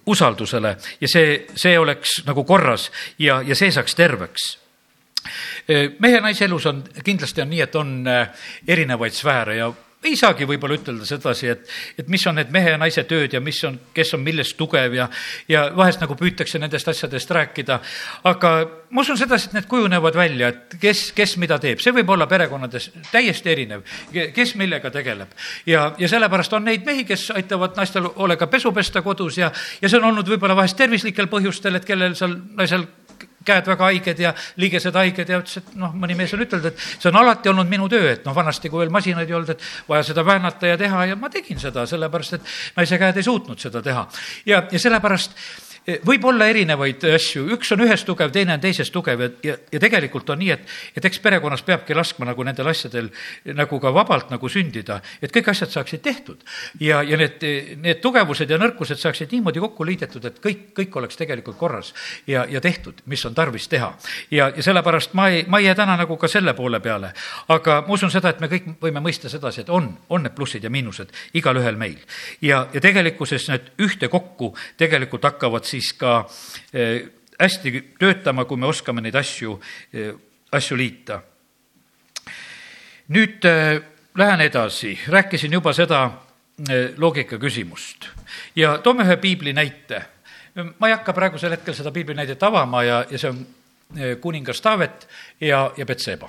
usaldusele. 0.07 0.77
Ja 1.01 1.09
see, 1.09 1.45
see 1.57 1.79
oleks 1.79 2.21
nagu 2.27 2.45
korras 2.45 2.91
ja, 3.19 3.41
ja 3.47 3.57
see 3.57 3.73
saaks 3.73 3.97
terveks 3.97 4.51
mehe 5.99 6.15
ja 6.15 6.25
naise 6.25 6.47
elus 6.47 6.67
on, 6.67 6.83
kindlasti 7.05 7.45
on 7.45 7.51
nii, 7.53 7.63
et 7.67 7.77
on 7.77 7.95
erinevaid 8.67 9.15
sfääre 9.17 9.57
ja 9.61 9.73
ei 10.05 10.17
saagi 10.17 10.47
võib-olla 10.49 10.79
ütelda 10.79 11.05
sedasi, 11.05 11.49
et, 11.53 11.67
et 12.01 12.09
mis 12.09 12.23
on 12.29 12.39
need 12.39 12.49
mehe 12.53 12.73
ja 12.73 12.79
naise 12.81 13.03
tööd 13.09 13.35
ja 13.37 13.41
mis 13.45 13.59
on, 13.69 13.77
kes 13.95 14.15
on 14.17 14.23
millest 14.25 14.57
tugev 14.57 14.95
ja, 14.97 15.07
ja 15.49 15.67
vahest 15.77 16.01
nagu 16.01 16.17
püütakse 16.17 16.61
nendest 16.61 16.89
asjadest 16.89 17.31
rääkida. 17.37 17.81
aga 18.25 18.53
ma 18.91 19.05
usun 19.05 19.19
sedasi, 19.21 19.51
et 19.51 19.59
need 19.59 19.69
kujunevad 19.69 20.17
välja, 20.17 20.49
et 20.55 20.79
kes, 20.81 21.11
kes 21.17 21.37
mida 21.43 21.59
teeb, 21.61 21.83
see 21.85 21.93
võib 21.93 22.15
olla 22.17 22.27
perekonnades 22.31 22.91
täiesti 23.11 23.53
erinev, 23.53 23.85
kes 24.35 24.55
millega 24.57 24.91
tegeleb. 24.91 25.37
ja, 25.67 25.91
ja 25.99 26.09
sellepärast 26.09 26.57
on 26.57 26.65
neid 26.71 26.89
mehi, 26.89 27.05
kes 27.05 27.31
aitavad 27.37 27.77
naistel 27.77 28.09
hoolega 28.17 28.49
pesu 28.49 28.73
pesta 28.73 29.05
kodus 29.05 29.39
ja, 29.39 29.53
ja 29.83 29.89
see 29.89 30.01
on 30.01 30.09
olnud 30.15 30.33
võib-olla 30.33 30.57
vahest 30.57 30.81
tervislikel 30.81 31.29
põhjustel, 31.29 31.77
et 31.77 31.85
kellel 31.85 32.17
seal 32.17 32.39
naisel 32.57 32.89
käed 33.47 33.67
väga 33.67 33.89
haiged 33.89 34.21
ja 34.21 34.35
liigesed 34.61 34.97
haiged 34.97 35.33
ja 35.33 35.41
ütles, 35.41 35.63
et 35.63 35.73
noh, 35.81 35.95
mõni 35.97 36.17
mees 36.19 36.35
on 36.37 36.45
ütelnud, 36.45 36.71
et 36.71 36.85
see 36.93 37.09
on 37.11 37.21
alati 37.23 37.53
olnud 37.53 37.71
minu 37.71 37.89
töö, 37.93 38.13
et 38.13 38.27
noh, 38.27 38.37
vanasti, 38.37 38.69
kui 38.73 38.83
veel 38.83 38.93
masinaid 38.93 39.31
ei 39.31 39.39
olnud, 39.39 39.55
et 39.55 39.65
vaja 39.89 40.05
seda 40.11 40.25
väänata 40.27 40.75
ja 40.75 40.79
teha 40.81 41.07
ja 41.13 41.17
ma 41.17 41.33
tegin 41.33 41.61
seda, 41.63 41.87
sellepärast 41.89 42.39
et 42.39 42.55
naise 42.77 43.01
käed 43.01 43.17
ei 43.17 43.27
suutnud 43.27 43.61
seda 43.61 43.83
teha. 43.83 44.07
ja, 44.47 44.63
ja 44.71 44.83
sellepärast 44.83 45.37
võib 46.07 46.25
olla 46.31 46.49
erinevaid 46.51 47.05
asju, 47.15 47.47
üks 47.57 47.73
on 47.75 47.85
ühes 47.85 48.05
tugev, 48.07 48.33
teine 48.35 48.55
on 48.57 48.63
teises 48.63 48.91
tugev 48.93 49.25
ja, 49.25 49.29
ja, 49.45 49.57
ja 49.73 49.81
tegelikult 49.83 50.31
on 50.33 50.41
nii, 50.43 50.51
et, 50.55 50.67
et 50.97 51.09
eks 51.11 51.21
perekonnas 51.23 51.63
peabki 51.67 51.97
laskma 51.97 52.29
nagu 52.29 52.45
nendel 52.47 52.71
asjadel 52.71 53.11
nagu 53.57 53.81
ka 53.83 53.93
vabalt 53.95 54.31
nagu 54.33 54.51
sündida, 54.53 55.01
et 55.23 55.33
kõik 55.35 55.51
asjad 55.53 55.73
saaksid 55.73 56.03
tehtud. 56.05 56.45
ja, 56.81 57.03
ja 57.03 57.19
need, 57.21 57.43
need 57.81 58.01
tugevused 58.05 58.51
ja 58.51 58.59
nõrkused 58.61 59.01
saaksid 59.01 59.33
niimoodi 59.33 59.63
kokku 59.63 59.87
liidetud, 59.87 60.25
et 60.29 60.41
kõik, 60.43 60.71
kõik 60.77 61.01
oleks 61.01 61.19
tegelikult 61.21 61.59
korras 61.61 61.95
ja, 62.27 62.45
ja 62.49 62.61
tehtud, 62.61 63.03
mis 63.07 63.25
on 63.27 63.35
tarvis 63.35 63.69
teha. 63.69 63.93
ja, 64.31 64.51
ja 64.57 64.63
sellepärast 64.63 65.15
ma 65.19 65.29
ei, 65.33 65.45
ma 65.49 65.61
ei 65.61 65.69
jää 65.71 65.79
täna 65.83 65.97
nagu 66.01 66.17
ka 66.21 66.29
selle 66.29 66.55
poole 66.55 66.81
peale, 66.81 67.13
aga 67.49 67.81
ma 67.87 67.97
usun 67.97 68.13
seda, 68.13 68.35
et 68.35 68.41
me 68.41 68.51
kõik 68.53 68.69
võime 68.83 69.03
mõista 69.05 69.31
sedasi, 69.33 69.65
et 69.65 69.73
on, 69.73 69.91
on 70.09 70.25
need 70.27 70.37
plussid 70.37 70.65
ja 70.65 70.71
miinused 70.71 71.13
igalühel 71.35 71.77
meil. 71.81 71.99
ja, 72.41 72.67
ja 72.73 72.81
tegelikkuses 72.81 73.49
need 73.51 73.73
ühtekokku 73.81 74.53
tegelikult 74.77 75.25
hakkavad 75.25 75.65
siis 75.69 75.80
ka 75.99 76.25
eh, 76.73 77.07
hästi 77.41 77.73
töötama, 77.99 78.45
kui 78.45 78.59
me 78.61 78.69
oskame 78.69 79.01
neid 79.01 79.17
asju, 79.17 79.59
eh, 79.93 80.13
asju 80.53 80.77
liita. 80.77 81.21
nüüd 83.09 83.45
eh, 83.45 83.81
lähen 84.15 84.41
edasi, 84.41 84.99
rääkisin 85.09 85.53
juba 85.53 85.73
seda 85.73 86.11
loogika 87.01 87.39
küsimust 87.41 88.05
ja 88.57 88.79
toome 88.85 89.07
ühe 89.07 89.17
piibli 89.17 89.53
näite. 89.57 90.03
ma 90.79 90.89
ei 90.89 90.93
hakka 90.93 91.13
praegusel 91.13 91.51
hetkel 91.51 91.75
seda 91.75 91.91
piibli 91.91 92.15
näidet 92.15 92.43
avama 92.43 92.83
ja, 92.85 93.05
ja 93.11 93.19
see 93.19 93.31
on 93.31 93.47
kuningas 94.21 94.61
Taavet 94.61 95.09
ja, 95.41 95.73
ja 95.77 95.87
Betseba 95.87 96.29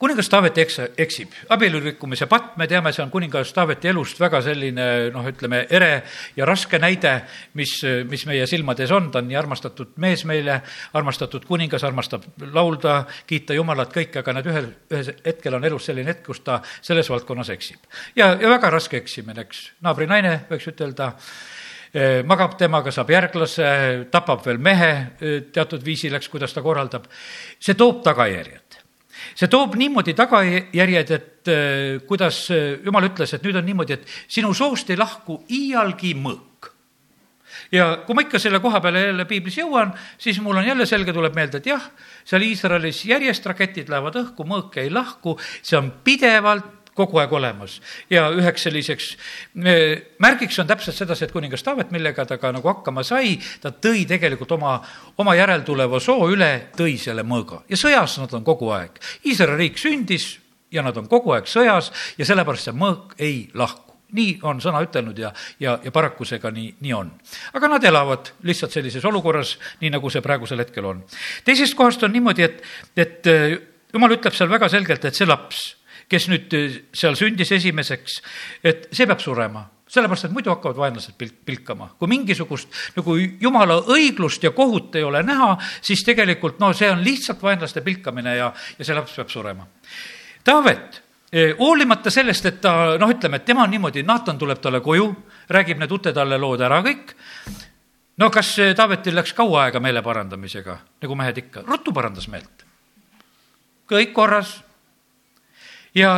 kuningas 0.00 0.30
Taavet 0.32 0.58
eks-, 0.58 0.78
eksib. 0.98 1.34
abielurikkumise 1.52 2.26
patt, 2.30 2.54
me 2.56 2.66
teame, 2.68 2.92
see 2.96 3.02
on 3.04 3.10
kuningas 3.12 3.52
Taaveti 3.52 3.90
elust 3.90 4.20
väga 4.20 4.40
selline 4.44 4.86
noh, 5.12 5.26
ütleme, 5.28 5.66
ere 5.68 5.90
ja 6.36 6.48
raske 6.48 6.80
näide, 6.80 7.12
mis, 7.60 7.74
mis 8.08 8.24
meie 8.30 8.46
silmades 8.48 8.92
on, 8.96 9.10
ta 9.12 9.20
on 9.20 9.28
nii 9.28 9.36
armastatud 9.36 9.92
mees 10.00 10.24
meile, 10.28 10.60
armastatud 10.96 11.44
kuningas, 11.48 11.84
armastab 11.84 12.24
laulda, 12.56 13.02
kiita 13.28 13.56
Jumalat, 13.56 13.92
kõike, 13.92 14.22
aga 14.22 14.36
näed, 14.38 14.50
ühel, 14.50 14.72
ühel 14.94 15.12
hetkel 15.26 15.60
on 15.60 15.68
elus 15.68 15.90
selline 15.90 16.14
hetk, 16.14 16.24
kus 16.30 16.40
ta 16.48 16.62
selles 16.80 17.10
valdkonnas 17.12 17.52
eksib. 17.52 17.84
ja, 18.16 18.32
ja 18.40 18.56
väga 18.56 18.72
raske 18.72 19.02
eksimine, 19.02 19.44
eks, 19.44 19.66
naabrinaine, 19.84 20.46
võiks 20.48 20.72
ütelda, 20.72 21.12
eh, 21.92 22.22
magab 22.24 22.56
temaga, 22.56 22.94
saab 22.94 23.12
järglase, 23.12 23.68
tapab 24.10 24.46
veel 24.48 24.64
mehe 24.64 24.92
eh, 24.96 25.40
teatud 25.52 25.84
viisil, 25.84 26.16
eks, 26.16 26.32
kuidas 26.32 26.56
ta 26.56 26.64
korraldab. 26.64 27.04
see 27.60 27.76
toob 27.76 28.00
tagajärjed 28.06 28.79
see 29.34 29.50
toob 29.50 29.76
niimoodi 29.80 30.14
tagajärjed, 30.18 31.10
et 31.16 31.50
äh, 31.50 31.98
kuidas 32.06 32.42
äh, 32.54 32.78
jumal 32.84 33.08
ütles, 33.10 33.34
et 33.34 33.44
nüüd 33.46 33.58
on 33.60 33.66
niimoodi, 33.66 33.98
et 33.98 34.14
sinu 34.28 34.52
soost 34.56 34.90
ei 34.90 35.00
lahku 35.00 35.42
iialgi 35.50 36.14
mõõk. 36.18 36.70
ja 37.72 38.02
kui 38.06 38.14
ma 38.14 38.24
ikka 38.26 38.38
selle 38.42 38.60
koha 38.60 38.80
peale 38.80 39.06
jälle 39.06 39.24
piiblis 39.30 39.60
jõuan, 39.60 39.92
siis 40.18 40.40
mul 40.40 40.58
on 40.58 40.66
jälle 40.66 40.86
selge, 40.86 41.12
tuleb 41.12 41.34
meelde, 41.34 41.60
et 41.60 41.70
jah, 41.70 41.90
seal 42.24 42.42
Iisraelis 42.42 43.04
järjest 43.06 43.46
raketid 43.46 43.90
lähevad 43.92 44.16
õhku, 44.24 44.46
mõõk 44.46 44.80
ei 44.82 44.90
lahku, 44.90 45.36
see 45.62 45.78
on 45.78 45.92
pidevalt 46.04 46.79
kogu 47.00 47.20
aeg 47.22 47.32
olemas. 47.36 47.80
ja 48.10 48.28
üheks 48.34 48.66
selliseks 48.68 49.10
märgiks 50.18 50.58
on 50.62 50.68
täpselt 50.70 50.96
sedasi, 50.96 51.26
et 51.26 51.34
kuningas 51.34 51.64
Taavet, 51.66 51.90
millega 51.94 52.26
ta 52.26 52.38
ka 52.38 52.52
nagu 52.52 52.68
hakkama 52.68 53.04
sai, 53.06 53.38
ta 53.60 53.72
tõi 53.72 54.06
tegelikult 54.08 54.52
oma, 54.58 54.78
oma 55.18 55.36
järeltuleva 55.38 56.00
soo 56.00 56.28
üle, 56.32 56.70
tõi 56.76 56.96
selle 57.00 57.24
mõõga 57.26 57.62
ja 57.68 57.78
sõjas 57.80 58.18
nad 58.20 58.32
on 58.36 58.46
kogu 58.46 58.70
aeg. 58.76 59.00
Iisraeli 59.26 59.64
riik 59.64 59.78
sündis 59.80 60.32
ja 60.72 60.84
nad 60.86 60.96
on 60.96 61.08
kogu 61.10 61.34
aeg 61.36 61.48
sõjas 61.50 61.90
ja 62.18 62.26
sellepärast 62.28 62.70
see 62.70 62.76
mõõk 62.76 63.16
ei 63.18 63.48
lahku 63.54 63.90
nii 64.16 64.38
on 64.46 64.60
sõna 64.62 64.82
ütelnud 64.84 65.18
ja, 65.18 65.32
ja, 65.62 65.76
ja 65.84 65.92
paraku 65.94 66.26
see 66.26 66.40
ka 66.42 66.50
nii, 66.54 66.72
nii 66.82 66.94
on. 66.96 67.10
aga 67.54 67.68
nad 67.70 67.84
elavad 67.86 68.32
lihtsalt 68.46 68.74
sellises 68.74 69.04
olukorras, 69.06 69.56
nii 69.82 69.92
nagu 69.94 70.10
see 70.10 70.24
praegusel 70.24 70.62
hetkel 70.62 70.88
on. 70.90 71.04
teisest 71.46 71.76
kohast 71.78 72.02
on 72.06 72.14
niimoodi, 72.14 72.46
et, 72.46 72.62
et 72.98 73.30
jumal 73.92 74.16
ütleb 74.16 74.36
seal 74.36 74.50
väga 74.50 74.70
selgelt, 74.72 75.04
et 75.04 75.16
see 75.16 75.28
laps 75.28 75.62
kes 76.10 76.30
nüüd 76.30 76.56
eh, 76.58 76.80
seal 76.92 77.18
sündis 77.18 77.52
esimeseks, 77.56 78.22
et 78.66 78.88
see 78.90 79.06
peab 79.06 79.22
surema 79.22 79.68
sellepärast, 79.90 80.28
et 80.28 80.34
muidu 80.34 80.52
hakkavad 80.52 80.78
vaenlased 80.78 81.16
pilk, 81.18 81.40
pilkama. 81.46 81.90
kui 81.98 82.08
mingisugust 82.08 82.68
nagu 82.96 83.16
jumala 83.18 83.80
õiglust 83.90 84.44
ja 84.46 84.52
kohut 84.54 84.94
ei 84.96 85.02
ole 85.02 85.22
näha, 85.26 85.56
siis 85.82 86.04
tegelikult 86.06 86.60
no 86.62 86.72
see 86.76 86.90
on 86.90 87.02
lihtsalt 87.04 87.42
vaenlaste 87.42 87.82
pilkamine 87.86 88.36
ja, 88.36 88.52
ja 88.78 88.86
see 88.86 88.94
laps 88.94 89.16
peab 89.18 89.32
surema. 89.32 89.66
Taavet, 90.46 91.02
eh, 91.32 91.56
hoolimata 91.58 92.10
sellest, 92.10 92.46
et 92.46 92.62
ta 92.62 92.94
noh, 93.02 93.10
ütleme, 93.10 93.40
et 93.40 93.48
tema 93.50 93.66
on 93.66 93.74
niimoodi, 93.74 94.06
Naatan 94.06 94.38
tuleb 94.38 94.62
talle 94.62 94.80
koju, 94.84 95.10
räägib 95.50 95.82
need 95.82 95.98
utetalle 95.98 96.38
lood 96.38 96.62
ära 96.62 96.80
kõik, 96.86 97.14
no 98.22 98.30
kas 98.30 98.54
eh, 98.62 98.74
Taavetil 98.78 99.18
läks 99.18 99.34
kaua 99.34 99.66
aega 99.66 99.82
meele 99.82 100.06
parandamisega, 100.06 100.78
nagu 101.02 101.18
mehed 101.18 101.44
ikka, 101.44 101.66
ruttu 101.66 101.92
parandas 101.92 102.30
meelt. 102.30 102.66
kõik 103.90 104.12
korras 104.14 104.60
ja, 105.94 106.10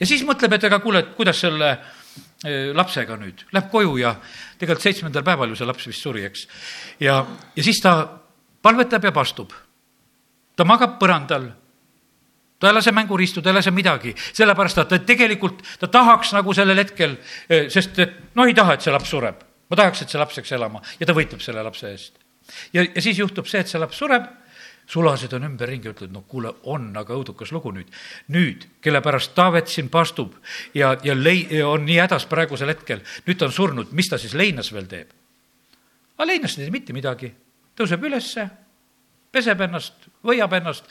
ja 0.00 0.06
siis 0.08 0.24
mõtleb, 0.26 0.56
et 0.56 0.66
aga 0.68 0.80
kuule, 0.82 1.04
et 1.04 1.12
kuidas 1.16 1.40
selle 1.44 1.70
eh, 1.74 2.70
lapsega 2.76 3.18
nüüd, 3.20 3.46
läheb 3.52 3.70
koju 3.72 3.96
ja 4.02 4.14
tegelikult 4.58 4.86
seitsmendal 4.86 5.26
päeval 5.26 5.52
ju 5.52 5.58
see 5.60 5.68
laps 5.68 5.88
vist 5.90 6.04
suri, 6.04 6.24
eks. 6.28 6.46
ja, 7.04 7.20
ja 7.56 7.66
siis 7.66 7.80
ta 7.82 7.96
palvetab 8.62 9.04
ja 9.04 9.12
pastub. 9.12 9.52
ta 10.56 10.64
magab 10.64 10.98
põrandal 11.00 11.50
ta 12.58 12.70
ei 12.70 12.74
lase 12.74 12.92
mänguriistu, 12.92 13.42
ta 13.42 13.50
ei 13.50 13.58
lase 13.58 13.70
midagi, 13.74 14.14
sellepärast 14.32 14.78
et 14.80 14.88
ta 14.88 14.98
tegelikult, 15.04 15.58
ta 15.80 15.88
tahaks 15.92 16.32
nagu 16.32 16.54
sellel 16.54 16.78
hetkel, 16.80 17.18
eh, 17.48 17.66
sest 17.68 17.98
et 17.98 18.14
noh, 18.34 18.46
ei 18.48 18.54
taha, 18.54 18.74
et 18.74 18.86
see 18.86 18.94
laps 18.94 19.10
sureb. 19.10 19.42
ma 19.70 19.76
tahaks, 19.76 20.02
et 20.02 20.12
see 20.12 20.20
laps 20.20 20.36
jääks 20.36 20.52
elama 20.52 20.82
ja 21.00 21.06
ta 21.06 21.14
võitleb 21.16 21.40
selle 21.40 21.62
lapse 21.62 21.90
eest. 21.90 22.18
ja, 22.72 22.82
ja 22.84 23.02
siis 23.02 23.18
juhtub 23.18 23.46
see, 23.46 23.60
et 23.60 23.68
see 23.68 23.80
laps 23.80 23.96
sureb 23.98 24.28
sulased 24.86 25.32
on 25.32 25.46
ümberringi, 25.48 25.90
ütlevad, 25.90 26.12
no 26.12 26.24
kuule, 26.28 26.52
on 26.70 26.90
aga 26.96 27.16
õudukas 27.16 27.52
lugu 27.54 27.72
nüüd. 27.72 27.90
nüüd, 28.34 28.66
kelle 28.84 29.00
pärast 29.04 29.34
Taavet 29.34 29.68
siin 29.72 29.88
pastub 29.88 30.34
ja, 30.74 30.94
ja 31.04 31.14
lei-, 31.16 31.62
on 31.64 31.86
nii 31.86 31.98
hädas 32.02 32.26
praegusel 32.30 32.72
hetkel, 32.72 33.02
nüüd 33.26 33.40
ta 33.40 33.48
on 33.48 33.56
surnud, 33.56 33.92
mis 33.92 34.10
ta 34.10 34.18
siis 34.20 34.34
leinas 34.34 34.72
veel 34.72 34.88
teeb? 34.90 35.12
aga 36.14 36.28
leinas 36.28 36.58
ei 36.58 36.66
tee 36.66 36.74
mitte 36.74 36.94
midagi, 36.94 37.32
tõuseb 37.76 38.04
ülesse, 38.06 38.46
peseb 39.34 39.60
ennast, 39.66 40.08
võiab 40.24 40.52
ennast, 40.60 40.88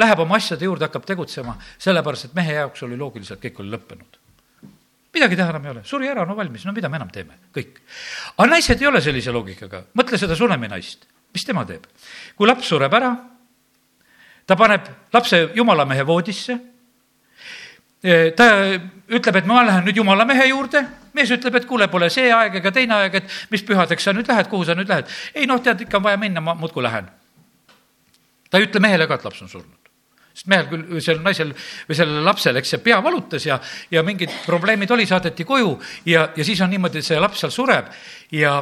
läheb 0.00 0.22
oma 0.24 0.38
asjade 0.40 0.64
juurde, 0.64 0.86
hakkab 0.88 1.04
tegutsema, 1.08 1.58
sellepärast 1.82 2.30
et 2.30 2.36
mehe 2.38 2.56
jaoks 2.56 2.86
oli 2.86 2.96
loogiliselt, 2.96 3.42
kõik 3.42 3.60
oli 3.60 3.74
lõppenud. 3.74 4.18
Midagi 5.12 5.36
teha 5.36 5.52
enam 5.52 5.66
ei 5.66 5.72
ole, 5.74 5.82
suri 5.84 6.08
ära, 6.08 6.24
no 6.24 6.36
valmis, 6.38 6.64
no 6.64 6.72
mida 6.72 6.88
me 6.88 6.96
enam 6.96 7.10
teeme, 7.12 7.36
kõik. 7.52 7.82
aga 8.38 8.48
naised 8.48 8.80
ei 8.80 8.88
ole 8.88 9.02
sellise 9.04 9.34
loogikaga, 9.34 9.82
mõtle 9.98 10.16
seda 10.20 10.38
Sunemi 10.38 10.70
naist, 10.72 11.04
mis 11.32 11.44
tema 11.44 11.64
teeb? 11.68 11.86
kui 12.36 12.48
laps 12.48 12.68
sureb 12.68 12.92
ära, 12.94 13.12
ta 14.46 14.56
paneb 14.58 14.88
lapse 15.14 15.48
jumalamehe 15.56 16.04
voodisse, 16.06 16.58
ta 18.36 18.48
ütleb, 19.12 19.36
et 19.38 19.46
ma 19.46 19.62
lähen 19.66 19.86
nüüd 19.86 20.00
jumalamehe 20.00 20.48
juurde, 20.50 20.82
mees 21.14 21.30
ütleb, 21.34 21.60
et 21.60 21.68
kuule, 21.68 21.86
pole 21.92 22.08
see 22.10 22.32
aeg 22.34 22.56
ega 22.58 22.72
teine 22.74 22.96
aeg, 22.98 23.20
et 23.20 23.36
mis 23.52 23.62
pühadeks 23.66 24.08
sa 24.08 24.14
nüüd 24.16 24.28
lähed, 24.28 24.48
kuhu 24.50 24.66
sa 24.66 24.74
nüüd 24.78 24.90
lähed. 24.90 25.10
ei 25.34 25.46
noh, 25.46 25.60
tead, 25.62 25.84
ikka 25.86 26.00
on 26.00 26.08
vaja 26.08 26.18
minna, 26.18 26.40
ma 26.40 26.56
muudkui 26.58 26.82
lähen. 26.82 27.06
ta 28.50 28.58
ei 28.58 28.66
ütle 28.66 28.82
mehele 28.82 29.06
ka, 29.06 29.20
et 29.20 29.30
laps 29.30 29.42
on 29.46 29.52
surnud 29.52 29.78
sest 30.32 30.48
mehel 30.48 30.68
küll, 30.70 31.00
sellel 31.04 31.22
naisel 31.24 31.50
või 31.52 31.96
sellel 31.96 32.24
lapsel, 32.24 32.56
eks 32.56 32.70
see 32.72 32.80
pea 32.80 32.98
valutas 33.04 33.44
ja, 33.44 33.58
ja 33.92 34.02
mingid 34.02 34.32
probleemid 34.46 34.90
oli, 34.96 35.04
saadeti 35.06 35.44
koju 35.44 35.74
ja, 36.08 36.30
ja 36.36 36.44
siis 36.44 36.60
on 36.64 36.72
niimoodi, 36.72 37.02
et 37.02 37.08
see 37.08 37.20
laps 37.20 37.42
seal 37.44 37.52
sureb 37.52 37.90
ja, 38.32 38.54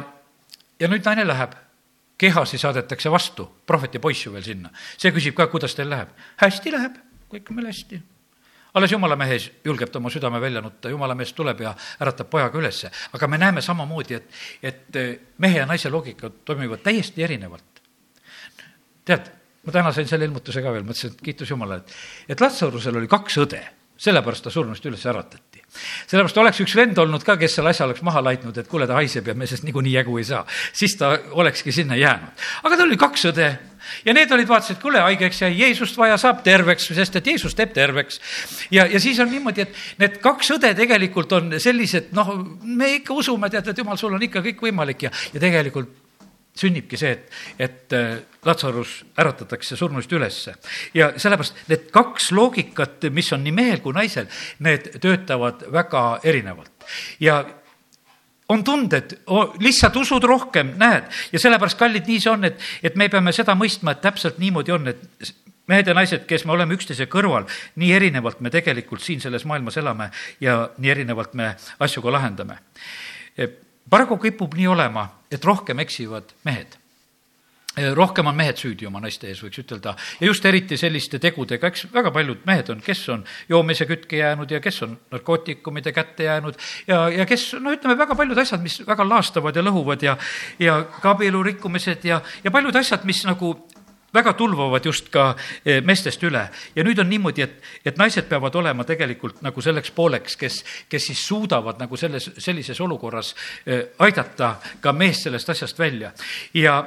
ja 0.79 0.89
nüüd 0.91 1.07
naine 1.07 1.23
läheb 1.29 1.55
kehasi 2.21 2.59
saadetakse 2.61 3.11
vastu, 3.11 3.47
prohveti 3.65 3.99
poiss 3.99 4.25
ju 4.25 4.33
veel 4.33 4.45
sinna. 4.45 4.69
see 4.97 5.11
küsib 5.13 5.35
ka, 5.37 5.47
kuidas 5.49 5.75
teil 5.75 5.89
läheb. 5.89 6.13
hästi 6.41 6.73
läheb, 6.75 6.97
kõik 7.33 7.49
on 7.49 7.57
meil 7.57 7.69
hästi. 7.71 8.01
alles 8.73 8.91
jumala 8.91 9.17
mehes 9.17 9.49
julgeb 9.65 9.91
ta 9.91 9.99
oma 9.99 10.09
südame 10.13 10.41
välja 10.41 10.61
nutta, 10.61 10.89
jumala 10.89 11.15
mees 11.15 11.33
tuleb 11.33 11.61
ja 11.65 11.73
äratab 11.99 12.29
pojaga 12.29 12.59
ülesse. 12.59 12.91
aga 13.13 13.27
me 13.27 13.37
näeme 13.37 13.61
samamoodi, 13.61 14.13
et, 14.13 14.29
et 14.61 15.01
mehe 15.37 15.59
ja 15.59 15.65
naise 15.65 15.89
loogikad 15.89 16.43
toimivad 16.45 16.85
täiesti 16.85 17.23
erinevalt. 17.23 17.81
tead, 19.05 19.31
ma 19.65 19.71
täna 19.71 19.91
sain 19.91 20.07
selle 20.07 20.29
ilmutuse 20.29 20.61
ka 20.61 20.73
veel, 20.73 20.85
mõtlesin, 20.85 21.15
et 21.15 21.21
kiitus 21.25 21.49
Jumalale, 21.49 21.81
et, 21.81 21.95
et 22.29 22.41
Latsarusel 22.41 23.01
oli 23.01 23.09
kaks 23.09 23.37
õde, 23.41 23.65
sellepärast 24.01 24.47
ta 24.47 24.53
surnust 24.53 24.85
üles 24.89 25.05
äratati 25.05 25.61
sellepärast 25.71 26.39
oleks 26.41 26.61
üks 26.65 26.75
vend 26.75 26.99
olnud 26.99 27.23
ka, 27.25 27.37
kes 27.39 27.57
selle 27.57 27.71
asja 27.71 27.87
oleks 27.87 28.03
maha 28.05 28.23
laitnud, 28.25 28.57
et 28.59 28.69
kuule, 28.69 28.87
ta 28.89 28.97
haiseb 28.97 29.29
ja 29.31 29.35
me 29.37 29.47
sellest 29.47 29.67
niikuinii 29.67 29.93
jagu 29.95 30.17
ei 30.19 30.27
saa. 30.27 30.45
siis 30.73 30.97
ta 30.99 31.13
olekski 31.31 31.71
sinna 31.71 31.95
jäänud. 31.95 32.47
aga 32.63 32.77
tal 32.77 32.89
oli 32.89 32.99
kaks 32.99 33.25
õde 33.31 33.47
ja 34.05 34.13
need 34.13 34.31
olid, 34.31 34.49
vaatasid, 34.49 34.81
kuule, 34.81 34.99
haigeks 35.05 35.41
jäi, 35.45 35.51
Jeesust 35.57 35.97
vaja, 35.97 36.17
saab 36.21 36.43
terveks, 36.43 36.89
sest 36.95 37.15
et 37.15 37.31
Jeesus 37.33 37.55
teeb 37.55 37.73
terveks. 37.73 38.19
ja, 38.71 38.85
ja 38.85 38.99
siis 38.99 39.19
on 39.19 39.31
niimoodi, 39.31 39.67
et 39.67 39.81
need 40.01 40.19
kaks 40.23 40.53
õde 40.57 40.73
tegelikult 40.77 41.31
on 41.37 41.55
sellised, 41.59 42.11
noh, 42.17 42.35
me 42.63 42.95
ikka 42.99 43.15
usume, 43.17 43.49
tead, 43.53 43.71
et 43.71 43.83
jumal, 43.83 43.99
sul 44.01 44.15
on 44.17 44.29
ikka 44.29 44.43
kõik 44.43 44.67
võimalik 44.67 45.07
ja, 45.07 45.15
ja 45.33 45.43
tegelikult 45.43 46.00
sünnibki 46.57 46.97
see, 46.99 47.11
et, 47.11 47.31
et 47.59 47.93
äh, 47.95 48.19
Latsarus 48.45 49.01
äratatakse 49.19 49.75
surnuist 49.77 50.11
ülesse. 50.11 50.55
ja 50.93 51.11
sellepärast 51.17 51.67
need 51.69 51.89
kaks 51.93 52.31
loogikat, 52.31 53.07
mis 53.13 53.31
on 53.33 53.43
nii 53.43 53.53
mehel 53.55 53.81
kui 53.83 53.93
naisel, 53.93 54.27
need 54.59 54.89
töötavad 55.01 55.65
väga 55.71 56.19
erinevalt. 56.23 56.71
ja 57.19 57.43
on 58.49 58.63
tunded, 58.63 59.15
lihtsalt 59.59 59.95
usud 59.95 60.23
rohkem, 60.27 60.73
näed, 60.77 61.07
ja 61.31 61.39
sellepärast, 61.39 61.79
kallid, 61.79 62.07
nii 62.07 62.19
see 62.19 62.31
on, 62.31 62.43
et, 62.49 62.59
et 62.83 62.97
me 62.99 63.07
peame 63.09 63.31
seda 63.31 63.55
mõistma, 63.55 63.95
et 63.95 64.01
täpselt 64.03 64.41
niimoodi 64.43 64.75
on, 64.75 64.91
et 64.91 65.31
mehed 65.71 65.87
ja 65.87 65.95
naised, 65.95 66.25
kes 66.27 66.43
me 66.43 66.51
oleme 66.57 66.75
üksteise 66.75 67.07
kõrval, 67.07 67.47
nii 67.79 67.93
erinevalt 67.95 68.41
me 68.43 68.51
tegelikult 68.51 69.05
siin 69.05 69.21
selles 69.23 69.45
maailmas 69.47 69.77
elame 69.79 70.09
ja 70.43 70.65
nii 70.77 70.91
erinevalt 70.91 71.37
me 71.39 71.53
asju 71.79 72.03
ka 72.03 72.11
lahendame 72.11 72.59
paraku 73.89 74.17
kipub 74.17 74.53
nii 74.55 74.67
olema, 74.67 75.07
et 75.31 75.45
rohkem 75.45 75.79
eksivad 75.79 76.35
mehed. 76.47 76.77
Rohkem 77.95 78.27
on 78.27 78.35
mehed 78.35 78.57
süüdi 78.59 78.83
oma 78.83 78.99
naiste 78.99 79.29
ees, 79.29 79.39
võiks 79.39 79.61
ütelda, 79.61 79.93
ja 80.19 80.27
just 80.27 80.43
eriti 80.45 80.75
selliste 80.75 81.21
tegudega, 81.23 81.69
eks 81.71 81.85
väga 81.93 82.11
paljud 82.11 82.41
mehed 82.43 82.67
on, 82.73 82.81
kes 82.83 83.05
on 83.13 83.23
joomise 83.47 83.87
kütke 83.87 84.19
jäänud 84.19 84.51
ja 84.51 84.59
kes 84.59 84.81
on 84.83 84.97
narkootikumide 85.13 85.93
kätte 85.95 86.27
jäänud. 86.27 86.59
Ja, 86.87 87.05
ja 87.15 87.25
kes, 87.25 87.53
no 87.63 87.71
ütleme, 87.71 87.95
väga 88.01 88.17
paljud 88.19 88.43
asjad, 88.43 88.59
mis 88.59 88.81
väga 88.87 89.07
laastavad 89.07 89.55
ja 89.55 89.63
lõhuvad 89.63 90.03
ja, 90.03 90.17
ja 90.59 90.81
ka 90.99 91.15
abielu 91.15 91.45
rikkumised 91.47 92.03
ja, 92.11 92.19
ja 92.43 92.51
paljud 92.51 92.75
asjad, 92.75 93.07
mis 93.07 93.23
nagu 93.29 93.53
väga 94.13 94.33
tulvavad 94.33 94.85
just 94.85 95.09
ka 95.11 95.31
eh, 95.65 95.81
meestest 95.83 96.23
üle. 96.27 96.43
Ja 96.75 96.83
nüüd 96.83 96.99
on 96.99 97.09
niimoodi, 97.09 97.45
et, 97.45 97.57
et 97.85 97.97
naised 97.99 98.27
peavad 98.29 98.55
olema 98.59 98.85
tegelikult 98.87 99.41
nagu 99.45 99.63
selleks 99.63 99.91
pooleks, 99.95 100.37
kes, 100.39 100.61
kes 100.91 101.09
siis 101.11 101.23
suudavad 101.27 101.79
nagu 101.81 101.97
selles, 101.97 102.31
sellises 102.37 102.81
olukorras 102.83 103.33
eh, 103.65 103.91
aidata 103.99 104.55
ka 104.81 104.93
meest 104.93 105.27
sellest 105.27 105.53
asjast 105.55 105.79
välja. 105.79 106.11
Ja 106.57 106.81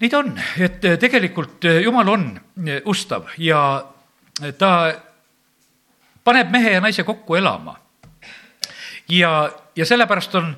nii 0.00 0.10
ta 0.10 0.22
on, 0.22 0.34
et 0.58 0.84
eh, 0.84 0.98
tegelikult 1.00 1.66
jumal 1.82 2.14
on 2.14 2.26
ustav 2.88 3.32
ja 3.38 3.62
ta 4.58 4.72
paneb 6.24 6.52
mehe 6.52 6.76
ja 6.76 6.80
naise 6.80 7.02
kokku 7.04 7.34
elama. 7.36 7.74
ja, 9.08 9.50
ja 9.76 9.86
sellepärast 9.86 10.34
on, 10.38 10.54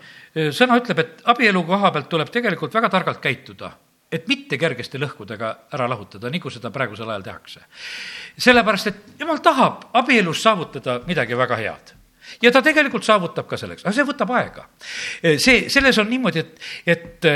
sõna 0.53 0.77
ütleb, 0.81 0.99
et 0.99 1.25
abielu 1.29 1.62
koha 1.64 1.90
pealt 1.92 2.09
tuleb 2.09 2.31
tegelikult 2.33 2.75
väga 2.75 2.88
targalt 2.92 3.21
käituda 3.21 3.73
et 4.12 4.29
mitte 4.29 4.59
kergesti 4.61 5.01
lõhkudega 5.01 5.53
ära 5.72 5.88
lahutada, 5.88 6.31
nagu 6.33 6.53
seda 6.53 6.70
praegusel 6.75 7.09
ajal 7.09 7.27
tehakse. 7.27 7.64
sellepärast, 8.37 8.87
et 8.87 9.20
jumal 9.20 9.40
tahab 9.40 9.88
abielus 9.92 10.42
saavutada 10.42 11.01
midagi 11.07 11.38
väga 11.38 11.57
head 11.57 11.96
ja 12.42 12.53
ta 12.53 12.62
tegelikult 12.64 13.05
saavutab 13.07 13.48
ka 13.51 13.59
selleks, 13.61 13.85
aga 13.85 13.94
see 13.96 14.09
võtab 14.09 14.33
aega. 14.38 14.66
see, 15.37 15.68
selles 15.72 15.98
on 15.98 16.11
niimoodi, 16.11 16.42
et, 16.42 16.59
et 16.87 17.29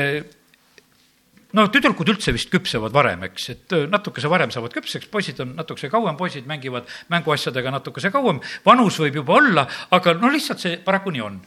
no 1.56 1.66
tüdrukud 1.72 2.10
üldse 2.12 2.34
vist 2.36 2.50
küpsevad 2.52 2.94
varem, 2.94 3.26
eks, 3.28 3.48
et 3.54 3.76
natukese 3.90 4.30
varem 4.30 4.52
saavad 4.54 4.74
küpseks, 4.76 5.08
poisid 5.12 5.40
on 5.44 5.54
natukese 5.58 5.90
kauem, 5.92 6.16
poisid 6.18 6.48
mängivad 6.48 6.88
mänguasjadega 7.12 7.74
natukese 7.78 8.12
kauem, 8.14 8.40
vanus 8.66 9.00
võib 9.02 9.22
juba 9.22 9.38
olla, 9.40 9.66
aga 9.96 10.16
no 10.20 10.30
lihtsalt 10.32 10.62
see 10.62 10.80
paraku 10.84 11.14
nii 11.14 11.24
on. 11.24 11.40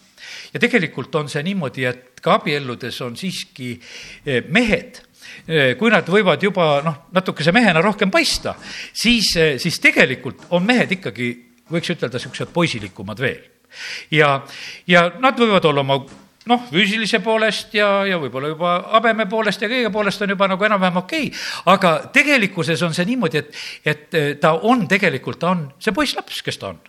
ja 0.53 0.61
tegelikult 0.61 1.15
on 1.15 1.29
see 1.31 1.43
niimoodi, 1.45 1.85
et 1.89 2.23
ka 2.23 2.39
abielludes 2.39 3.01
on 3.05 3.15
siiski 3.19 3.75
eh, 4.25 4.43
mehed 4.49 5.03
Eh, 5.09 5.09
kui 5.79 5.91
nad 5.91 6.07
võivad 6.09 6.43
juba 6.43 6.69
noh, 6.85 6.97
natukese 7.15 7.53
mehena 7.55 7.81
rohkem 7.81 8.11
paista, 8.11 8.55
siis, 8.93 9.31
eh, 9.37 9.57
siis 9.61 9.79
tegelikult 9.81 10.47
on 10.55 10.65
mehed 10.65 10.91
ikkagi, 10.99 11.29
võiks 11.69 11.93
ütelda, 11.93 12.17
niisugused 12.17 12.53
poisilikumad 12.53 13.19
veel. 13.19 13.41
ja, 14.11 14.41
ja 14.87 15.11
nad 15.21 15.37
võivad 15.37 15.65
olla 15.69 15.81
oma 15.85 15.99
noh, 16.49 16.63
füüsilise 16.71 17.19
poolest 17.21 17.73
ja, 17.77 18.05
ja 18.09 18.17
võib-olla 18.21 18.49
juba 18.49 18.75
habeme 18.95 19.27
poolest 19.29 19.61
ja 19.61 19.69
kõige 19.69 19.91
poolest 19.93 20.21
on 20.25 20.33
juba 20.33 20.47
nagu 20.49 20.65
enam-vähem 20.65 21.01
okei 21.03 21.27
okay., 21.27 21.43
aga 21.73 21.95
tegelikkuses 22.13 22.81
on 22.87 22.95
see 22.97 23.05
niimoodi, 23.11 23.43
et, 23.43 23.59
et 23.85 24.17
eh, 24.17 24.31
ta 24.41 24.55
on 24.65 24.87
tegelikult, 24.89 25.39
ta 25.41 25.53
on 25.53 25.67
see 25.79 25.93
poisslaps, 25.95 26.41
kes 26.45 26.57
ta 26.61 26.73
on 26.73 26.81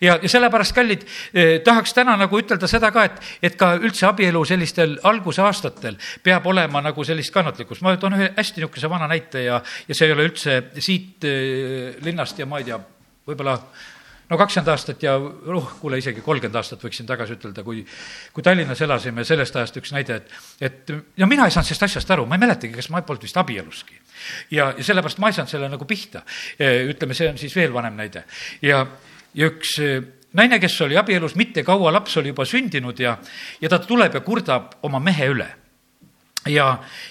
ja, 0.00 0.18
ja 0.22 0.28
sellepärast, 0.28 0.74
kallid 0.76 1.04
eh,, 1.32 1.58
tahaks 1.64 1.94
täna 1.96 2.16
nagu 2.20 2.40
ütelda 2.40 2.70
seda 2.70 2.90
ka, 2.94 3.04
et, 3.08 3.20
et 3.42 3.58
ka 3.58 3.74
üldse 3.80 4.08
abielu 4.08 4.44
sellistel 4.48 4.96
algusaastatel 5.08 5.98
peab 6.24 6.46
olema 6.46 6.82
nagu 6.84 7.04
sellist 7.04 7.34
kannatlikkust. 7.34 7.82
ma 7.82 7.96
toon 7.96 8.18
ühe 8.18 8.32
hästi 8.36 8.62
niisuguse 8.62 8.90
vana 8.90 9.08
näite 9.10 9.44
ja, 9.44 9.62
ja 9.88 9.94
see 9.94 10.08
ei 10.08 10.16
ole 10.16 10.28
üldse 10.30 10.58
siit 10.78 11.24
eh, 11.28 11.94
linnast 12.04 12.38
ja 12.38 12.46
ma 12.46 12.62
ei 12.62 12.68
tea, 12.68 12.80
võib-olla 13.28 13.58
no 14.28 14.38
kakskümmend 14.38 14.70
aastat 14.72 15.02
ja 15.02 15.14
uh, 15.18 15.68
kuule, 15.80 15.98
isegi 16.00 16.22
kolmkümmend 16.24 16.58
aastat 16.60 16.82
võiksin 16.84 17.08
tagasi 17.08 17.36
ütelda, 17.38 17.64
kui, 17.66 17.82
kui 18.34 18.44
Tallinnas 18.44 18.80
elasime, 18.84 19.24
sellest 19.26 19.56
ajast 19.56 19.80
üks 19.80 19.92
näide, 19.96 20.20
et, 20.20 20.32
et 20.68 20.92
no 21.22 21.28
mina 21.30 21.48
ei 21.48 21.54
saanud 21.54 21.70
sellest 21.70 21.88
asjast 21.88 22.14
aru, 22.14 22.26
ma 22.28 22.36
ei 22.36 22.44
mäletagi, 22.44 22.74
kas 22.76 22.90
ma 22.92 23.02
polnud 23.06 23.24
vist 23.24 23.40
abieluski. 23.40 23.96
ja, 24.52 24.72
ja 24.76 24.84
sellepärast 24.84 25.20
ma 25.22 25.32
ei 25.32 25.38
saanud 25.38 25.52
selle 25.54 25.70
nagu 25.72 25.88
pihta. 25.88 26.24
Eh, 26.58 26.84
ütleme, 26.92 27.16
see 27.16 27.30
on 27.32 27.40
siis 27.40 27.56
veel 27.56 27.72
vanem 27.72 27.96
näide. 27.96 28.24
ja, 28.62 28.84
ja 29.38 29.48
üks 29.52 29.78
eh, 29.84 30.02
naine, 30.38 30.58
kes 30.60 30.76
oli 30.86 30.98
abielus 30.98 31.36
mitte 31.38 31.64
kaua, 31.66 31.92
laps 31.94 32.18
oli 32.20 32.32
juba 32.34 32.46
sündinud 32.48 33.00
ja, 33.00 33.16
ja 33.62 33.70
ta 33.70 33.80
tuleb 33.84 34.18
ja 34.18 34.22
kurdab 34.26 34.78
oma 34.86 35.00
mehe 35.02 35.30
üle. 35.32 35.48
ja, 36.48 36.68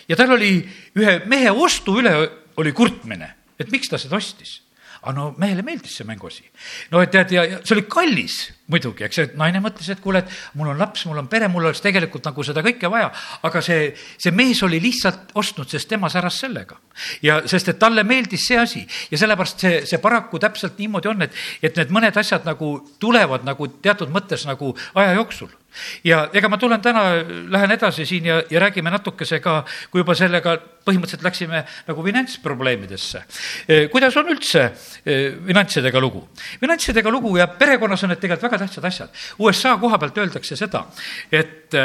ja 0.08 0.16
tal 0.20 0.36
oli 0.38 0.52
ühe 0.98 1.20
mehe 1.26 1.52
ostu 1.52 2.00
üle 2.02 2.14
oli 2.58 2.72
kurtmine, 2.74 3.34
et 3.60 3.72
miks 3.72 3.90
ta 3.90 4.00
seda 4.02 4.18
ostis 4.18 4.60
aga 5.08 5.16
no 5.16 5.28
mehele 5.40 5.64
meeldis 5.64 5.96
see 5.98 6.06
mänguasi. 6.08 6.44
no 6.92 7.04
tead, 7.08 7.32
ja, 7.32 7.46
ja 7.48 7.60
see 7.64 7.78
oli 7.78 7.86
kallis 7.88 8.38
muidugi, 8.68 9.06
eks, 9.08 9.20
et 9.24 9.36
naine 9.40 9.62
mõtles, 9.64 9.88
et 9.94 10.02
kuule, 10.04 10.20
et 10.20 10.58
mul 10.60 10.74
on 10.74 10.80
laps, 10.80 11.06
mul 11.08 11.22
on 11.22 11.30
pere, 11.32 11.48
mul 11.52 11.70
oleks 11.70 11.80
tegelikult 11.84 12.26
nagu 12.28 12.44
seda 12.44 12.64
kõike 12.66 12.90
vaja, 12.92 13.08
aga 13.48 13.62
see, 13.64 13.94
see 14.20 14.34
mees 14.36 14.60
oli 14.68 14.82
lihtsalt 14.84 15.32
ostnud, 15.40 15.70
sest 15.72 15.88
tema 15.88 16.10
säras 16.12 16.42
sellega. 16.44 16.76
ja 17.24 17.40
sest, 17.48 17.72
et 17.72 17.80
talle 17.80 18.04
meeldis 18.04 18.48
see 18.50 18.60
asi 18.60 18.84
ja 19.12 19.22
sellepärast 19.22 19.64
see, 19.64 19.80
see 19.88 20.02
paraku 20.04 20.42
täpselt 20.44 20.80
niimoodi 20.82 21.14
on, 21.14 21.24
et, 21.24 21.40
et 21.62 21.80
need 21.80 21.94
mõned 21.96 22.20
asjad 22.20 22.44
nagu 22.48 22.74
tulevad 23.00 23.48
nagu 23.48 23.70
teatud 23.80 24.12
mõttes 24.12 24.44
nagu 24.50 24.74
aja 24.98 25.16
jooksul 25.16 25.54
ja 26.04 26.28
ega 26.34 26.50
ma 26.50 26.58
tulen 26.58 26.82
täna, 26.82 27.04
lähen 27.54 27.72
edasi 27.76 28.06
siin 28.06 28.26
ja, 28.26 28.42
ja 28.50 28.62
räägime 28.64 28.92
natukese 28.94 29.40
ka, 29.44 29.60
kui 29.92 30.02
juba 30.02 30.16
sellega 30.18 30.58
põhimõtteliselt 30.88 31.26
läksime 31.26 31.64
nagu 31.88 32.04
finantsprobleemidesse. 32.04 33.24
kuidas 33.92 34.18
on 34.18 34.32
üldse 34.34 34.70
finantsidega 35.04 36.02
lugu? 36.02 36.28
finantsidega 36.60 37.12
lugu 37.12 37.36
ja 37.38 37.48
perekonnas 37.48 38.04
on 38.04 38.14
need 38.14 38.22
tegelikult 38.24 38.48
väga 38.48 38.62
tähtsad 38.66 38.88
asjad. 38.88 39.26
USA 39.40 39.76
koha 39.78 40.00
pealt 40.00 40.18
öeldakse 40.18 40.56
seda, 40.60 40.86
et, 41.32 41.76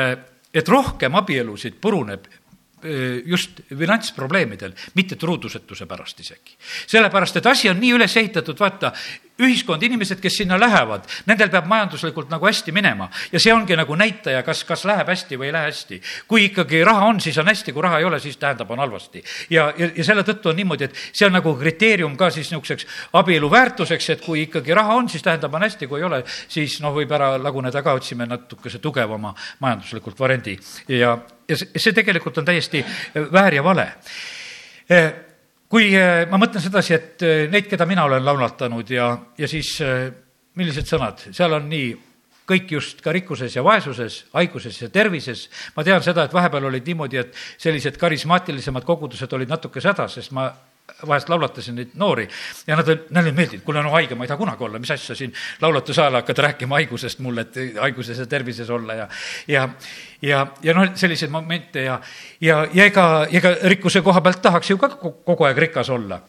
et 0.54 0.68
rohkem 0.68 1.18
abielusid 1.18 1.80
puruneb 1.80 2.30
just 3.24 3.60
finantsprobleemidel, 3.68 4.72
mitte 4.98 5.16
truudusetuse 5.16 5.86
pärast 5.86 6.20
isegi. 6.20 6.56
sellepärast, 6.86 7.36
et 7.36 7.46
asi 7.46 7.70
on 7.70 7.78
nii 7.80 7.92
üles 7.94 8.16
ehitatud, 8.16 8.58
vaata, 8.58 8.92
ühiskond, 9.42 9.82
inimesed, 9.82 10.20
kes 10.22 10.38
sinna 10.42 10.58
lähevad, 10.60 11.06
nendel 11.26 11.50
peab 11.52 11.66
majanduslikult 11.70 12.30
nagu 12.32 12.46
hästi 12.46 12.74
minema 12.74 13.08
ja 13.32 13.40
see 13.42 13.52
ongi 13.54 13.76
nagu 13.78 13.96
näitaja, 13.98 14.42
kas, 14.46 14.64
kas 14.68 14.84
läheb 14.88 15.08
hästi 15.12 15.38
või 15.40 15.50
ei 15.50 15.56
lähe 15.56 15.70
hästi. 15.70 16.00
kui 16.28 16.46
ikkagi 16.48 16.82
raha 16.84 17.08
on, 17.10 17.20
siis 17.20 17.38
on 17.38 17.50
hästi, 17.50 17.72
kui 17.72 17.82
raha 17.82 17.98
ei 17.98 18.08
ole, 18.08 18.20
siis 18.20 18.36
tähendab, 18.36 18.70
on 18.70 18.78
halvasti. 18.78 19.24
ja, 19.50 19.72
ja, 19.78 19.90
ja 19.96 20.04
selle 20.04 20.22
tõttu 20.26 20.52
on 20.52 20.56
niimoodi, 20.56 20.90
et 20.90 21.02
see 21.12 21.26
on 21.26 21.36
nagu 21.36 21.54
kriteerium 21.58 22.16
ka 22.16 22.30
siis 22.30 22.50
niisuguseks 22.50 22.86
abielu 23.18 23.50
väärtuseks, 23.50 24.10
et 24.16 24.24
kui 24.24 24.46
ikkagi 24.46 24.74
raha 24.74 24.94
on, 25.00 25.08
siis 25.08 25.22
tähendab, 25.22 25.54
on 25.54 25.66
hästi, 25.66 25.86
kui 25.90 26.00
ei 26.00 26.08
ole, 26.08 26.22
siis 26.48 26.78
noh, 26.84 26.94
võib 26.94 27.12
ära 27.12 27.34
laguneda 27.42 27.82
ka, 27.82 27.96
otsime 27.98 28.26
natukese 28.26 28.78
tugevama 28.82 29.34
majanduslikult 29.60 30.20
variandi 30.20 30.58
ja, 30.88 31.16
ja 31.48 31.58
see, 31.58 31.92
tegelikult 31.92 32.38
on 32.38 32.48
täiesti 32.48 32.84
väär 33.32 33.60
ja 33.60 33.64
vale 33.64 33.90
kui 35.72 35.88
eh, 35.96 36.26
ma 36.28 36.36
mõtlen 36.40 36.60
sedasi, 36.60 36.92
et 36.92 37.24
eh, 37.24 37.46
neid, 37.52 37.64
keda 37.70 37.86
mina 37.88 38.04
olen 38.04 38.24
laulatanud 38.26 38.90
ja, 38.92 39.12
ja 39.40 39.48
siis 39.48 39.72
eh, 39.80 40.10
millised 40.60 40.88
sõnad, 40.88 41.30
seal 41.32 41.56
on 41.56 41.70
nii 41.70 41.92
kõik 42.52 42.74
just 42.74 43.00
ka 43.00 43.14
rikkuses 43.14 43.54
ja 43.56 43.62
vaesuses, 43.64 44.18
haiguses 44.34 44.76
ja 44.82 44.90
tervises. 44.92 45.46
ma 45.76 45.84
tean 45.86 46.02
seda, 46.04 46.26
et 46.26 46.34
vahepeal 46.34 46.66
olid 46.68 46.90
niimoodi, 46.90 47.22
et 47.22 47.38
sellised 47.62 47.96
karismaatilisemad 47.96 48.84
kogudused 48.84 49.32
olid 49.32 49.48
natuke 49.48 49.80
hädas, 49.80 50.18
sest 50.18 50.34
ma 50.36 50.50
vahest 51.08 51.28
laulatasin 51.28 51.74
neid 51.74 51.94
noori. 51.98 52.28
Ja 52.66 52.76
nad, 52.76 52.88
neile 53.10 53.30
ei 53.32 53.36
meeldinud, 53.36 53.64
kuule 53.64 53.82
no 53.82 53.92
haige 53.94 54.14
ma 54.18 54.24
ei 54.24 54.30
taha 54.30 54.40
kunagi 54.40 54.64
olla, 54.64 54.80
mis 54.82 54.90
asja 54.90 55.16
siin 55.18 55.32
laulatuse 55.60 56.02
ajal 56.02 56.20
hakkad 56.20 56.42
rääkima 56.46 56.78
haigusest 56.80 57.22
mulle, 57.24 57.46
et 57.46 57.78
haiguses 57.80 58.18
ja 58.18 58.26
tervises 58.26 58.70
olla 58.70 58.94
ja, 58.94 59.08
ja, 59.48 59.68
ja, 60.22 60.46
ja 60.62 60.74
noh, 60.74 60.92
selliseid 60.94 61.30
momente 61.30 61.86
ja, 61.86 62.00
ja, 62.40 62.62
ja 62.74 62.84
ega, 62.84 63.26
ega 63.30 63.56
rikkuse 63.74 64.02
koha 64.02 64.20
pealt 64.20 64.42
tahaks 64.42 64.70
ju 64.70 64.78
ka 64.78 64.94
kogu 65.00 65.48
aeg 65.48 65.58
rikas 65.66 65.90
olla. 65.90 66.20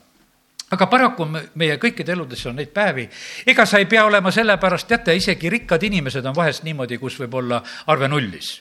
Aga 0.73 0.87
paraku 0.89 1.27
meie 1.29 1.77
kõikide 1.77 2.15
eludes 2.15 2.45
on 2.49 2.55
neid 2.57 2.71
päevi, 2.73 3.05
ega 3.45 3.65
sa 3.69 3.77
ei 3.77 3.85
pea 3.85 4.05
olema 4.05 4.31
sellepärast, 4.33 4.87
teate, 4.89 5.13
isegi 5.15 5.49
rikkad 5.53 5.83
inimesed 5.85 6.25
on 6.25 6.35
vahest 6.35 6.65
niimoodi, 6.65 6.97
kus 6.97 7.19
võib 7.21 7.41
olla 7.43 7.61
arve 7.93 8.09
nullis 8.09 8.55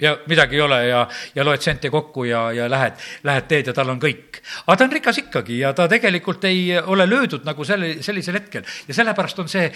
ja 0.00 0.14
midagi 0.26 0.56
ei 0.56 0.60
ole 0.62 0.80
ja, 0.88 1.02
ja 1.34 1.44
loed 1.44 1.62
sente 1.64 1.90
kokku 1.90 2.24
ja, 2.28 2.48
ja 2.52 2.68
lähed, 2.70 3.00
lähed 3.26 3.48
teed 3.50 3.70
ja 3.70 3.74
tal 3.76 3.90
on 3.94 4.00
kõik. 4.02 4.40
aga 4.66 4.76
ta 4.76 4.86
on 4.86 4.94
rikas 4.94 5.22
ikkagi 5.24 5.58
ja 5.62 5.72
ta 5.76 5.88
tegelikult 5.88 6.44
ei 6.48 6.78
ole 6.78 7.06
löödud 7.08 7.46
nagu 7.48 7.64
selle, 7.64 7.98
sellisel 8.02 8.38
hetkel 8.40 8.66
ja 8.88 8.94
sellepärast 8.94 9.44
on 9.44 9.50
see 9.50 9.68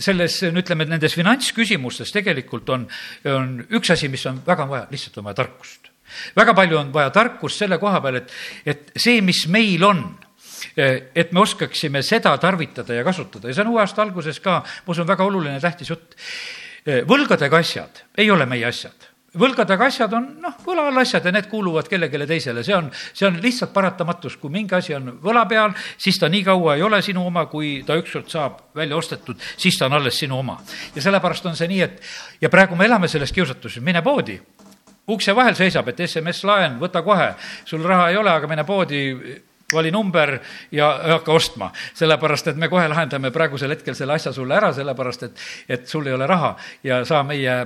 selles, 0.00 0.40
no 0.48 0.62
ütleme, 0.62 0.86
nendes 0.88 1.14
finantsküsimustes 1.18 2.12
tegelikult 2.14 2.70
on, 2.72 2.86
on 3.28 3.58
üks 3.76 3.92
asi, 3.92 4.08
mis 4.08 4.24
on 4.30 4.40
väga 4.46 4.66
vaja, 4.68 4.88
lihtsalt 4.90 5.20
on 5.20 5.28
vaja 5.28 5.42
tarkust. 5.42 5.90
väga 6.36 6.54
palju 6.56 6.78
on 6.78 6.92
vaja 6.94 7.12
tarkust 7.14 7.60
selle 7.60 7.78
koha 7.78 8.00
peal, 8.00 8.22
et, 8.22 8.34
et 8.64 8.92
see, 8.96 9.20
mis 9.24 9.46
meil 9.48 9.84
on 9.86 10.04
et 10.80 11.30
me 11.32 11.40
oskaksime 11.40 12.02
seda 12.04 12.34
tarvitada 12.38 12.92
ja 12.92 13.04
kasutada 13.04 13.48
ja 13.48 13.56
see 13.56 13.64
on 13.64 13.70
uue 13.72 13.80
aasta 13.80 14.02
alguses 14.04 14.40
ka, 14.44 14.58
ma 14.60 14.92
usun, 14.92 15.08
väga 15.08 15.24
oluline, 15.24 15.60
tähtis 15.60 15.88
jutt 15.88 16.16
võlgadega 16.86 17.60
asjad 17.60 18.04
ei 18.18 18.30
ole 18.30 18.46
meie 18.48 18.66
asjad. 18.68 19.10
Võlgadega 19.38 19.86
asjad 19.86 20.14
on 20.18 20.24
noh, 20.42 20.56
võla 20.66 20.88
all 20.90 20.98
asjad 21.04 21.28
ja 21.28 21.30
need 21.30 21.46
kuuluvad 21.46 21.86
kellelegi 21.86 22.26
teisele, 22.26 22.64
see 22.66 22.74
on, 22.74 22.88
see 22.90 23.28
on 23.28 23.36
lihtsalt 23.42 23.70
paratamatus, 23.70 24.34
kui 24.42 24.50
mingi 24.50 24.74
asi 24.74 24.96
on 24.96 25.12
võla 25.22 25.44
peal, 25.46 25.70
siis 25.94 26.18
ta 26.18 26.26
nii 26.28 26.42
kaua 26.48 26.74
ei 26.74 26.82
ole 26.82 26.98
sinu 27.06 27.22
oma, 27.28 27.44
kui 27.46 27.84
ta 27.86 27.94
ükskord 28.00 28.26
saab 28.32 28.58
välja 28.74 28.98
ostetud, 28.98 29.38
siis 29.56 29.78
ta 29.78 29.86
on 29.86 29.94
alles 30.00 30.18
sinu 30.18 30.40
oma. 30.40 30.58
ja 30.96 31.02
sellepärast 31.04 31.46
on 31.46 31.54
see 31.56 31.70
nii, 31.70 31.80
et 31.86 32.02
ja 32.42 32.50
praegu 32.50 32.74
me 32.74 32.90
elame 32.90 33.08
selles 33.08 33.30
kiusatuses, 33.32 33.78
mine 33.86 34.02
poodi, 34.02 34.34
ukse 35.14 35.34
vahel 35.36 35.54
seisab, 35.54 35.92
et 35.92 36.02
SMS-laen, 36.08 36.80
võta 36.82 37.04
kohe, 37.06 37.30
sul 37.64 37.86
raha 37.86 38.10
ei 38.10 38.18
ole, 38.18 38.34
aga 38.34 38.50
mine 38.50 38.66
poodi, 38.66 39.04
vali 39.72 39.90
number 39.90 40.38
ja 40.72 40.90
hakka 41.14 41.32
ostma. 41.32 41.70
sellepärast, 41.94 42.48
et 42.48 42.56
me 42.56 42.68
kohe 42.68 42.88
lahendame 42.88 43.30
praegusel 43.30 43.70
hetkel 43.70 43.94
selle 43.94 44.14
asja 44.14 44.32
sulle 44.32 44.56
ära, 44.56 44.72
sellepärast 44.72 45.22
et, 45.28 45.46
et 45.68 45.86
sul 45.88 46.06
ei 46.06 46.16
ole 46.16 46.26
raha 46.26 46.56
ja 46.84 47.04
saa 47.04 47.22
meie 47.22 47.56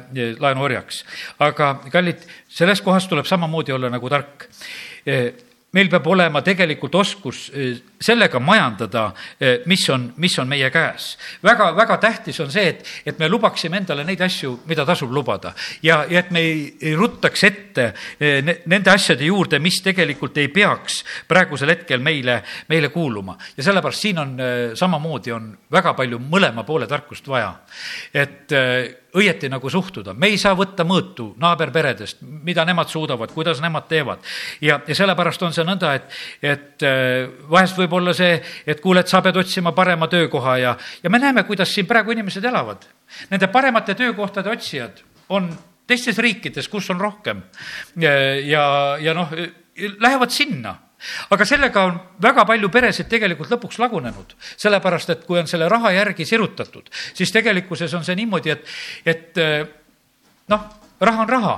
laenuorjaks. 0.41 1.05
aga 1.39 1.75
kallid, 1.93 2.23
selles 2.49 2.83
kohas 2.83 3.09
tuleb 3.09 3.27
samamoodi 3.27 3.73
olla 3.73 3.91
nagu 3.91 4.11
tark 4.11 4.49
meil 5.75 5.91
peab 5.91 6.07
olema 6.07 6.43
tegelikult 6.45 6.95
oskus 7.01 7.49
eh, 7.55 7.75
sellega 8.01 8.41
majandada, 8.43 9.09
eh, 9.39 9.65
mis 9.71 9.85
on, 9.91 10.07
mis 10.23 10.37
on 10.39 10.49
meie 10.51 10.71
käes. 10.75 11.15
väga, 11.43 11.71
väga 11.77 11.99
tähtis 12.03 12.41
on 12.41 12.53
see, 12.53 12.69
et, 12.71 12.85
et 13.07 13.19
me 13.19 13.29
lubaksime 13.29 13.81
endale 13.81 14.05
neid 14.07 14.23
asju, 14.25 14.61
mida 14.71 14.87
tasub 14.87 15.13
lubada 15.13 15.55
ja, 15.83 16.05
ja 16.11 16.23
et 16.23 16.31
me 16.35 16.43
ei, 16.45 16.65
ei 16.81 16.95
ruttaks 16.99 17.45
ette 17.51 17.89
eh, 18.19 18.41
ne, 18.45 18.59
nende 18.71 18.93
asjade 18.95 19.27
juurde, 19.27 19.59
mis 19.63 19.81
tegelikult 19.83 20.39
ei 20.39 20.49
peaks 20.55 21.03
praegusel 21.29 21.75
hetkel 21.75 22.03
meile, 22.05 22.41
meile 22.71 22.93
kuuluma. 22.95 23.37
ja 23.57 23.67
sellepärast 23.67 24.07
siin 24.07 24.19
on 24.19 24.37
samamoodi 24.79 25.33
on 25.35 25.51
väga 25.73 25.95
palju 25.95 26.21
mõlema 26.23 26.65
poole 26.67 26.87
tarkust 26.91 27.29
vaja. 27.29 27.55
et 28.15 28.53
õieti 29.15 29.49
nagu 29.51 29.71
suhtuda, 29.71 30.15
me 30.19 30.29
ei 30.33 30.39
saa 30.41 30.57
võtta 30.59 30.85
mõõtu 30.87 31.31
naaberperedest, 31.41 32.23
mida 32.23 32.65
nemad 32.67 32.91
suudavad, 32.91 33.33
kuidas 33.35 33.61
nemad 33.63 33.87
teevad. 33.91 34.25
ja, 34.61 34.81
ja 34.87 34.95
sellepärast 34.95 35.43
on 35.43 35.55
see 35.55 35.67
nõnda, 35.67 35.95
et, 35.99 36.17
et 36.43 36.87
äh, 36.87 37.29
vahest 37.51 37.79
võib 37.79 37.95
olla 38.01 38.15
see, 38.17 38.41
et 38.67 38.81
kuule, 38.83 39.05
et 39.05 39.13
sa 39.13 39.23
pead 39.23 39.37
otsima 39.41 39.73
parema 39.73 40.09
töökoha 40.11 40.57
ja, 40.59 40.77
ja 41.03 41.11
me 41.11 41.23
näeme, 41.23 41.45
kuidas 41.47 41.75
siin 41.75 41.87
praegu 41.87 42.15
inimesed 42.15 42.45
elavad. 42.45 42.87
Nende 43.31 43.49
paremate 43.53 43.95
töökohtade 43.95 44.51
otsijad 44.51 45.05
on 45.29 45.53
teistes 45.87 46.19
riikides, 46.19 46.69
kus 46.69 46.91
on 46.91 47.01
rohkem 47.01 47.43
ja, 48.01 48.15
ja, 49.01 49.15
noh, 49.15 49.31
lähevad 49.77 50.33
sinna 50.33 50.75
aga 51.31 51.47
sellega 51.49 51.85
on 51.89 51.99
väga 52.23 52.45
palju 52.49 52.71
peresid 52.73 53.09
tegelikult 53.11 53.53
lõpuks 53.55 53.81
lagunenud, 53.83 54.37
sellepärast 54.57 55.15
et 55.15 55.27
kui 55.27 55.41
on 55.41 55.51
selle 55.51 55.69
raha 55.69 55.93
järgi 55.97 56.27
sirutatud, 56.29 56.91
siis 57.15 57.33
tegelikkuses 57.33 57.95
on 57.95 58.05
see 58.07 58.17
niimoodi, 58.19 58.55
et, 58.55 58.75
et 59.07 59.43
eh, 59.43 59.67
noh, 60.53 60.67
raha 61.01 61.23
on 61.23 61.29
raha, 61.29 61.55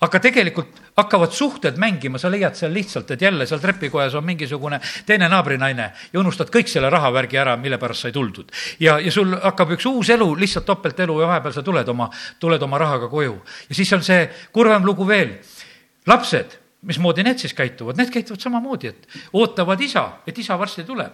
aga 0.00 0.20
tegelikult 0.20 0.80
hakkavad 0.98 1.32
suhted 1.32 1.78
mängima, 1.78 2.18
sa 2.18 2.30
leiad 2.30 2.56
seal 2.58 2.72
lihtsalt, 2.74 3.10
et 3.14 3.22
jälle 3.22 3.46
seal 3.46 3.60
trepikojas 3.62 4.14
on 4.18 4.24
mingisugune 4.26 4.80
teine 5.06 5.28
naabrinaine 5.30 5.90
ja 6.12 6.20
unustad 6.20 6.50
kõik 6.54 6.70
selle 6.70 6.90
rahavärgi 6.90 7.38
ära, 7.38 7.56
mille 7.56 7.78
pärast 7.78 8.06
sai 8.06 8.12
tuldud. 8.12 8.50
ja, 8.80 8.98
ja 8.98 9.12
sul 9.12 9.36
hakkab 9.42 9.76
üks 9.76 9.86
uus 9.86 10.10
elu, 10.10 10.28
lihtsalt 10.40 10.66
topeltelu 10.66 11.20
ja 11.20 11.30
vahepeal 11.30 11.54
sa 11.54 11.62
tuled 11.62 11.88
oma, 11.88 12.10
tuled 12.40 12.62
oma 12.62 12.78
rahaga 12.78 13.08
koju. 13.08 13.36
ja 13.68 13.74
siis 13.74 13.92
on 13.92 14.02
see 14.02 14.28
kurvem 14.52 14.86
lugu 14.86 15.06
veel. 15.06 15.38
lapsed 16.06 16.58
mismoodi 16.82 17.24
need 17.26 17.38
siis 17.42 17.54
käituvad, 17.54 17.98
need 17.98 18.10
käituvad 18.14 18.40
samamoodi, 18.40 18.92
et 18.92 19.08
ootavad 19.32 19.80
isa, 19.80 20.04
et 20.26 20.38
isa 20.38 20.58
varsti 20.58 20.84
tuleb. 20.84 21.12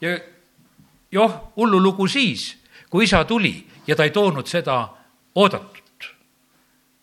ja 0.00 0.18
joh, 1.12 1.52
hullu 1.56 1.80
lugu 1.82 2.08
siis, 2.08 2.56
kui 2.90 3.04
isa 3.04 3.24
tuli 3.24 3.66
ja 3.86 3.96
ta 3.96 4.04
ei 4.04 4.10
toonud 4.10 4.46
seda 4.46 4.88
oodatut, 5.34 6.10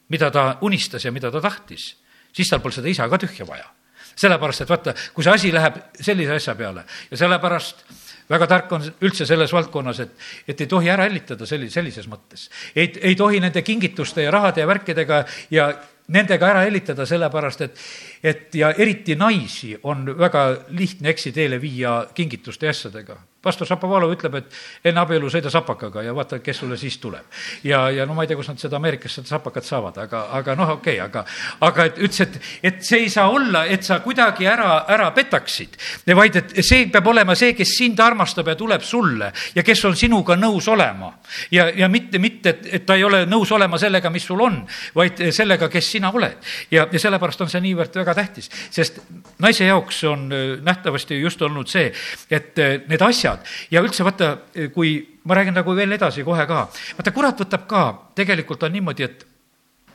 mida 0.10 0.32
ta 0.32 0.58
unistas 0.62 1.06
ja 1.06 1.12
mida 1.12 1.32
ta 1.32 1.42
tahtis, 1.42 1.96
siis 2.34 2.50
tal 2.50 2.60
polnud 2.60 2.82
seda 2.82 2.90
isa 2.90 3.10
ka 3.10 3.18
tühja 3.18 3.48
vaja. 3.48 3.72
sellepärast, 4.16 4.62
et 4.62 4.70
vaata, 4.70 4.94
kui 5.14 5.24
see 5.24 5.32
asi 5.34 5.50
läheb 5.52 5.78
sellise 6.00 6.38
asja 6.38 6.54
peale 6.56 6.86
ja 7.12 7.18
sellepärast 7.18 7.84
väga 8.30 8.48
tark 8.48 8.72
on 8.72 8.86
üldse 9.04 9.26
selles 9.28 9.52
valdkonnas, 9.54 10.00
et, 10.00 10.14
et 10.48 10.62
ei 10.62 10.68
tohi 10.68 10.90
ära 10.90 11.04
hellitada 11.04 11.46
selli-, 11.46 11.70
sellises 11.70 12.08
mõttes. 12.08 12.50
ei, 12.76 12.94
ei 13.02 13.16
tohi 13.16 13.42
nende 13.44 13.62
kingituste 13.62 14.24
ja 14.24 14.32
rahade 14.32 14.64
ja 14.64 14.68
värkidega 14.68 15.26
ja 15.52 15.68
nendega 16.14 16.50
ära 16.52 16.66
hellitada, 16.66 17.06
sellepärast 17.10 17.66
et, 17.66 17.80
et 18.26 18.56
ja 18.58 18.72
eriti 18.74 19.16
naisi 19.16 19.76
on 19.84 20.08
väga 20.18 20.46
lihtne 20.74 21.14
eksiteele 21.14 21.62
viia 21.62 22.00
kingituste 22.18 22.66
ja 22.66 22.74
asjadega 22.76 23.20
pastor 23.46 23.70
Šapovalov 23.70 24.14
ütleb, 24.16 24.40
et 24.40 24.90
enne 24.90 25.02
abielu 25.04 25.30
sõida 25.32 25.52
sapakaga 25.54 26.04
ja 26.06 26.14
vaata, 26.18 26.40
kes 26.44 26.64
sulle 26.64 26.78
siis 26.82 26.98
tuleb. 27.02 27.26
ja, 27.64 27.86
ja 27.94 28.06
no 28.06 28.16
ma 28.18 28.26
ei 28.26 28.32
tea, 28.32 28.38
kus 28.40 28.50
nad 28.50 28.62
seda 28.62 28.80
Ameerikas 28.80 29.20
seda 29.20 29.36
sapakat 29.36 29.68
saavad, 29.68 30.00
aga, 30.02 30.24
aga 30.40 30.56
noh, 30.58 30.76
okei 30.78 30.98
okay,, 30.98 31.06
aga, 31.06 31.26
aga 31.68 31.86
et 31.90 32.00
ütles, 32.02 32.22
et, 32.26 32.40
et 32.72 32.82
see 32.86 33.04
ei 33.06 33.12
saa 33.14 33.30
olla, 33.30 33.66
et 33.70 33.86
sa 33.86 34.00
kuidagi 34.04 34.50
ära, 34.50 34.72
ära 34.92 35.12
petaksid, 35.16 35.78
vaid 36.18 36.40
et 36.42 36.56
see 36.66 36.88
peab 36.94 37.12
olema 37.12 37.36
see, 37.38 37.54
kes 37.58 37.76
sind 37.78 38.02
armastab 38.02 38.50
ja 38.50 38.58
tuleb 38.60 38.86
sulle 38.86 39.32
ja 39.56 39.66
kes 39.66 39.86
on 39.90 39.98
sinuga 40.00 40.38
nõus 40.40 40.70
olema. 40.72 41.14
ja, 41.54 41.70
ja 41.70 41.90
mitte, 41.92 42.20
mitte, 42.20 42.58
et, 42.66 42.86
ta 42.86 42.98
ei 42.98 43.06
ole 43.06 43.24
nõus 43.30 43.52
olema 43.54 43.78
sellega, 43.82 44.10
mis 44.10 44.26
sul 44.26 44.42
on, 44.42 44.62
vaid 44.96 45.22
sellega, 45.36 45.70
kes 45.70 45.92
sina 45.98 46.12
oled. 46.14 46.42
ja, 46.72 46.88
ja 46.92 47.06
sellepärast 47.08 47.46
on 47.46 47.54
see 47.54 47.62
niivõrd 47.68 48.02
väga 48.02 48.15
tähtis, 48.16 48.50
sest 48.74 49.00
naise 49.44 49.68
jaoks 49.68 50.04
on 50.10 50.28
äh, 50.34 50.46
nähtavasti 50.66 51.20
just 51.22 51.42
olnud 51.46 51.70
see, 51.72 51.92
et 52.30 52.60
äh, 52.60 52.78
need 52.90 53.04
asjad, 53.06 53.46
ja 53.72 53.84
üldse 53.86 54.06
vaata, 54.08 54.36
kui 54.74 54.98
ma 55.26 55.38
räägin 55.40 55.58
nagu 55.58 55.76
veel 55.76 55.96
edasi 55.98 56.24
kohe 56.26 56.46
ka, 56.50 56.68
vaata 56.98 57.14
kurat 57.16 57.42
võtab 57.46 57.66
ka, 57.70 57.86
tegelikult 58.18 58.64
on 58.68 58.76
niimoodi, 58.76 59.08
et, 59.08 59.26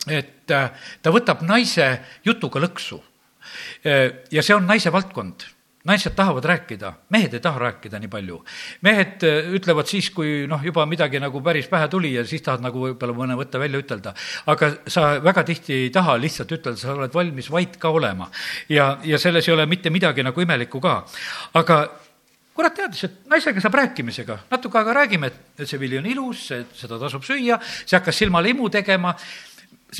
et 0.08 0.56
äh, 0.56 0.90
ta 1.02 1.14
võtab 1.14 1.44
naise 1.46 1.92
jutuga 2.26 2.62
lõksu. 2.66 3.00
Äh, 3.86 4.26
ja 4.30 4.44
see 4.44 4.56
on 4.56 4.68
naise 4.68 4.92
valdkond 4.92 5.46
naised 5.84 6.12
tahavad 6.16 6.44
rääkida, 6.44 6.92
mehed 7.08 7.34
ei 7.34 7.40
taha 7.40 7.58
rääkida 7.58 7.98
nii 7.98 8.08
palju. 8.08 8.42
mehed 8.82 9.24
äh, 9.24 9.48
ütlevad 9.56 9.88
siis, 9.88 10.10
kui 10.10 10.44
noh, 10.48 10.60
juba 10.64 10.84
midagi 10.86 11.20
nagu 11.20 11.40
päris 11.40 11.68
pähe 11.68 11.88
tuli 11.88 12.12
ja 12.14 12.24
siis 12.24 12.42
tahad 12.42 12.60
nagu 12.60 12.82
võib-olla 12.84 13.16
mõne 13.16 13.36
võtta 13.38 13.58
välja 13.58 13.80
ütelda. 13.80 14.14
aga 14.46 14.70
sa 14.86 15.22
väga 15.24 15.44
tihti 15.44 15.72
ei 15.86 15.90
taha 15.90 16.18
lihtsalt 16.20 16.52
ütelda, 16.52 16.76
sa 16.76 16.92
oled 16.92 17.14
valmis 17.14 17.50
vait 17.50 17.76
ka 17.80 17.88
olema. 17.88 18.30
ja, 18.68 18.98
ja 19.04 19.18
selles 19.18 19.48
ei 19.48 19.54
ole 19.54 19.66
mitte 19.66 19.90
midagi 19.90 20.22
nagu 20.22 20.40
imelikku 20.40 20.80
ka. 20.80 21.04
aga 21.54 21.80
kurat 22.54 22.76
teadis, 22.76 23.04
et 23.04 23.16
naisega 23.30 23.60
saab 23.60 23.80
rääkimisega, 23.80 24.38
natuke 24.50 24.78
aega 24.78 24.92
räägime, 25.00 25.32
et, 25.32 25.64
see 25.64 25.80
vili 25.80 25.96
on 25.96 26.06
ilus, 26.06 26.50
seda 26.76 26.98
tasub 27.00 27.24
süüa, 27.24 27.56
see 27.86 27.96
hakkas 27.96 28.20
silmale 28.20 28.52
imu 28.52 28.68
tegema. 28.68 29.14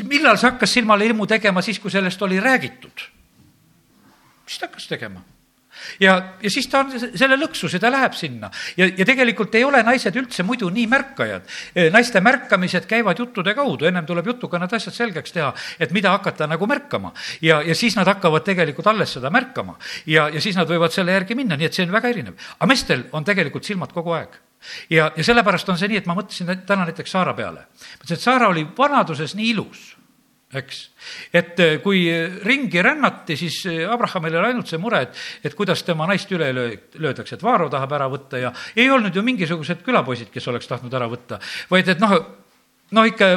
millal 0.05 0.37
see 0.37 0.51
hakkas 0.51 0.77
silmale 0.77 1.09
imu 1.09 1.27
tegema, 1.27 1.63
siis 1.63 1.81
kui 1.81 1.91
sellest 1.91 2.23
oli 2.23 2.41
räägitud? 2.41 3.09
mis 4.45 4.59
ta 4.59 4.67
hakkas 4.67 4.89
tegema? 4.91 5.25
Ja, 6.01 6.17
ja 6.43 6.51
siis 6.51 6.69
ta 6.71 6.85
on 6.85 6.93
selle 6.99 7.39
lõksus 7.41 7.75
ja 7.77 7.81
ta 7.83 7.91
läheb 7.93 8.15
sinna. 8.19 8.51
ja, 8.77 8.89
ja 8.97 9.07
tegelikult 9.07 9.55
ei 9.55 9.65
ole 9.65 9.83
naised 9.87 10.17
üldse 10.17 10.45
muidu 10.47 10.71
nii 10.71 10.87
märkajad. 10.91 11.49
naiste 11.93 12.21
märkamised 12.21 12.87
käivad 12.91 13.19
juttude 13.19 13.55
kaudu, 13.55 13.89
ennem 13.89 14.07
tuleb 14.07 14.27
jutuga 14.33 14.59
need 14.59 14.75
asjad 14.77 14.95
selgeks 14.95 15.33
teha, 15.33 15.53
et 15.79 15.93
mida 15.97 16.13
hakata 16.17 16.47
nagu 16.51 16.67
märkama. 16.67 17.13
ja, 17.41 17.61
ja 17.63 17.75
siis 17.75 17.97
nad 17.97 18.09
hakkavad 18.09 18.45
tegelikult 18.47 18.87
alles 18.87 19.17
seda 19.19 19.31
märkama. 19.31 19.79
ja, 20.07 20.29
ja 20.29 20.41
siis 20.41 20.57
nad 20.57 20.69
võivad 20.69 20.95
selle 20.95 21.13
järgi 21.17 21.35
minna, 21.39 21.57
nii 21.57 21.71
et 21.71 21.75
see 21.75 21.87
on 21.87 21.93
väga 21.93 22.15
erinev. 22.15 22.39
aga 22.59 22.71
meestel 22.71 23.07
on 23.13 23.25
tegelikult 23.25 23.65
silmad 23.65 23.93
kogu 23.93 24.17
aeg 24.17 24.41
ja, 24.91 25.11
ja 25.17 25.25
sellepärast 25.25 25.69
on 25.69 25.79
see 25.81 25.89
nii, 25.91 26.03
et 26.03 26.11
ma 26.11 26.17
mõtlesin 26.19 26.51
täna 26.67 26.85
näiteks 26.89 27.17
Saara 27.17 27.35
peale. 27.35 27.67
mõtlesin, 28.01 28.19
et 28.19 28.27
Saara 28.27 28.51
oli 28.53 28.67
vanaduses 28.77 29.35
nii 29.39 29.51
ilus 29.55 30.00
eks. 30.55 30.81
et 31.33 31.61
äh, 31.63 31.77
kui 31.83 32.03
ringi 32.45 32.83
rännati, 32.83 33.37
siis 33.39 33.63
Abrahamil 33.91 34.37
oli 34.41 34.51
ainult 34.51 34.71
see 34.71 34.81
mure, 34.83 35.03
et, 35.07 35.23
et 35.45 35.55
kuidas 35.55 35.85
tema 35.87 36.09
naist 36.11 36.31
üle 36.35 36.51
löödakse, 36.53 37.37
et 37.37 37.45
Vaaro 37.47 37.69
tahab 37.71 37.95
ära 37.99 38.11
võtta 38.11 38.41
ja 38.43 38.53
ei 38.75 38.91
olnud 38.91 39.15
ju 39.15 39.23
mingisugused 39.27 39.85
külapoisid, 39.87 40.33
kes 40.35 40.49
oleks 40.51 40.71
tahtnud 40.71 40.95
ära 40.95 41.09
võtta, 41.11 41.41
vaid 41.71 41.89
et 41.95 42.03
noh, 42.03 42.17
no 42.91 43.07
ikka 43.07 43.33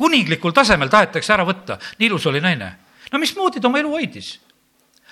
kuninglikul 0.00 0.54
tasemel 0.56 0.88
tahetakse 0.92 1.34
ära 1.36 1.44
võtta, 1.44 1.76
nii 1.98 2.08
ilus 2.08 2.26
oli 2.30 2.40
naine. 2.40 2.70
no 3.12 3.18
mismoodi 3.18 3.60
ta 3.60 3.68
oma 3.68 3.82
elu 3.82 3.90
hoidis? 3.92 4.38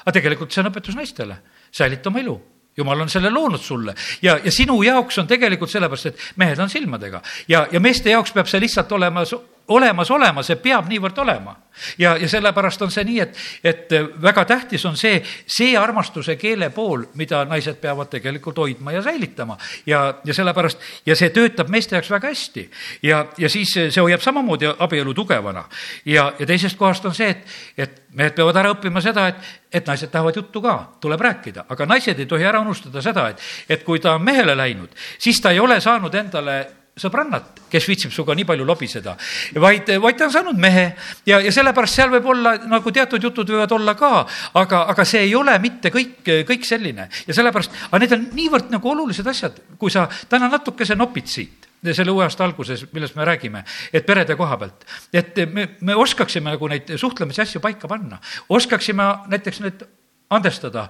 aga 0.04 0.14
tegelikult 0.20 0.54
see 0.54 0.62
on 0.62 0.70
õpetus 0.70 0.96
naistele, 0.96 1.42
säilita 1.70 2.08
oma 2.08 2.22
elu 2.24 2.38
jumal 2.78 3.00
on 3.02 3.10
selle 3.10 3.30
loonud 3.34 3.60
sulle 3.60 3.94
ja, 4.22 4.38
ja 4.44 4.52
sinu 4.54 4.78
jaoks 4.86 5.18
on 5.18 5.26
tegelikult 5.26 5.70
sellepärast, 5.70 6.06
et 6.06 6.26
mehed 6.40 6.60
on 6.62 6.70
silmadega 6.70 7.20
ja, 7.50 7.66
ja 7.72 7.80
meeste 7.82 8.12
jaoks 8.14 8.32
peab 8.32 8.48
see 8.48 8.62
lihtsalt 8.62 8.92
olema 8.96 9.24
olemas 9.68 10.10
olema, 10.10 10.42
see 10.42 10.56
peab 10.62 10.88
niivõrd 10.88 11.18
olema. 11.18 11.56
ja, 11.98 12.16
ja 12.16 12.28
sellepärast 12.28 12.82
on 12.82 12.90
see 12.90 13.04
nii, 13.06 13.18
et, 13.20 13.36
et 13.64 13.92
väga 14.22 14.44
tähtis 14.44 14.84
on 14.88 14.96
see, 14.96 15.20
see 15.46 15.76
armastuse 15.78 16.36
keele 16.36 16.70
pool, 16.74 17.04
mida 17.14 17.44
naised 17.44 17.78
peavad 17.80 18.08
tegelikult 18.10 18.58
hoidma 18.58 18.92
ja 18.92 19.02
säilitama. 19.02 19.58
ja, 19.86 20.14
ja 20.24 20.34
sellepärast, 20.34 20.80
ja 21.06 21.16
see 21.16 21.30
töötab 21.30 21.68
meeste 21.68 21.96
jaoks 21.96 22.10
väga 22.10 22.32
hästi. 22.32 22.70
ja, 23.02 23.26
ja 23.38 23.48
siis 23.48 23.74
see 23.76 24.00
hoiab 24.00 24.24
samamoodi 24.24 24.72
abielu 24.78 25.14
tugevana. 25.14 25.64
ja, 26.04 26.32
ja 26.38 26.46
teisest 26.46 26.78
kohast 26.78 27.04
on 27.04 27.14
see, 27.14 27.28
et, 27.28 27.46
et 27.76 28.02
mehed 28.12 28.34
peavad 28.34 28.56
ära 28.56 28.72
õppima 28.72 29.02
seda, 29.04 29.28
et, 29.28 29.52
et 29.72 29.86
naised 29.86 30.10
tahavad 30.10 30.36
juttu 30.36 30.62
ka, 30.64 30.78
tuleb 31.00 31.20
rääkida, 31.20 31.68
aga 31.68 31.86
naised 31.86 32.18
ei 32.18 32.26
tohi 32.26 32.44
ära 32.48 32.60
unustada 32.64 33.02
seda, 33.04 33.28
et, 33.28 33.42
et 33.68 33.84
kui 33.84 34.00
ta 34.00 34.16
on 34.16 34.24
mehele 34.24 34.56
läinud, 34.56 34.96
siis 35.18 35.40
ta 35.40 35.52
ei 35.52 35.60
ole 35.60 35.80
saanud 35.80 36.14
endale 36.14 36.58
sõbrannat, 37.00 37.62
kes 37.70 37.86
viitsib 37.88 38.12
sinuga 38.14 38.36
nii 38.38 38.46
palju 38.48 38.66
lobiseda, 38.68 39.14
vaid, 39.62 39.92
vaid 40.02 40.18
ta 40.18 40.26
on 40.28 40.34
saanud 40.34 40.58
mehe. 40.60 40.88
Ja, 41.28 41.40
ja 41.44 41.52
sellepärast 41.54 41.98
seal 41.98 42.12
võib 42.12 42.28
olla 42.34 42.56
nagu 42.68 42.92
teatud 42.94 43.22
jutud 43.22 43.54
võivad 43.54 43.72
olla 43.76 43.94
ka, 43.98 44.12
aga, 44.60 44.84
aga 44.92 45.06
see 45.08 45.24
ei 45.28 45.34
ole 45.38 45.56
mitte 45.62 45.92
kõik, 45.94 46.20
kõik 46.48 46.66
selline. 46.68 47.08
Ja 47.28 47.36
sellepärast, 47.36 47.74
aga 47.88 48.02
need 48.02 48.16
on 48.16 48.28
niivõrd 48.36 48.74
nagu 48.74 48.92
olulised 48.92 49.26
asjad, 49.26 49.62
kui 49.78 49.92
sa 49.94 50.08
täna 50.28 50.50
natukese 50.52 50.98
nopid 50.98 51.30
siit 51.30 51.68
selle 51.94 52.10
uue 52.10 52.24
aasta 52.24 52.42
alguses, 52.42 52.88
millest 52.90 53.14
me 53.14 53.22
räägime, 53.22 53.62
et 53.94 54.06
perede 54.06 54.34
koha 54.36 54.56
pealt, 54.58 54.82
et 55.14 55.36
me, 55.54 55.68
me 55.86 55.94
oskaksime 55.94 56.50
nagu 56.50 56.68
neid 56.70 56.90
suhtlemise 56.98 57.44
asju 57.44 57.62
paika 57.62 57.86
panna, 57.90 58.18
oskaksime 58.50 59.06
näiteks 59.30 59.60
need 59.62 59.84
andestada, 60.30 60.88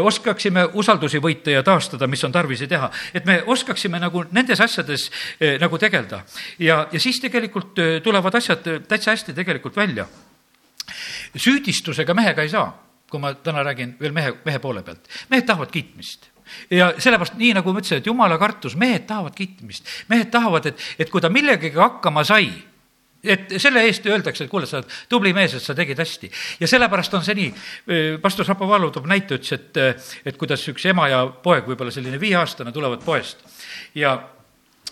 oskaksime 0.00 0.64
usaldusi 0.80 1.20
võita 1.20 1.52
ja 1.52 1.62
taastada, 1.62 2.06
mis 2.08 2.24
on 2.24 2.32
tarvisi 2.32 2.66
teha. 2.66 2.90
et 3.14 3.24
me 3.24 3.42
oskaksime 3.46 4.00
nagu 4.00 4.24
nendes 4.32 4.60
asjades 4.60 5.10
nagu 5.60 5.78
tegeleda 5.78 6.22
ja, 6.58 6.86
ja 6.92 7.00
siis 7.00 7.20
tegelikult 7.20 7.76
tulevad 8.02 8.34
asjad 8.34 8.64
täitsa 8.88 9.10
hästi 9.10 9.34
tegelikult 9.36 9.76
välja. 9.76 10.06
süüdistusega 11.36 12.14
mehega 12.14 12.42
ei 12.42 12.48
saa, 12.48 12.72
kui 13.10 13.20
ma 13.20 13.34
täna 13.34 13.62
räägin 13.62 13.96
veel 14.00 14.12
mehe, 14.12 14.32
mehe 14.44 14.58
poole 14.58 14.82
pealt. 14.82 15.08
mehed 15.28 15.46
tahavad 15.46 15.70
kiitmist 15.70 16.30
ja 16.70 16.92
sellepärast, 16.98 17.36
nii 17.36 17.52
nagu 17.56 17.72
ma 17.72 17.82
ütlesin, 17.82 18.00
et 18.00 18.08
jumala 18.08 18.38
kartus, 18.40 18.76
mehed 18.76 19.06
tahavad 19.06 19.36
kiitmist. 19.36 19.86
mehed 20.08 20.30
tahavad, 20.32 20.66
et, 20.72 20.80
et 20.98 21.10
kui 21.10 21.20
ta 21.20 21.28
millegagi 21.28 21.76
hakkama 21.76 22.24
sai 22.24 22.50
et 23.28 23.58
selle 23.60 23.84
eest 23.88 24.06
öeldakse, 24.08 24.46
et 24.46 24.52
kuule, 24.52 24.66
sa 24.68 24.80
oled 24.80 24.96
tubli 25.10 25.34
mees, 25.36 25.54
et 25.54 25.64
sa 25.64 25.76
tegid 25.78 25.98
hästi. 25.98 26.30
ja 26.60 26.70
sellepärast 26.70 27.14
on 27.18 27.26
see 27.26 27.36
nii, 27.38 27.52
pastor 28.22 28.48
Šapovalov 28.48 28.94
toob 28.94 29.08
näite, 29.10 29.38
ütles, 29.38 29.54
et, 29.58 30.08
et 30.26 30.40
kuidas 30.40 30.64
üks 30.72 30.88
ema 30.90 31.08
ja 31.12 31.24
poeg, 31.28 31.68
võib-olla 31.68 31.94
selline 31.94 32.20
viieaastane, 32.20 32.72
tulevad 32.74 33.04
poest 33.04 33.44
ja 33.98 34.16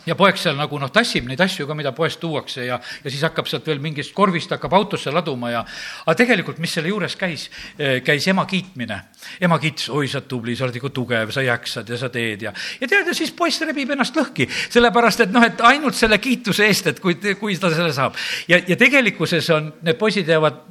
ja 0.06 0.14
poeg 0.18 0.38
seal 0.38 0.56
nagu 0.58 0.78
noh, 0.80 0.90
tassib 0.92 1.26
neid 1.28 1.40
asju 1.42 1.66
ka, 1.66 1.74
mida 1.78 1.92
poest 1.96 2.20
tuuakse 2.22 2.66
ja, 2.66 2.78
ja 2.78 3.12
siis 3.12 3.22
hakkab 3.26 3.48
sealt 3.50 3.66
veel 3.66 3.80
mingist 3.82 4.14
korvist 4.14 4.52
hakkab 4.54 4.74
autosse 4.78 5.12
laduma 5.14 5.50
ja 5.52 5.62
aga 6.04 6.16
tegelikult, 6.18 6.60
mis 6.62 6.74
selle 6.76 6.90
juures 6.92 7.16
käis, 7.18 7.48
eh, 7.78 8.00
käis 8.06 8.26
ema 8.30 8.46
kiitmine. 8.46 9.00
ema 9.40 9.58
kiitis, 9.58 9.88
oi, 9.90 10.08
sa 10.08 10.20
oled 10.20 10.28
tubli, 10.30 10.56
sa 10.56 10.66
oled 10.66 10.76
ikka 10.78 10.90
tugev, 10.94 11.32
sa 11.34 11.42
jaksad 11.42 11.88
ja 11.90 11.98
sa 11.98 12.10
teed 12.12 12.42
ja, 12.46 12.52
ja 12.80 12.88
tead, 12.88 13.08
ja 13.08 13.14
siis 13.16 13.32
poiss 13.36 13.60
rebib 13.66 13.90
ennast 13.94 14.16
lõhki, 14.16 14.48
sellepärast 14.70 15.24
et 15.26 15.34
noh, 15.34 15.44
et 15.44 15.60
ainult 15.66 15.96
selle 15.98 16.18
kiituse 16.22 16.66
eest, 16.66 16.92
et 16.92 17.00
kui, 17.02 17.16
kui 17.40 17.56
ta 17.60 17.70
selle 17.74 17.92
saab. 17.96 18.16
ja, 18.48 18.60
ja 18.68 18.76
tegelikkuses 18.76 19.50
on, 19.54 19.72
need 19.86 19.98
poisid 19.98 20.28
jäävad, 20.28 20.62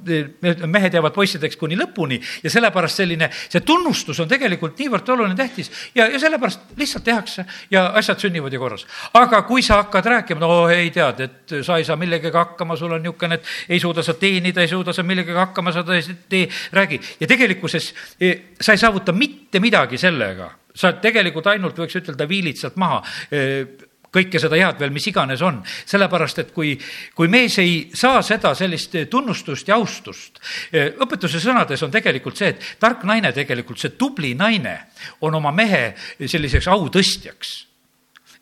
mehed 0.65 0.93
jäävad 0.93 1.15
poissideks 1.15 1.59
kuni 1.59 1.77
lõpuni 1.79 2.21
ja 2.43 2.53
sellepärast 2.53 3.03
selline, 3.03 3.29
see 3.49 3.63
tunnustus 3.65 4.19
on 4.23 4.31
tegelikult 4.31 4.79
niivõrd 4.79 5.09
oluline, 5.15 5.35
tähtis 5.39 5.71
ja, 5.95 6.07
ja 6.07 6.19
sellepärast 6.21 6.75
lihtsalt 6.77 7.05
tehakse 7.05 7.45
ja 7.71 7.87
asjad 7.99 8.21
sünnivad 8.27 8.53
ju 8.53 8.61
korras 8.61 8.85
aga 9.15 9.41
kui 9.47 9.63
sa 9.63 9.79
hakkad 9.83 10.09
rääkima, 10.11 10.41
no 10.43 10.67
ei 10.71 10.91
tead, 10.93 11.21
et 11.23 11.55
sa 11.63 11.77
ei 11.79 11.87
saa 11.87 11.95
millegagi 11.99 12.35
hakkama, 12.35 12.75
sul 12.79 12.95
on 12.97 13.03
niisugune, 13.03 13.39
et 13.39 13.71
ei 13.71 13.79
suuda 13.79 14.03
sa 14.03 14.15
teenida, 14.19 14.63
ei 14.63 14.71
suuda 14.71 14.93
sa 14.93 15.03
millegagi 15.07 15.39
hakkama 15.39 15.71
saada, 15.75 15.95
ei 15.95 16.49
räägi. 16.71 16.99
ja 17.19 17.27
tegelikkuses 17.27 17.93
eh, 18.19 18.55
sa 18.61 18.75
ei 18.75 18.81
saavuta 18.81 19.15
mitte 19.15 19.59
midagi 19.59 19.97
sellega, 19.97 20.49
sa 20.75 20.93
tegelikult 20.99 21.47
ainult 21.47 21.79
võiks 21.79 21.99
ütelda, 22.01 22.27
viilid 22.27 22.59
sealt 22.59 22.75
maha 22.81 23.01
eh, 23.31 23.67
kõike 24.15 24.39
seda 24.39 24.55
head 24.59 24.79
veel, 24.79 24.91
mis 24.95 25.07
iganes 25.07 25.41
on. 25.43 25.61
sellepärast, 25.85 26.39
et 26.39 26.51
kui, 26.55 26.73
kui 27.15 27.31
mees 27.31 27.57
ei 27.63 27.89
saa 27.93 28.21
seda 28.23 28.53
sellist 28.55 28.97
tunnustust 29.11 29.71
ja 29.71 29.77
austust, 29.79 30.41
eh, 30.71 30.91
õpetuse 30.99 31.39
sõnades 31.43 31.83
on 31.87 31.91
tegelikult 31.91 32.35
see, 32.35 32.51
et 32.55 32.67
tark 32.79 33.07
naine 33.07 33.31
tegelikult, 33.35 33.79
see 33.79 33.95
tubli 33.95 34.33
naine 34.35 34.75
on 35.21 35.39
oma 35.39 35.55
mehe 35.55 35.93
selliseks 36.19 36.67
autõstjaks 36.67 37.55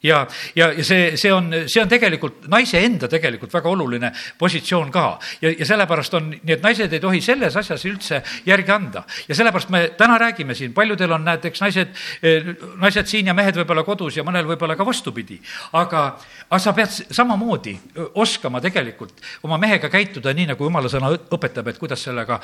ja, 0.03 0.27
ja, 0.55 0.71
ja 0.71 0.83
see, 0.83 1.17
see 1.17 1.31
on, 1.33 1.49
see 1.67 1.81
on 1.81 1.89
tegelikult 1.89 2.47
naise 2.51 2.81
enda 2.83 3.07
tegelikult 3.11 3.53
väga 3.53 3.69
oluline 3.71 4.11
positsioon 4.39 4.91
ka. 4.91 5.05
ja, 5.41 5.53
ja 5.59 5.65
sellepärast 5.65 6.17
on 6.19 6.29
nii, 6.33 6.55
et 6.57 6.63
naised 6.63 6.93
ei 6.93 7.01
tohi 7.03 7.21
selles 7.23 7.55
asjas 7.57 7.85
üldse 7.87 8.21
järgi 8.45 8.71
anda. 8.71 9.03
ja 9.27 9.35
sellepärast 9.35 9.71
me 9.73 9.83
täna 9.97 10.17
räägime 10.19 10.55
siin, 10.55 10.73
paljudel 10.73 11.11
on 11.11 11.25
näiteks 11.25 11.61
naised, 11.61 11.95
eh, 12.23 12.51
naised 12.81 13.07
siin 13.09 13.31
ja 13.31 13.33
mehed 13.37 13.57
võib-olla 13.61 13.85
kodus 13.87 14.17
ja 14.17 14.27
mõnel 14.27 14.47
võib-olla 14.49 14.75
ka 14.75 14.85
vastupidi. 14.85 15.39
aga, 15.73 16.03
aga 16.49 16.59
sa 16.59 16.73
pead 16.73 16.99
samamoodi 17.11 17.77
oskama 18.13 18.61
tegelikult 18.61 19.21
oma 19.43 19.57
mehega 19.57 19.89
käituda 19.89 20.33
nii, 20.33 20.51
nagu 20.53 20.67
jumala 20.67 20.91
sõna 20.91 21.13
õpetab, 21.15 21.67
et 21.69 21.79
kuidas 21.79 22.03
sellega 22.03 22.39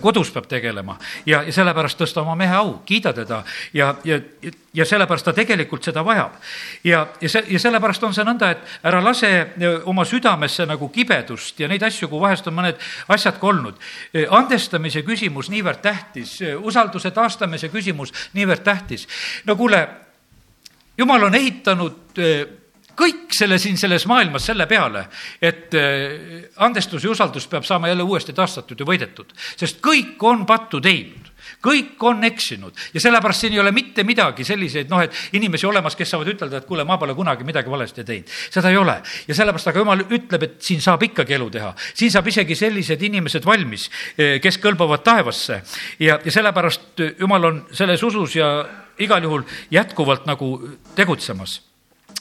kodus 0.00 0.30
peab 0.34 0.50
tegelema. 0.50 0.98
ja, 1.26 1.42
ja 1.42 1.52
sellepärast 1.52 2.00
tõsta 2.00 2.22
oma 2.26 2.34
mehe 2.34 2.54
au, 2.54 2.80
kiida 2.86 3.12
teda 3.14 3.44
ja, 3.72 3.94
ja, 4.04 4.20
ja 4.74 4.84
sellepärast 4.84 5.24
ta 5.30 5.32
tegelikult 5.36 5.84
seda 5.84 6.04
vajab. 6.04 6.34
ja, 6.84 7.03
ja 7.20 7.28
see, 7.28 7.44
ja 7.54 7.60
sellepärast 7.60 8.02
on 8.06 8.14
see 8.14 8.24
nõnda, 8.26 8.50
et 8.54 8.88
ära 8.88 9.00
lase 9.04 9.30
e, 9.30 9.70
oma 9.90 10.04
südamesse 10.08 10.66
nagu 10.68 10.88
kibedust 10.92 11.60
ja 11.60 11.68
neid 11.70 11.82
asju, 11.86 12.08
kui 12.10 12.22
vahest 12.22 12.48
on 12.50 12.56
mõned 12.58 12.80
asjad 13.14 13.38
ka 13.40 13.48
olnud. 13.50 13.78
E, 14.12 14.26
andestamise 14.38 15.04
küsimus 15.06 15.50
niivõrd 15.52 15.82
tähtis, 15.84 16.36
e, 16.42 16.54
usalduse 16.56 17.12
taastamise 17.14 17.70
küsimus 17.72 18.14
niivõrd 18.34 18.64
tähtis. 18.66 19.08
no 19.44 19.56
kuule, 19.56 19.82
jumal 20.98 21.28
on 21.28 21.34
ehitanud 21.34 22.16
kõik 22.94 23.34
selle 23.34 23.58
siin 23.58 23.78
selles 23.80 24.06
maailmas 24.06 24.46
selle 24.46 24.66
peale, 24.70 25.08
et 25.42 25.74
andestus 26.62 27.04
ja 27.04 27.10
usaldus 27.10 27.48
peab 27.50 27.64
saama 27.66 27.88
jälle 27.90 28.06
uuesti 28.06 28.32
taastatud 28.32 28.78
ja 28.78 28.86
võidetud, 28.86 29.32
sest 29.56 29.80
kõik 29.82 30.22
on 30.22 30.46
pattu 30.46 30.80
teinud 30.80 31.23
kõik 31.64 32.02
on 32.04 32.24
eksinud 32.28 32.84
ja 32.94 33.02
sellepärast 33.02 33.44
siin 33.44 33.56
ei 33.56 33.62
ole 33.62 33.72
mitte 33.74 34.04
midagi 34.06 34.44
selliseid, 34.44 34.90
noh, 34.92 35.02
et 35.04 35.36
inimesi 35.38 35.66
olemas, 35.66 35.96
kes 35.96 36.14
saavad 36.14 36.32
ütelda, 36.34 36.60
et 36.60 36.68
kuule, 36.68 36.84
ma 36.88 36.98
pole 37.00 37.16
kunagi 37.16 37.46
midagi 37.46 37.72
valesti 37.72 38.04
teinud. 38.04 38.30
seda 38.50 38.70
ei 38.70 38.78
ole 38.80 38.98
ja 39.28 39.34
sellepärast, 39.34 39.72
aga 39.72 39.84
jumal 39.84 40.04
ütleb, 40.04 40.48
et 40.48 40.56
siin 40.62 40.82
saab 40.84 41.02
ikkagi 41.08 41.38
elu 41.38 41.50
teha. 41.58 41.74
siin 41.94 42.12
saab 42.14 42.28
isegi 42.32 42.56
sellised 42.58 43.02
inimesed 43.02 43.44
valmis, 43.46 43.90
eh, 44.18 44.38
kes 44.44 44.60
kõlbavad 44.62 45.04
taevasse 45.06 45.62
ja, 45.98 46.18
ja 46.24 46.38
sellepärast 46.38 47.04
jumal 47.18 47.50
on 47.50 47.62
selles 47.72 48.02
usus 48.02 48.36
ja 48.36 48.50
igal 48.98 49.22
juhul 49.22 49.46
jätkuvalt 49.74 50.26
nagu 50.26 50.56
tegutsemas 50.94 51.60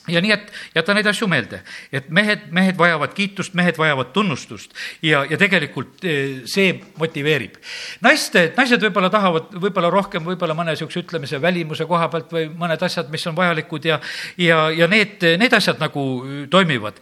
ja 0.08 0.22
nii, 0.22 0.32
et 0.36 0.51
jäta 0.76 0.93
neid 0.95 1.08
asju 1.08 1.28
meelde, 1.32 1.62
et 1.91 2.10
mehed, 2.14 2.47
mehed 2.51 2.78
vajavad 2.80 3.14
kiitust, 3.16 3.54
mehed 3.56 3.78
vajavad 3.80 4.12
tunnustust 4.16 4.74
ja, 5.01 5.24
ja 5.30 5.38
tegelikult 5.39 6.04
eh, 6.04 6.41
see 6.49 6.74
motiveerib. 6.99 7.56
naiste, 8.04 8.49
naised 8.58 8.84
võib-olla 8.84 9.12
tahavad 9.14 9.54
võib-olla 9.56 9.91
rohkem, 9.93 10.26
võib-olla 10.28 10.58
mõne 10.58 10.76
niisuguse 10.76 11.06
ütlemise 11.06 11.39
välimuse 11.41 11.88
koha 11.88 12.10
pealt 12.12 12.34
või 12.36 12.49
mõned 12.51 12.84
asjad, 12.84 13.12
mis 13.14 13.28
on 13.32 13.38
vajalikud 13.38 13.88
ja, 13.88 13.99
ja, 14.38 14.66
ja 14.76 14.89
need, 14.91 15.24
need 15.39 15.56
asjad 15.56 15.80
nagu 15.80 16.04
toimivad 16.51 16.99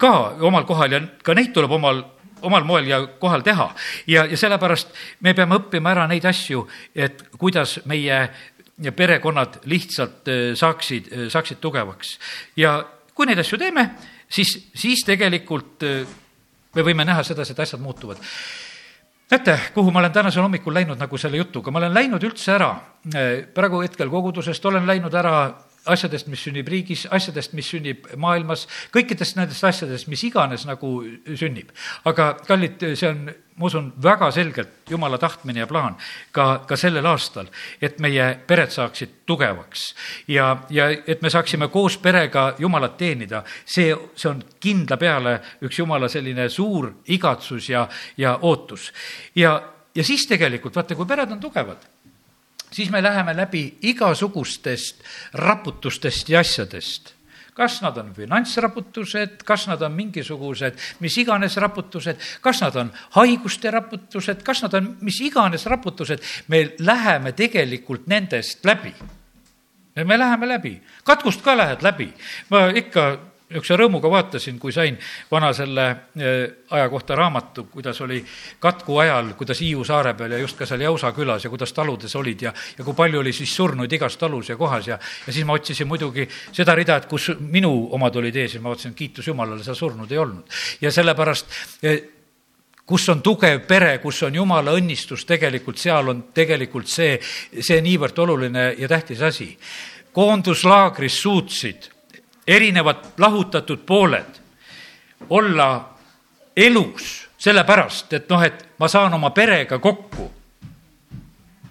ka 0.00 0.14
omal 0.40 0.64
kohal 0.68 0.96
ja 0.96 1.04
ka 1.24 1.36
neid 1.36 1.52
tuleb 1.56 1.76
omal 1.76 2.04
omal 2.42 2.64
moel 2.64 2.86
ja 2.88 3.00
kohal 3.20 3.42
teha. 3.44 3.70
ja, 4.06 4.24
ja 4.24 4.36
sellepärast 4.36 4.94
me 5.20 5.34
peame 5.34 5.58
õppima 5.60 5.92
ära 5.92 6.06
neid 6.10 6.24
asju, 6.28 6.64
et 6.94 7.22
kuidas 7.38 7.78
meie 7.90 8.22
ja 8.80 8.92
perekonnad 8.92 9.60
lihtsalt 9.64 10.28
äh, 10.28 10.54
saaksid, 10.54 11.12
äh, 11.12 11.28
saaksid 11.28 11.60
tugevaks. 11.60 12.18
ja 12.56 12.84
kui 13.14 13.26
neid 13.26 13.38
asju 13.42 13.58
teeme, 13.58 13.90
siis, 14.28 14.54
siis 14.74 15.04
tegelikult 15.06 15.84
äh, 15.84 16.16
me 16.74 16.84
võime 16.86 17.04
näha 17.04 17.22
sedasi, 17.26 17.52
et 17.52 17.60
asjad 17.60 17.80
muutuvad. 17.80 18.20
näete, 19.30 19.58
kuhu 19.74 19.90
ma 19.90 20.00
olen 20.00 20.12
tänasel 20.12 20.42
hommikul 20.42 20.74
läinud 20.74 20.98
nagu 20.98 21.18
selle 21.18 21.36
jutuga, 21.36 21.70
ma 21.70 21.78
olen 21.78 21.94
läinud 21.94 22.24
üldse 22.24 22.52
ära 22.56 22.72
praegu 23.54 23.82
hetkel 23.82 24.10
kogudusest, 24.10 24.64
olen 24.66 24.86
läinud 24.86 25.14
ära 25.14 25.36
asjadest, 25.88 26.28
mis 26.28 26.42
sünnib 26.44 26.68
riigis, 26.68 27.06
asjadest, 27.10 27.54
mis 27.56 27.68
sünnib 27.72 28.08
maailmas, 28.20 28.66
kõikidest 28.94 29.38
nendest 29.38 29.64
asjadest, 29.64 30.08
mis 30.12 30.22
iganes 30.28 30.66
nagu 30.68 30.98
sünnib. 31.38 31.70
aga 32.04 32.34
kallid, 32.46 32.84
see 32.98 33.08
on, 33.08 33.30
ma 33.56 33.66
usun, 33.66 33.90
väga 34.02 34.30
selgelt 34.32 34.90
Jumala 34.90 35.18
tahtmine 35.18 35.60
ja 35.60 35.66
plaan 35.66 35.96
ka, 36.32 36.64
ka 36.68 36.76
sellel 36.76 37.06
aastal, 37.06 37.48
et 37.80 37.98
meie 38.00 38.26
pered 38.46 38.72
saaksid 38.72 39.22
tugevaks 39.26 39.94
ja, 40.28 40.52
ja 40.70 40.90
et 40.90 41.22
me 41.22 41.30
saaksime 41.30 41.68
koos 41.68 41.98
perega 41.98 42.54
Jumalat 42.58 42.96
teenida, 43.00 43.44
see, 43.64 43.94
see 44.14 44.30
on 44.30 44.42
kindla 44.60 44.96
peale 45.00 45.38
üks 45.64 45.80
Jumala 45.80 46.08
selline 46.08 46.48
suur 46.48 46.92
igatsus 47.08 47.70
ja, 47.72 47.86
ja 48.16 48.36
ootus. 48.42 48.92
ja, 49.34 49.56
ja 49.94 50.04
siis 50.04 50.26
tegelikult, 50.28 50.76
vaata, 50.76 50.96
kui 50.96 51.08
pered 51.08 51.32
on 51.32 51.40
tugevad 51.40 51.88
siis 52.70 52.90
me 52.90 53.02
läheme 53.02 53.36
läbi 53.36 53.78
igasugustest 53.82 55.02
raputustest 55.32 56.28
ja 56.28 56.40
asjadest. 56.40 57.14
Kas 57.54 57.80
nad 57.82 57.96
on 57.98 58.12
finantsraputused, 58.14 59.42
kas 59.44 59.66
nad 59.68 59.82
on 59.82 59.92
mingisugused 59.92 60.78
mis 61.00 61.16
iganes 61.18 61.56
raputused, 61.60 62.16
kas 62.40 62.60
nad 62.62 62.76
on 62.76 62.92
haiguste 63.18 63.70
raputused, 63.70 64.42
kas 64.46 64.62
nad 64.62 64.74
on 64.78 64.94
mis 65.00 65.20
iganes 65.20 65.66
raputused, 65.66 66.22
me 66.48 66.70
läheme 66.78 67.32
tegelikult 67.32 68.06
nendest 68.06 68.64
läbi. 68.64 68.94
me 70.04 70.18
läheme 70.18 70.48
läbi, 70.48 70.80
katkust 71.04 71.42
ka 71.42 71.56
lähed 71.56 71.82
läbi. 71.82 72.12
ma 72.50 72.68
ikka 72.74 73.29
niisuguse 73.50 73.76
rõõmuga 73.80 74.10
vaatasin, 74.10 74.58
kui 74.62 74.72
sain 74.72 74.96
vana 75.30 75.50
selle 75.56 75.86
eh, 75.90 76.36
aja 76.70 76.88
kohta 76.92 77.16
raamatu, 77.18 77.64
kuidas 77.72 77.98
oli 78.04 78.20
katku 78.62 79.00
ajal, 79.02 79.32
kuidas 79.38 79.60
Hiiu 79.60 79.82
saare 79.84 80.14
peal 80.14 80.36
ja 80.36 80.38
just 80.38 80.58
ka 80.58 80.68
seal 80.70 80.84
Jäusa 80.86 81.10
külas 81.16 81.44
ja 81.44 81.50
kuidas 81.50 81.74
taludes 81.74 82.14
olid 82.16 82.46
ja, 82.46 82.54
ja 82.78 82.86
kui 82.86 82.94
palju 82.94 83.20
oli 83.24 83.32
siis 83.34 83.54
surnuid 83.56 83.92
igas 83.92 84.16
talus 84.20 84.52
ja 84.52 84.56
kohas 84.56 84.86
ja, 84.86 85.00
ja 85.26 85.34
siis 85.34 85.46
ma 85.46 85.58
otsisin 85.58 85.90
muidugi 85.90 86.28
seda 86.52 86.78
rida, 86.78 87.00
et 87.00 87.10
kus 87.10 87.32
minu 87.40 87.90
omad 87.96 88.22
olid 88.22 88.38
ees 88.38 88.54
ja 88.54 88.62
ma 88.62 88.70
vaatasin, 88.70 88.94
kiitus 88.94 89.26
Jumalale, 89.26 89.66
seal 89.66 89.78
surnud 89.78 90.12
ei 90.12 90.22
olnud. 90.22 90.58
ja 90.80 90.94
sellepärast 90.94 91.60
eh, 91.82 92.02
kus 92.86 93.08
on 93.10 93.22
tugev 93.22 93.64
pere, 93.66 93.96
kus 93.98 94.22
on 94.26 94.34
jumala 94.34 94.74
õnnistus, 94.78 95.26
tegelikult 95.26 95.78
seal 95.78 96.10
on 96.10 96.28
tegelikult 96.34 96.90
see, 96.90 97.16
see 97.58 97.82
niivõrd 97.82 98.18
oluline 98.18 98.74
ja 98.78 98.88
tähtis 98.88 99.22
asi. 99.22 99.56
koonduslaagris 100.12 101.22
suutsid 101.22 101.90
erinevad 102.50 103.14
lahutatud 103.18 103.86
pooled 103.86 104.40
olla 105.30 105.70
elus, 106.56 107.28
sellepärast 107.38 108.12
et 108.12 108.28
noh, 108.30 108.42
et 108.42 108.68
ma 108.78 108.88
saan 108.88 109.14
oma 109.14 109.30
perega 109.30 109.78
kokku 109.78 110.30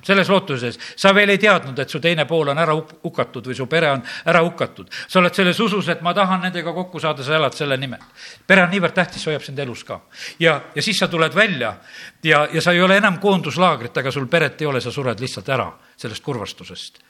selles 0.09 0.30
lootuses, 0.32 0.80
sa 0.95 1.11
veel 1.13 1.34
ei 1.34 1.38
teadnud, 1.38 1.77
et 1.80 1.89
su 1.91 1.99
teine 2.01 2.23
pool 2.25 2.49
on 2.49 2.57
ära 2.57 2.73
hukatud 2.73 3.49
või 3.49 3.57
su 3.57 3.67
pere 3.69 3.91
on 3.91 4.03
ära 4.32 4.41
hukatud. 4.45 4.88
sa 5.07 5.19
oled 5.19 5.36
selles 5.36 5.59
usus, 5.59 5.89
et 5.89 6.01
ma 6.01 6.13
tahan 6.13 6.41
nendega 6.47 6.73
kokku 6.73 6.99
saada, 6.99 7.23
sa 7.23 7.36
elad 7.36 7.53
selle 7.53 7.77
nimel. 7.77 7.99
pere 8.47 8.63
on 8.63 8.71
niivõrd 8.71 8.95
tähtis, 8.95 9.25
hoiab 9.27 9.43
sind 9.43 9.59
elus 9.59 9.84
ka. 9.84 9.99
ja, 10.39 10.61
ja 10.75 10.82
siis 10.82 10.97
sa 10.97 11.07
tuled 11.07 11.36
välja 11.36 11.75
ja, 12.23 12.47
ja 12.53 12.61
sa 12.61 12.71
ei 12.71 12.82
ole 12.82 12.97
enam 12.97 13.19
koonduslaagrit, 13.19 13.97
aga 13.97 14.11
sul 14.11 14.27
peret 14.27 14.61
ei 14.61 14.67
ole, 14.67 14.82
sa 14.82 14.91
sured 14.91 15.19
lihtsalt 15.19 15.49
ära 15.49 15.71
sellest 15.97 16.23
kurvastusest 16.23 17.03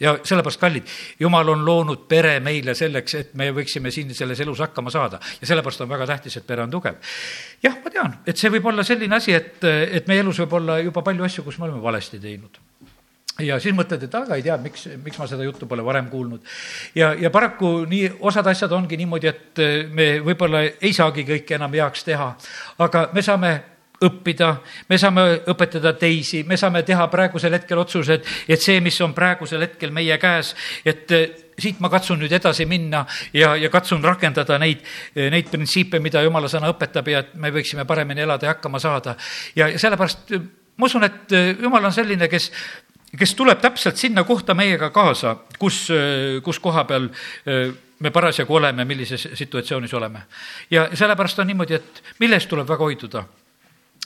ja 0.00 0.16
sellepärast, 0.24 0.60
kallid, 0.60 0.90
jumal 1.20 1.48
on 1.48 1.64
loonud 1.64 2.04
pere 2.08 2.36
meile 2.44 2.74
selleks, 2.76 3.14
et 3.20 3.34
me 3.38 3.48
võiksime 3.56 3.90
siin 3.94 4.12
selles 4.14 4.40
elus 4.44 4.60
hakkama 4.64 4.92
saada 4.92 5.20
ja 5.40 5.48
sellepärast 5.48 5.84
on 5.84 5.92
väga 5.92 6.08
tähtis, 6.12 6.36
et 6.36 6.46
pere 6.46 6.66
on 6.66 6.70
tugev. 6.70 7.00
jah, 7.62 7.78
ma 7.84 7.92
tean, 7.92 8.18
et 8.26 8.36
see 8.36 8.52
võib 8.52 8.68
olla 8.72 8.84
selline 8.84 9.16
asi, 9.16 9.32
et, 9.36 9.64
et 9.64 10.08
meie 10.08 10.24
elus 10.24 10.40
võib 10.44 10.58
olla 10.60 10.78
juba 10.84 11.04
palju 11.06 11.24
asju, 11.24 11.46
kus 11.46 11.58
me 11.58 11.68
oleme 11.70 11.82
valesti 11.82 12.20
teinud 12.20 12.60
ja 13.44 13.58
siis 13.60 13.74
mõtled, 13.76 14.04
et 14.04 14.14
aga 14.16 14.36
ei 14.36 14.44
tea, 14.44 14.56
miks, 14.60 14.86
miks 15.04 15.18
ma 15.20 15.28
seda 15.28 15.44
juttu 15.44 15.68
pole 15.68 15.84
varem 15.84 16.10
kuulnud. 16.12 16.44
ja, 16.94 17.12
ja 17.14 17.30
paraku 17.30 17.84
nii, 17.88 18.10
osad 18.20 18.46
asjad 18.52 18.72
ongi 18.72 18.96
niimoodi, 19.00 19.32
et 19.32 19.64
me 19.92 20.10
võib-olla 20.24 20.62
ei 20.66 20.92
saagi 20.96 21.24
kõike 21.28 21.56
enam 21.56 21.72
heaks 21.72 22.04
teha, 22.04 22.30
aga 22.84 23.08
me 23.12 23.24
saame 23.24 23.52
õppida, 24.04 24.50
me 24.88 24.98
saame 25.00 25.24
õpetada 25.48 25.94
teisi, 25.96 26.42
me 26.44 26.58
saame 26.60 26.82
teha 26.86 27.06
praegusel 27.12 27.54
hetkel 27.56 27.80
otsused, 27.80 28.24
et 28.48 28.62
see, 28.62 28.80
mis 28.84 28.98
on 29.04 29.14
praegusel 29.16 29.62
hetkel 29.64 29.92
meie 29.94 30.18
käes, 30.20 30.52
et 30.84 31.12
eh, 31.16 31.28
siit 31.56 31.80
ma 31.80 31.88
katsun 31.92 32.20
nüüd 32.20 32.32
edasi 32.36 32.66
minna 32.68 33.06
ja, 33.32 33.54
ja 33.56 33.70
katsun 33.72 34.04
rakendada 34.04 34.58
neid, 34.60 34.82
eh, 35.14 35.30
neid 35.32 35.48
printsiipe, 35.52 36.00
mida 36.04 36.20
jumala 36.24 36.50
sõna 36.52 36.68
õpetab 36.74 37.08
ja 37.08 37.22
et 37.24 37.32
me 37.40 37.52
võiksime 37.54 37.86
paremini 37.88 38.26
elada 38.26 38.50
ja 38.50 38.56
hakkama 38.56 38.82
saada. 38.82 39.16
ja, 39.56 39.70
ja 39.72 39.80
sellepärast 39.80 40.36
eh, 40.36 40.44
ma 40.76 40.90
usun, 40.90 41.08
et 41.08 41.32
jumal 41.62 41.88
on 41.88 41.96
selline, 41.96 42.28
kes, 42.28 42.50
kes 43.16 43.34
tuleb 43.34 43.64
täpselt 43.64 43.96
sinna 43.96 44.26
kohta 44.28 44.54
meiega 44.54 44.90
kaasa, 44.92 45.38
kus, 45.58 45.86
kus 46.44 46.58
koha 46.60 46.84
peal 46.84 47.08
me 48.04 48.12
parasjagu 48.12 48.58
oleme, 48.58 48.84
millises 48.84 49.24
situatsioonis 49.32 49.94
oleme. 49.96 50.26
ja 50.70 50.90
sellepärast 50.92 51.38
on 51.40 51.48
niimoodi, 51.48 51.80
et 51.80 52.02
mille 52.20 52.36
eest 52.36 52.52
tuleb 52.52 52.68
väga 52.68 52.84
hoiduda 52.84 53.24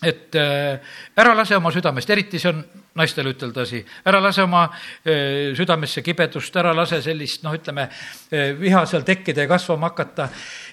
et 0.03 0.35
äh, 0.35 0.81
ära 1.17 1.35
lase 1.37 1.57
oma 1.57 1.73
südamest, 1.73 2.11
eriti 2.11 2.41
see 2.41 2.51
on 2.51 2.63
naistele 2.97 3.35
üteldasi, 3.35 3.83
ära 4.09 4.21
lase 4.23 4.45
oma 4.47 4.65
äh, 4.71 5.51
südamesse 5.57 6.03
kibedust, 6.05 6.57
ära 6.57 6.73
lase 6.77 7.03
sellist, 7.05 7.43
noh, 7.45 7.55
ütleme, 7.57 7.89
äh, 8.33 8.55
viha 8.59 8.87
seal 8.89 9.05
tekkida 9.07 9.45
ja 9.45 9.51
kasvama 9.51 9.91
hakata, 9.91 10.31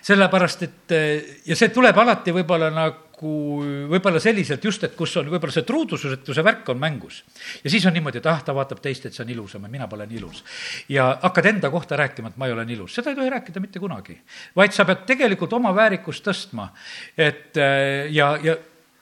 sellepärast 0.07 0.63
et 0.63 0.95
ja 1.47 1.57
see 1.59 1.73
tuleb 1.75 1.97
alati 1.99 2.31
võib-olla 2.35 2.69
nagu 2.71 3.03
võib-olla 3.89 4.21
selliselt 4.21 4.63
just, 4.63 4.83
et 4.85 4.95
kus 4.95 5.15
on 5.19 5.27
võib-olla 5.27 5.51
see 5.51 5.65
truudusetuse 5.67 6.45
värk 6.45 6.69
on 6.71 6.79
mängus. 6.79 7.23
ja 7.63 7.69
siis 7.73 7.85
on 7.89 7.95
niimoodi, 7.97 8.21
et 8.21 8.29
ah, 8.29 8.39
ta 8.45 8.55
vaatab 8.55 8.79
teist, 8.79 9.09
et 9.09 9.17
see 9.17 9.25
on 9.25 9.33
ilusam 9.33 9.65
ja 9.65 9.73
mina 9.73 9.89
pole 9.91 10.07
nii 10.07 10.21
ilus. 10.21 10.43
ja 10.93 11.09
hakkad 11.25 11.51
enda 11.51 11.73
kohta 11.73 11.99
rääkima, 11.99 12.31
et 12.31 12.37
ma 12.37 12.47
ei 12.47 12.55
ole 12.55 12.63
nii 12.69 12.79
ilus, 12.79 12.95
seda 12.95 13.11
ei 13.11 13.19
tohi 13.19 13.33
rääkida 13.33 13.59
mitte 13.59 13.83
kunagi. 13.83 14.21
vaid 14.55 14.71
sa 14.71 14.85
pead 14.85 15.03
tegelikult 15.09 15.53
oma 15.57 15.75
väärikust 15.75 16.23
tõstma, 16.29 16.69
et 17.17 17.57
ja, 17.57 18.31
ja 18.43 18.55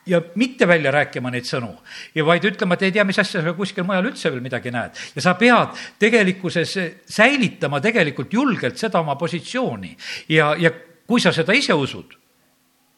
ja 0.06 0.22
mitte 0.36 0.68
välja 0.68 0.91
rääkima 0.91 1.32
neid 1.34 1.47
sõnu 1.49 1.72
ja 2.16 2.26
vaid 2.26 2.45
ütlema, 2.45 2.78
et 2.78 2.88
ei 2.88 2.95
tea, 2.95 3.06
mis 3.08 3.20
asja 3.20 3.41
sa 3.43 3.53
kuskil 3.58 3.88
mujal 3.88 4.12
üldse 4.12 4.32
veel 4.32 4.43
midagi 4.43 4.74
näed. 4.74 4.97
ja 5.16 5.22
sa 5.22 5.36
pead 5.39 5.76
tegelikkuses 5.99 6.78
säilitama 7.10 7.82
tegelikult 7.82 8.34
julgelt 8.34 8.78
seda 8.78 9.01
oma 9.01 9.16
positsiooni 9.16 9.95
ja, 10.30 10.53
ja 10.60 10.72
kui 11.08 11.22
sa 11.22 11.34
seda 11.36 11.53
ise 11.53 11.74
usud, 11.74 12.16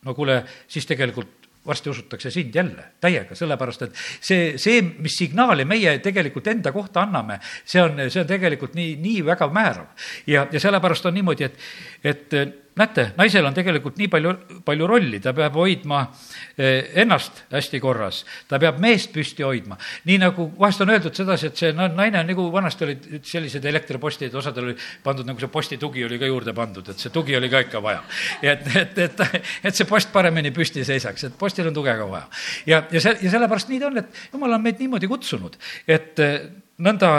no 0.06 0.16
kuule, 0.16 0.44
siis 0.68 0.86
tegelikult 0.88 1.48
varsti 1.68 1.90
usutakse 1.90 2.32
sind 2.32 2.56
jälle 2.56 2.84
täiega, 3.04 3.36
sellepärast 3.36 3.82
et 3.82 3.98
see, 4.22 4.54
see, 4.62 4.80
mis 5.04 5.18
signaali 5.20 5.66
meie 5.68 5.98
tegelikult 6.00 6.48
enda 6.48 6.72
kohta 6.72 7.04
anname, 7.04 7.42
see 7.68 7.82
on, 7.84 8.00
see 8.08 8.22
on 8.24 8.30
tegelikult 8.30 8.78
nii, 8.78 8.96
nii 9.04 9.26
väga 9.28 9.50
määrav. 9.52 10.08
ja, 10.28 10.48
ja 10.52 10.60
sellepärast 10.64 11.10
on 11.10 11.18
niimoodi, 11.20 11.50
et, 11.50 11.60
et 12.04 12.40
näete, 12.78 13.12
naisel 13.18 13.46
on 13.46 13.56
tegelikult 13.56 13.98
nii 14.00 14.08
palju, 14.12 14.34
palju 14.66 14.88
rolli, 14.90 15.20
ta 15.24 15.34
peab 15.38 15.56
hoidma 15.58 16.04
eh, 16.58 16.92
ennast 17.02 17.44
hästi 17.52 17.80
korras, 17.82 18.24
ta 18.50 18.60
peab 18.62 18.80
meest 18.84 19.12
püsti 19.16 19.46
hoidma. 19.46 19.78
nii 20.06 20.18
nagu 20.22 20.48
vahest 20.60 20.84
on 20.86 20.92
öeldud 20.94 21.16
sedasi, 21.18 21.52
et 21.52 21.62
see 21.62 21.72
naine 21.74 22.20
on 22.20 22.30
nagu 22.30 22.48
vanasti 22.54 22.88
olid 22.88 23.08
sellised 23.28 23.66
elektripostid, 23.66 24.36
osadel 24.36 24.70
oli 24.70 24.76
pandud 25.04 25.28
nagu 25.28 25.42
see 25.42 25.52
postitugi 25.54 26.06
oli 26.06 26.20
ka 26.20 26.30
juurde 26.30 26.54
pandud, 26.58 26.90
et 26.90 27.02
see 27.02 27.14
tugi 27.14 27.38
oli 27.38 27.50
ka 27.50 27.64
ikka 27.66 27.82
vaja. 27.84 28.04
et, 28.42 28.68
et, 28.76 29.02
et, 29.08 29.26
et 29.64 29.76
see 29.76 29.90
post 29.90 30.14
paremini 30.14 30.52
püsti 30.56 30.86
seisaks, 30.88 31.30
et 31.30 31.40
postil 31.40 31.72
on 31.72 31.78
tuge 31.78 31.96
ka 31.98 32.10
vaja. 32.10 32.28
ja, 32.66 32.84
ja 32.92 33.02
see, 33.02 33.18
ja 33.22 33.34
sellepärast 33.38 33.74
nii 33.74 33.82
ta 33.82 33.90
on, 33.90 34.04
et 34.04 34.22
jumal 34.34 34.60
on 34.60 34.64
meid 34.64 34.84
niimoodi 34.84 35.10
kutsunud, 35.10 35.58
et 35.88 36.24
eh, 36.24 36.38
nõnda, 36.84 37.12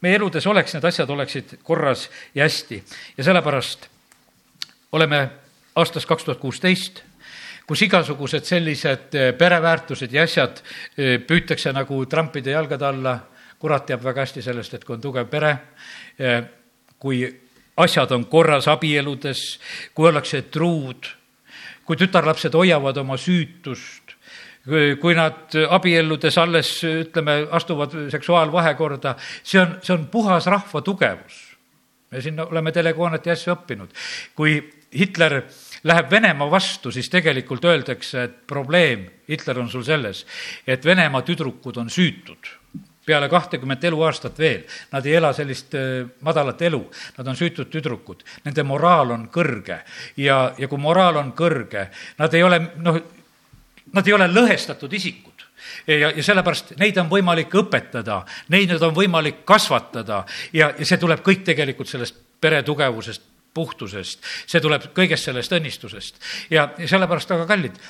meie 0.00 0.18
eludes 0.18 0.46
oleks, 0.50 0.74
need 0.74 0.90
asjad 0.90 1.10
oleksid 1.14 1.58
korras 1.62 2.08
ja 2.34 2.46
hästi 2.48 2.82
ja 3.18 3.30
sellepärast 3.30 3.88
oleme 4.92 5.28
aastas 5.74 6.06
kaks 6.06 6.24
tuhat 6.24 6.40
kuusteist, 6.40 7.02
kus 7.66 7.84
igasugused 7.86 8.46
sellised 8.48 9.14
eh, 9.14 9.28
pereväärtused 9.38 10.12
ja 10.12 10.24
asjad 10.26 10.58
eh, 10.98 11.18
püütakse 11.22 11.72
nagu 11.74 12.02
trampida 12.10 12.56
jalgade 12.56 12.86
alla. 12.86 13.18
kurat 13.60 13.84
teab 13.84 14.00
väga 14.00 14.22
hästi 14.24 14.40
sellest, 14.40 14.74
et 14.74 14.84
kui 14.88 14.94
on 14.94 15.00
tugev 15.04 15.26
pere, 15.28 15.50
eh, 16.16 16.38
kui 16.98 17.18
asjad 17.76 18.12
on 18.16 18.24
korras 18.24 18.70
abieludes, 18.72 19.42
kui 19.94 20.08
ollakse 20.08 20.40
truud, 20.48 21.10
kui 21.84 21.98
tütarlapsed 22.00 22.56
hoiavad 22.56 22.96
oma 22.96 23.18
süütust, 23.20 24.14
kui 25.00 25.14
nad 25.14 25.52
abielludes 25.76 26.38
alles, 26.40 26.72
ütleme, 26.88 27.36
astuvad 27.52 27.98
seksuaalvahekorda, 28.16 29.14
see 29.44 29.60
on, 29.60 29.76
see 29.84 29.92
on 29.92 30.08
puhas 30.08 30.48
rahva 30.48 30.80
tugevus. 30.80 31.46
me 32.10 32.20
siin 32.20 32.40
oleme 32.40 32.72
telekoonete 32.72 33.30
asju 33.30 33.52
õppinud. 33.52 33.92
kui 34.34 34.56
Hitler 34.98 35.42
läheb 35.84 36.10
Venemaa 36.10 36.50
vastu, 36.50 36.90
siis 36.90 37.08
tegelikult 37.10 37.64
öeldakse, 37.64 38.24
et 38.26 38.38
probleem, 38.46 39.06
Hitler 39.28 39.60
on 39.62 39.68
sul 39.70 39.84
selles, 39.86 40.24
et 40.66 40.84
Venemaa 40.84 41.22
tüdrukud 41.22 41.78
on 41.80 41.90
süütud. 41.90 42.50
Peale 43.06 43.28
kahtekümmet 43.32 43.84
eluaastat 43.84 44.38
veel, 44.38 44.66
nad 44.92 45.06
ei 45.06 45.14
ela 45.18 45.32
sellist 45.34 45.74
äh, 45.74 46.04
madalat 46.26 46.62
elu, 46.62 46.82
nad 47.16 47.30
on 47.30 47.38
süütud 47.38 47.70
tüdrukud, 47.72 48.22
nende 48.44 48.62
moraal 48.66 49.14
on 49.14 49.28
kõrge. 49.32 49.80
Ja, 50.20 50.52
ja 50.58 50.68
kui 50.68 50.78
moraal 50.78 51.18
on 51.22 51.32
kõrge, 51.38 51.88
nad 52.18 52.34
ei 52.34 52.44
ole, 52.44 52.60
noh, 52.82 53.00
nad 53.94 54.06
ei 54.06 54.14
ole 54.14 54.28
lõhestatud 54.30 54.92
isikud. 54.94 55.46
Ja, 55.86 56.10
ja 56.10 56.22
sellepärast 56.24 56.74
neid 56.80 56.98
on 57.00 57.08
võimalik 57.10 57.54
õpetada, 57.56 58.20
neid 58.52 58.72
on 58.76 58.94
võimalik 58.96 59.42
kasvatada. 59.48 60.24
Ja, 60.52 60.70
ja 60.76 60.86
see 60.86 61.00
tuleb 61.00 61.24
kõik 61.24 61.44
tegelikult 61.46 61.88
sellest 61.90 62.18
pere 62.40 62.62
tugevusest, 62.64 63.22
puhtusest, 63.54 64.22
see 64.46 64.62
tuleb 64.62 64.90
kõigest 64.96 65.28
sellest 65.28 65.52
õnnistusest. 65.56 66.22
Ja, 66.54 66.70
sellepärast, 66.86 67.32
väga 67.34 67.48
kallid 67.50 67.80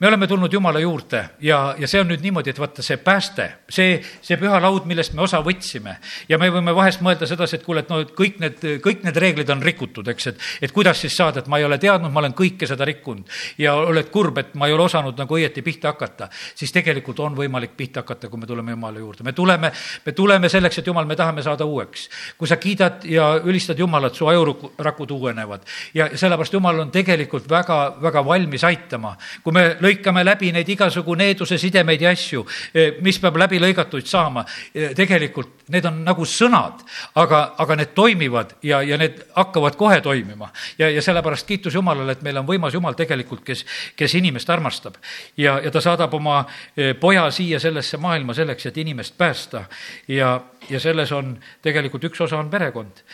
me 0.00 0.08
oleme 0.08 0.26
tulnud 0.26 0.52
Jumala 0.52 0.80
juurde 0.80 1.24
ja, 1.40 1.74
ja 1.78 1.88
see 1.88 2.00
on 2.00 2.08
nüüd 2.08 2.22
niimoodi, 2.24 2.54
et 2.54 2.58
vaata, 2.60 2.82
see 2.82 2.96
pääste, 3.04 3.46
see, 3.68 3.98
see 4.24 4.38
püha 4.40 4.56
laud, 4.62 4.86
millest 4.88 5.12
me 5.12 5.20
osa 5.26 5.42
võtsime 5.44 5.98
ja 6.28 6.38
me 6.40 6.48
võime 6.52 6.72
vahest 6.76 7.02
mõelda 7.04 7.28
sedasi, 7.28 7.58
et 7.58 7.66
kuule, 7.66 7.82
et 7.84 7.90
no 7.92 8.00
et 8.00 8.14
kõik 8.16 8.38
need, 8.40 8.64
kõik 8.80 9.04
need 9.04 9.20
reeglid 9.20 9.52
on 9.52 9.60
rikutud, 9.62 10.08
eks, 10.08 10.30
et, 10.32 10.46
et 10.64 10.72
kuidas 10.72 11.02
siis 11.04 11.16
saada, 11.16 11.42
et 11.42 11.50
ma 11.52 11.60
ei 11.60 11.66
ole 11.68 11.76
teadnud, 11.82 12.12
ma 12.12 12.22
olen 12.22 12.36
kõike 12.36 12.68
seda 12.70 12.86
rikkunud 12.88 13.28
ja 13.60 13.74
oled 13.76 14.08
kurb, 14.14 14.40
et 14.40 14.54
ma 14.56 14.70
ei 14.70 14.76
ole 14.76 14.86
osanud 14.86 15.20
nagu 15.20 15.36
õieti 15.36 15.64
pihta 15.66 15.92
hakata, 15.92 16.30
siis 16.54 16.72
tegelikult 16.72 17.20
on 17.20 17.36
võimalik 17.36 17.76
pihta 17.76 18.00
hakata, 18.00 18.32
kui 18.32 18.40
me 18.40 18.48
tuleme 18.48 18.72
Jumala 18.72 19.04
juurde. 19.04 19.24
me 19.24 19.36
tuleme, 19.36 19.72
me 20.06 20.16
tuleme 20.16 20.48
selleks, 20.48 20.80
et 20.80 20.86
Jumal, 20.86 21.04
me 21.04 21.16
tahame 21.16 21.44
saada 21.44 21.68
uueks. 21.68 22.08
kui 22.38 22.48
sa 22.48 22.56
kiidad 22.56 23.04
ja 23.04 23.34
ülistad 23.44 23.78
Jumalat, 23.78 24.14
su 24.14 24.26
ajurakud 24.26 25.10
uuenevad 25.10 25.68
ja 25.94 26.08
sellepärast 26.14 26.56
Jumal 26.56 26.80
on 26.80 26.90
tegelikult 26.90 27.48
väga, 27.50 27.96
väga 28.00 28.24
valmis 28.24 28.64
aitama. 28.64 29.16
kui 29.44 29.52
me 29.52 29.76
lõikame 29.90 30.24
läbi 30.24 30.52
neid 30.54 30.68
igasugu 30.68 31.14
needuse 31.18 31.58
sidemeid 31.58 32.02
ja 32.02 32.12
asju, 32.14 32.44
eh, 32.74 32.98
mis 33.02 33.18
peab 33.18 33.36
läbi 33.36 33.60
lõigatuid 33.60 34.06
saama. 34.06 34.44
Eh, 34.74 34.94
tegelikult 34.94 35.68
need 35.70 35.86
on 35.86 36.02
nagu 36.04 36.24
sõnad, 36.24 36.82
aga, 37.14 37.54
aga 37.58 37.76
need 37.76 37.94
toimivad 37.94 38.56
ja, 38.62 38.82
ja 38.82 38.98
need 38.98 39.20
hakkavad 39.36 39.76
kohe 39.76 40.00
toimima. 40.00 40.50
ja, 40.78 40.90
ja 40.90 41.02
sellepärast 41.02 41.46
kiitus 41.46 41.74
Jumalale, 41.74 42.12
et 42.12 42.22
meil 42.22 42.38
on 42.38 42.46
võimas 42.46 42.74
Jumal 42.74 42.94
tegelikult, 42.94 43.44
kes, 43.44 43.64
kes 43.96 44.14
inimest 44.14 44.50
armastab. 44.50 44.94
ja, 45.36 45.60
ja 45.64 45.70
ta 45.70 45.80
saadab 45.80 46.14
oma 46.14 46.44
eh, 46.76 46.94
poja 46.94 47.30
siia 47.30 47.60
sellesse 47.60 47.96
maailma 47.96 48.34
selleks, 48.34 48.66
et 48.66 48.76
inimest 48.76 49.16
päästa. 49.18 49.64
ja, 50.08 50.40
ja 50.68 50.80
selles 50.80 51.12
on 51.12 51.38
tegelikult 51.62 52.04
üks 52.04 52.20
osa 52.20 52.38
on 52.38 52.50
perekond. 52.50 53.04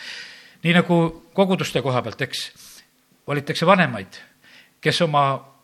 nii 0.63 0.73
nagu 0.73 1.23
koguduste 1.33 1.81
koha 1.81 2.01
pealt, 2.01 2.21
eks, 2.21 2.49
valitakse 3.27 3.65
vanemaid, 3.65 4.17
kes 4.81 5.01
oma 5.01 5.56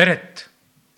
peret, 0.00 0.48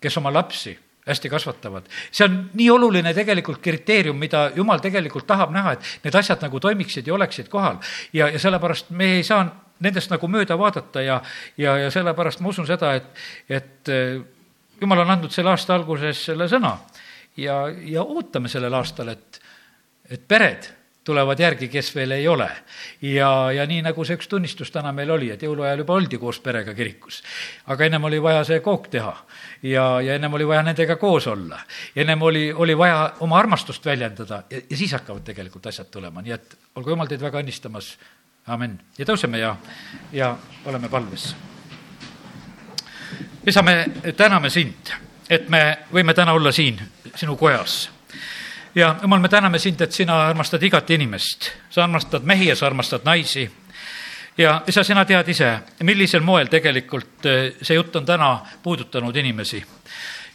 kes 0.02 0.16
oma 0.20 0.32
lapsi 0.34 0.76
hästi 1.06 1.28
kasvatavad. 1.28 1.88
see 2.10 2.24
on 2.24 2.36
nii 2.54 2.68
oluline 2.70 3.14
tegelikult 3.14 3.58
kriteerium, 3.62 4.18
mida 4.18 4.50
jumal 4.54 4.78
tegelikult 4.78 5.26
tahab 5.26 5.50
näha, 5.50 5.72
et 5.74 6.04
need 6.04 6.14
asjad 6.14 6.44
nagu 6.46 6.60
toimiksid 6.60 7.06
ja 7.06 7.14
oleksid 7.14 7.48
kohal. 7.50 7.80
ja, 8.12 8.28
ja 8.28 8.38
sellepärast 8.38 8.90
me 8.90 9.16
ei 9.18 9.24
saa 9.26 9.42
nendest 9.82 10.12
nagu 10.14 10.28
mööda 10.30 10.58
vaadata 10.58 11.02
ja, 11.02 11.20
ja, 11.58 11.76
ja 11.78 11.90
sellepärast 11.90 12.40
ma 12.40 12.52
usun 12.52 12.66
seda, 12.66 12.94
et, 12.94 13.08
et 13.50 13.90
eh, 13.90 14.20
jumal 14.80 15.02
on 15.02 15.10
andnud 15.16 15.34
selle 15.34 15.50
aasta 15.50 15.74
alguses 15.74 16.22
selle 16.30 16.46
sõna 16.50 16.76
ja, 17.36 17.64
ja 17.68 18.06
ootame 18.06 18.50
sellel 18.52 18.74
aastal, 18.78 19.10
et, 19.16 19.40
et 20.10 20.22
pered 20.28 20.70
tulevad 21.04 21.40
järgi, 21.40 21.68
kes 21.68 21.94
veel 21.94 22.10
ei 22.10 22.28
ole. 22.28 22.48
ja, 23.02 23.52
ja 23.52 23.66
nii, 23.66 23.82
nagu 23.82 24.04
see 24.04 24.16
üks 24.16 24.28
tunnistus 24.30 24.70
täna 24.70 24.92
meil 24.94 25.10
oli, 25.10 25.30
et 25.34 25.42
jõuluajal 25.42 25.82
juba 25.82 25.96
oldi 25.98 26.18
koos 26.18 26.38
perega 26.40 26.74
kirikus. 26.74 27.22
aga 27.66 27.84
ennem 27.84 28.04
oli 28.04 28.22
vaja 28.22 28.44
see 28.44 28.60
kook 28.60 28.88
teha 28.90 29.14
ja, 29.62 30.00
ja 30.00 30.14
ennem 30.14 30.34
oli 30.34 30.46
vaja 30.46 30.62
nendega 30.62 30.96
koos 30.96 31.26
olla. 31.26 31.58
ennem 31.96 32.22
oli, 32.22 32.52
oli 32.52 32.78
vaja 32.78 33.14
oma 33.20 33.38
armastust 33.38 33.86
väljendada 33.86 34.42
ja, 34.50 34.60
ja 34.70 34.76
siis 34.76 34.92
hakkavad 34.92 35.24
tegelikult 35.26 35.66
asjad 35.66 35.90
tulema, 35.90 36.22
nii 36.22 36.32
et 36.32 36.58
olgu 36.74 36.94
jumal 36.94 37.10
teid 37.10 37.22
väga 37.22 37.42
õnnistamas, 37.42 37.96
amin. 38.46 38.78
ja 38.98 39.06
tõuseme 39.06 39.42
ja, 39.42 39.56
ja 40.12 40.36
oleme 40.64 40.88
palves. 40.88 41.34
isa, 43.46 43.62
me 43.62 43.86
täname 44.16 44.50
sind, 44.50 44.94
et 45.30 45.48
me 45.48 45.64
võime 45.92 46.14
täna 46.14 46.32
olla 46.32 46.52
siin 46.52 46.78
sinu 47.16 47.36
kojas 47.36 47.90
ja 48.74 48.96
jumal, 49.02 49.20
me 49.20 49.28
täname 49.28 49.58
sind, 49.58 49.80
et 49.80 49.92
sina 49.92 50.26
armastad 50.28 50.62
igat 50.62 50.90
inimest, 50.90 51.50
sa 51.70 51.84
armastad 51.84 52.24
mehi 52.24 52.48
ja 52.48 52.56
sa 52.56 52.66
armastad 52.66 53.04
naisi. 53.04 53.50
ja 54.38 54.62
isa, 54.66 54.84
sina 54.84 55.04
tead 55.04 55.28
ise, 55.28 55.58
millisel 55.82 56.20
moel 56.20 56.48
tegelikult 56.48 57.26
eh, 57.26 57.54
see 57.62 57.76
jutt 57.76 57.96
on 57.96 58.06
täna 58.06 58.40
puudutanud 58.62 59.16
inimesi. 59.16 59.64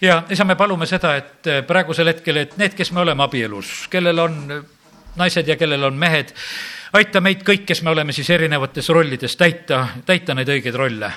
ja 0.02 0.24
isa, 0.30 0.44
me 0.44 0.56
palume 0.56 0.86
seda, 0.86 1.16
et 1.16 1.48
eh, 1.48 1.62
praegusel 1.66 2.08
hetkel, 2.08 2.38
et 2.38 2.58
need, 2.58 2.74
kes 2.74 2.92
me 2.92 3.02
oleme 3.02 3.24
abielus, 3.24 3.88
kellel 3.90 4.20
on 4.20 4.66
naised 5.16 5.48
ja 5.48 5.56
kellel 5.58 5.84
on 5.84 5.94
mehed, 5.94 6.34
aita 6.94 7.22
meid 7.22 7.44
kõik, 7.46 7.66
kes 7.68 7.82
me 7.84 7.92
oleme 7.92 8.14
siis 8.16 8.30
erinevates 8.30 8.90
rollides, 8.94 9.36
täita, 9.38 9.88
täita 10.06 10.36
neid 10.38 10.50
õigeid 10.50 10.76
rolle. 10.76 11.12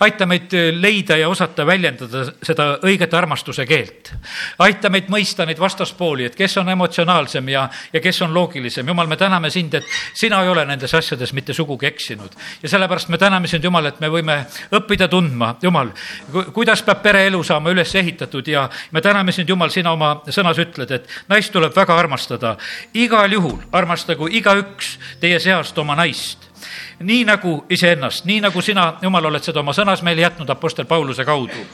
aita 0.00 0.26
meid 0.26 0.52
leida 0.80 1.16
ja 1.16 1.28
osata 1.28 1.66
väljendada 1.66 2.24
seda 2.42 2.78
õiget 2.84 3.14
armastuse 3.14 3.66
keelt. 3.66 4.12
aita 4.58 4.90
meid 4.90 5.08
mõista 5.08 5.46
neid 5.46 5.58
vastaspooli, 5.58 6.24
et 6.24 6.36
kes 6.36 6.56
on 6.60 6.68
emotsionaalsem 6.68 7.48
ja, 7.48 7.68
ja 7.92 8.00
kes 8.00 8.22
on 8.22 8.34
loogilisem. 8.34 8.88
jumal, 8.88 9.06
me 9.06 9.16
täname 9.16 9.50
sind, 9.50 9.74
et 9.74 9.84
sina 10.14 10.42
ei 10.42 10.48
ole 10.48 10.64
nendes 10.64 10.94
asjades 10.94 11.32
mitte 11.32 11.52
sugugi 11.52 11.86
eksinud. 11.86 12.30
ja 12.62 12.68
sellepärast 12.68 13.08
me 13.08 13.18
täname 13.18 13.48
sind, 13.48 13.64
Jumal, 13.64 13.86
et 13.86 14.00
me 14.00 14.08
võime 14.08 14.44
õppida 14.72 15.08
tundma, 15.08 15.54
Jumal, 15.62 15.90
kuidas 16.52 16.82
peab 16.82 17.02
pereelu 17.02 17.42
saama 17.44 17.70
üles 17.70 17.94
ehitatud 17.94 18.48
ja 18.48 18.68
me 18.92 19.00
täname 19.00 19.32
sind, 19.32 19.48
Jumal, 19.48 19.70
sina 19.70 19.92
oma 19.92 20.20
sõnas 20.28 20.58
ütled, 20.60 20.90
et 20.90 21.08
naist 21.28 21.52
tuleb 21.52 21.72
väga 21.76 21.96
armastada. 21.98 22.56
igal 22.94 23.32
juhul 23.32 23.58
armastagu 23.72 24.28
igaüks 24.28 24.98
teie 25.24 25.40
seast 25.40 25.78
oma 25.80 25.96
naist 25.96 26.50
nii 27.04 27.24
nagu 27.26 27.64
iseennast, 27.70 28.24
nii 28.24 28.40
nagu 28.44 28.62
sina, 28.62 28.84
Jumal, 29.02 29.26
oled 29.28 29.44
seda 29.44 29.60
oma 29.60 29.74
sõnas 29.76 30.02
meile 30.06 30.22
jätnud 30.24 30.48
Apostel 30.50 30.86
Pauluse 30.88 31.24
kaudu. 31.24 31.64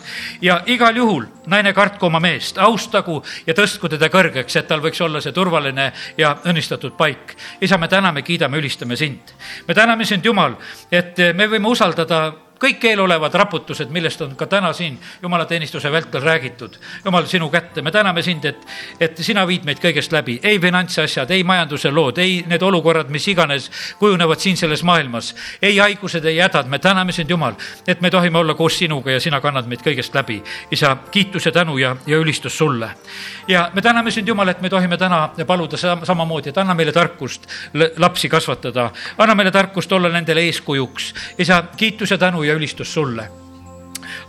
ja 0.43 0.61
igal 0.67 0.97
juhul, 0.97 1.27
naine, 1.47 1.73
kartku 1.77 2.07
oma 2.07 2.21
meest, 2.21 2.59
austagu 2.59 3.21
ja 3.47 3.55
tõstku 3.55 3.89
teda 3.89 4.09
kõrgeks, 4.11 4.57
et 4.57 4.69
tal 4.69 4.83
võiks 4.83 5.01
olla 5.05 5.21
see 5.21 5.33
turvaline 5.33 5.93
ja 6.19 6.37
õnnistatud 6.45 6.97
paik. 6.97 7.37
isa, 7.61 7.79
me 7.79 7.89
täname, 7.89 8.23
kiidame, 8.23 8.59
ülistame 8.59 8.97
sind. 8.97 9.35
me 9.69 9.75
täname 9.75 10.05
sind, 10.05 10.25
Jumal, 10.25 10.57
et 10.91 11.19
me 11.35 11.47
võime 11.47 11.69
usaldada 11.69 12.33
kõik 12.61 12.85
eelolevad 12.85 13.35
raputused, 13.35 13.89
millest 13.91 14.21
on 14.21 14.35
ka 14.37 14.47
täna 14.47 14.73
siin 14.77 14.99
jumalateenistuse 15.23 15.93
vältel 15.93 16.23
räägitud. 16.23 16.77
jumal, 17.05 17.27
sinu 17.27 17.49
kätte, 17.49 17.83
me 17.83 17.91
täname 17.91 18.23
sind, 18.23 18.45
et, 18.45 18.67
et 19.01 19.17
sina 19.17 19.47
viid 19.47 19.65
meid 19.65 19.81
kõigest 19.81 20.13
läbi, 20.13 20.39
ei 20.43 20.59
finantsasjad, 20.61 21.31
ei 21.31 21.45
majanduse 21.45 21.91
lood, 21.91 22.19
ei 22.19 22.45
need 22.47 22.63
olukorrad, 22.63 23.09
mis 23.09 23.29
iganes 23.29 23.71
kujunevad 23.99 24.39
siin 24.39 24.57
selles 24.57 24.83
maailmas, 24.85 25.35
ei 25.63 25.79
haigused, 25.79 26.25
ei 26.25 26.39
hädad, 26.39 26.69
me 26.69 26.79
täname 26.79 27.13
sind, 27.13 27.31
Jumal, 27.31 27.55
et 27.87 28.01
me 28.01 28.11
tohime 28.11 28.39
olla 28.39 28.55
koos 28.55 28.79
sinuga 28.79 29.11
ja 29.11 29.21
sina 29.21 29.41
kannad 29.41 29.67
meid 29.67 29.81
kõigest 29.87 30.15
läbi. 30.15 30.43
isa, 30.71 30.97
kiituse, 31.11 31.53
tänu 31.53 31.79
ja, 31.79 31.97
ja 32.07 32.19
ülistus 32.19 32.59
sulle. 32.59 32.91
ja 33.49 33.71
me 33.75 33.83
täname 33.83 34.11
sind, 34.11 34.29
Jumal, 34.29 34.49
et 34.49 34.61
me 34.61 34.69
tohime 34.69 34.97
täna 34.97 35.31
paluda 35.47 35.77
sam 35.77 36.05
samamoodi, 36.05 36.49
et 36.49 36.59
anna 36.59 36.75
meile 36.75 36.93
tarkust 36.93 37.47
lapsi 37.97 38.29
kasvatada, 38.29 38.91
anna 39.19 39.35
meile 39.35 39.51
tarkust 39.51 39.93
olla 39.93 40.09
nendele 40.09 40.41
eeskujuks. 40.41 41.15
isa, 41.39 41.65
kiitus 41.77 42.11
ja 42.11 42.19
tänu 42.19 42.43
ja 42.43 42.50
ülistus 42.55 42.93
sulle. 42.95 43.29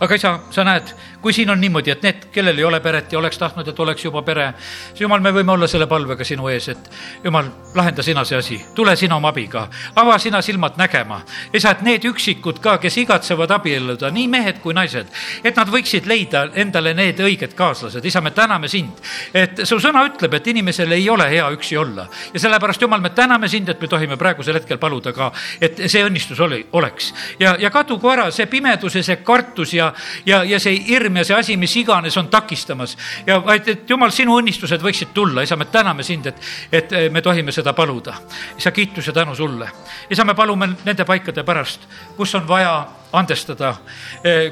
Aga 0.00 0.14
isa, 0.14 0.32
sa 0.50 0.64
näed, 0.66 0.92
kui 1.22 1.32
siin 1.32 1.50
on 1.50 1.60
niimoodi, 1.60 1.90
et 1.90 2.02
need, 2.02 2.24
kellel 2.34 2.58
ei 2.58 2.64
ole 2.64 2.80
peret 2.80 3.12
ja 3.12 3.18
oleks 3.18 3.38
tahtnud, 3.38 3.68
et 3.68 3.80
oleks 3.80 4.04
juba 4.04 4.22
pere, 4.26 4.48
siis 4.90 5.04
jumal, 5.04 5.22
me 5.22 5.30
võime 5.34 5.54
olla 5.54 5.68
selle 5.70 5.86
palvega 5.86 6.24
sinu 6.26 6.48
ees, 6.50 6.68
et 6.72 6.90
jumal, 7.24 7.48
lahenda 7.74 8.02
sina 8.02 8.24
see 8.26 8.38
asi, 8.38 8.58
tule 8.74 8.96
sina 8.98 9.16
oma 9.16 9.30
abiga, 9.30 9.68
ava 10.02 10.18
sina 10.18 10.42
silmad 10.42 10.76
nägema. 10.80 11.20
isa, 11.52 11.70
et 11.70 11.82
need 11.86 12.04
üksikud 12.10 12.58
ka, 12.60 12.76
kes 12.82 12.96
igatsevad 13.04 13.50
abielluda, 13.54 14.10
nii 14.10 14.28
mehed 14.28 14.58
kui 14.64 14.74
naised, 14.74 15.06
et 15.44 15.56
nad 15.56 15.70
võiksid 15.70 16.08
leida 16.10 16.48
endale 16.54 16.94
need 16.94 17.20
õiged 17.20 17.54
kaaslased. 17.54 18.04
isa, 18.04 18.20
me 18.20 18.30
täname 18.30 18.68
sind, 18.68 18.98
et 19.34 19.64
su 19.64 19.78
sõna 19.78 20.04
ütleb, 20.08 20.34
et 20.34 20.46
inimesel 20.46 20.92
ei 20.92 21.08
ole 21.10 21.28
hea 21.30 21.48
üksi 21.54 21.78
olla 21.78 22.08
ja 22.34 22.40
sellepärast, 22.40 22.82
jumal, 22.82 23.00
me 23.00 23.10
täname 23.10 23.48
sind, 23.48 23.68
et 23.68 23.80
me 23.80 23.88
tohime 23.88 24.16
praegusel 24.16 24.58
hetkel 24.58 24.78
paluda 24.78 25.12
ka, 25.12 25.32
et 25.60 25.86
see 25.86 26.02
õnnistus 26.04 26.40
oli, 26.42 26.64
oleks 26.72 27.12
ja, 27.38 27.54
ja 27.60 27.70
kadugu 27.70 28.10
ära 28.10 28.30
see 28.34 28.46
pimedus 28.50 28.98
ja 28.98 29.02
see 29.06 29.22
kartus 29.22 29.74
ja, 29.74 29.92
ja, 30.26 30.42
ja 30.44 30.58
see 30.60 30.82
hirm 30.88 31.11
ja 31.16 31.24
see 31.24 31.36
asi, 31.36 31.56
mis 31.56 31.76
iganes 31.76 32.16
on 32.16 32.28
takistamas. 32.28 32.96
ja 33.26 33.40
vaid, 33.44 33.68
et 33.68 33.90
jumal, 33.90 34.10
sinu 34.10 34.38
õnnistused 34.40 34.82
võiksid 34.82 35.12
tulla, 35.14 35.42
isa, 35.42 35.56
me 35.56 35.64
täname 35.64 36.02
sind, 36.02 36.26
et, 36.26 36.48
et 36.72 36.96
me 37.12 37.22
tohime 37.22 37.52
seda 37.52 37.72
paluda. 37.72 38.14
isa, 38.58 38.70
kiitus 38.70 39.06
ja 39.06 39.12
tänu 39.12 39.34
sulle. 39.34 39.70
isa, 40.10 40.24
me 40.24 40.34
palume 40.34 40.72
nende 40.84 41.04
paikade 41.04 41.44
pärast, 41.44 41.88
kus 42.16 42.34
on 42.34 42.48
vaja 42.48 43.01
andestada, 43.12 43.74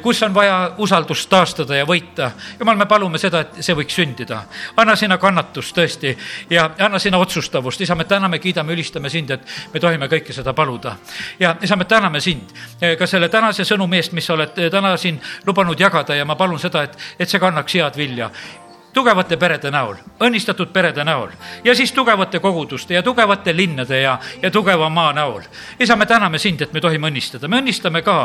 kus 0.02 0.22
on 0.22 0.34
vaja 0.34 0.72
usaldust 0.78 1.28
taastada 1.30 1.76
ja 1.76 1.86
võita. 1.86 2.30
jumal, 2.58 2.76
me 2.76 2.86
palume 2.86 3.18
seda, 3.18 3.40
et 3.40 3.62
see 3.64 3.74
võiks 3.74 3.96
sündida. 3.96 4.42
anna 4.76 4.96
sina 4.96 5.18
kannatust 5.18 5.76
tõesti 5.76 6.16
ja 6.50 6.70
anna 6.78 6.98
sina 6.98 7.18
otsustavust. 7.18 7.80
isa, 7.80 7.94
me 7.94 8.04
täname, 8.04 8.38
kiidame, 8.38 8.72
ülistame 8.72 9.10
sind, 9.10 9.30
et 9.30 9.46
me 9.74 9.80
tohime 9.80 10.06
kõike 10.06 10.32
seda 10.32 10.52
paluda. 10.52 10.96
ja 11.38 11.56
isa, 11.62 11.76
me 11.76 11.84
täname 11.84 12.20
sind 12.20 12.52
ka 12.98 13.06
selle 13.06 13.28
tänase 13.28 13.64
sõnumi 13.64 13.96
eest, 13.96 14.12
mis 14.12 14.26
sa 14.26 14.34
oled 14.34 14.70
täna 14.70 14.96
siin 14.96 15.20
lubanud 15.46 15.80
jagada 15.80 16.14
ja 16.14 16.24
ma 16.24 16.36
palun 16.36 16.58
seda, 16.58 16.82
et, 16.82 16.98
et 17.18 17.28
see 17.28 17.40
kannaks 17.40 17.74
head 17.74 17.96
vilja 17.96 18.30
tugevate 18.92 19.36
perede 19.36 19.70
näol, 19.70 19.96
õnnistatud 20.20 20.72
perede 20.72 21.04
näol 21.04 21.30
ja 21.64 21.74
siis 21.74 21.92
tugevate 21.92 22.40
koguduste 22.42 22.94
ja 22.94 23.02
tugevate 23.02 23.52
linnade 23.56 24.00
ja, 24.00 24.16
ja 24.42 24.50
tugeva 24.50 24.88
maa 24.88 25.12
näol. 25.12 25.42
isa, 25.78 25.96
me 25.96 26.06
täname 26.06 26.38
sind, 26.38 26.60
et 26.60 26.72
me 26.72 26.80
tohime 26.80 27.10
õnnistada, 27.10 27.48
me 27.48 27.60
õnnistame 27.60 28.02
ka 28.02 28.16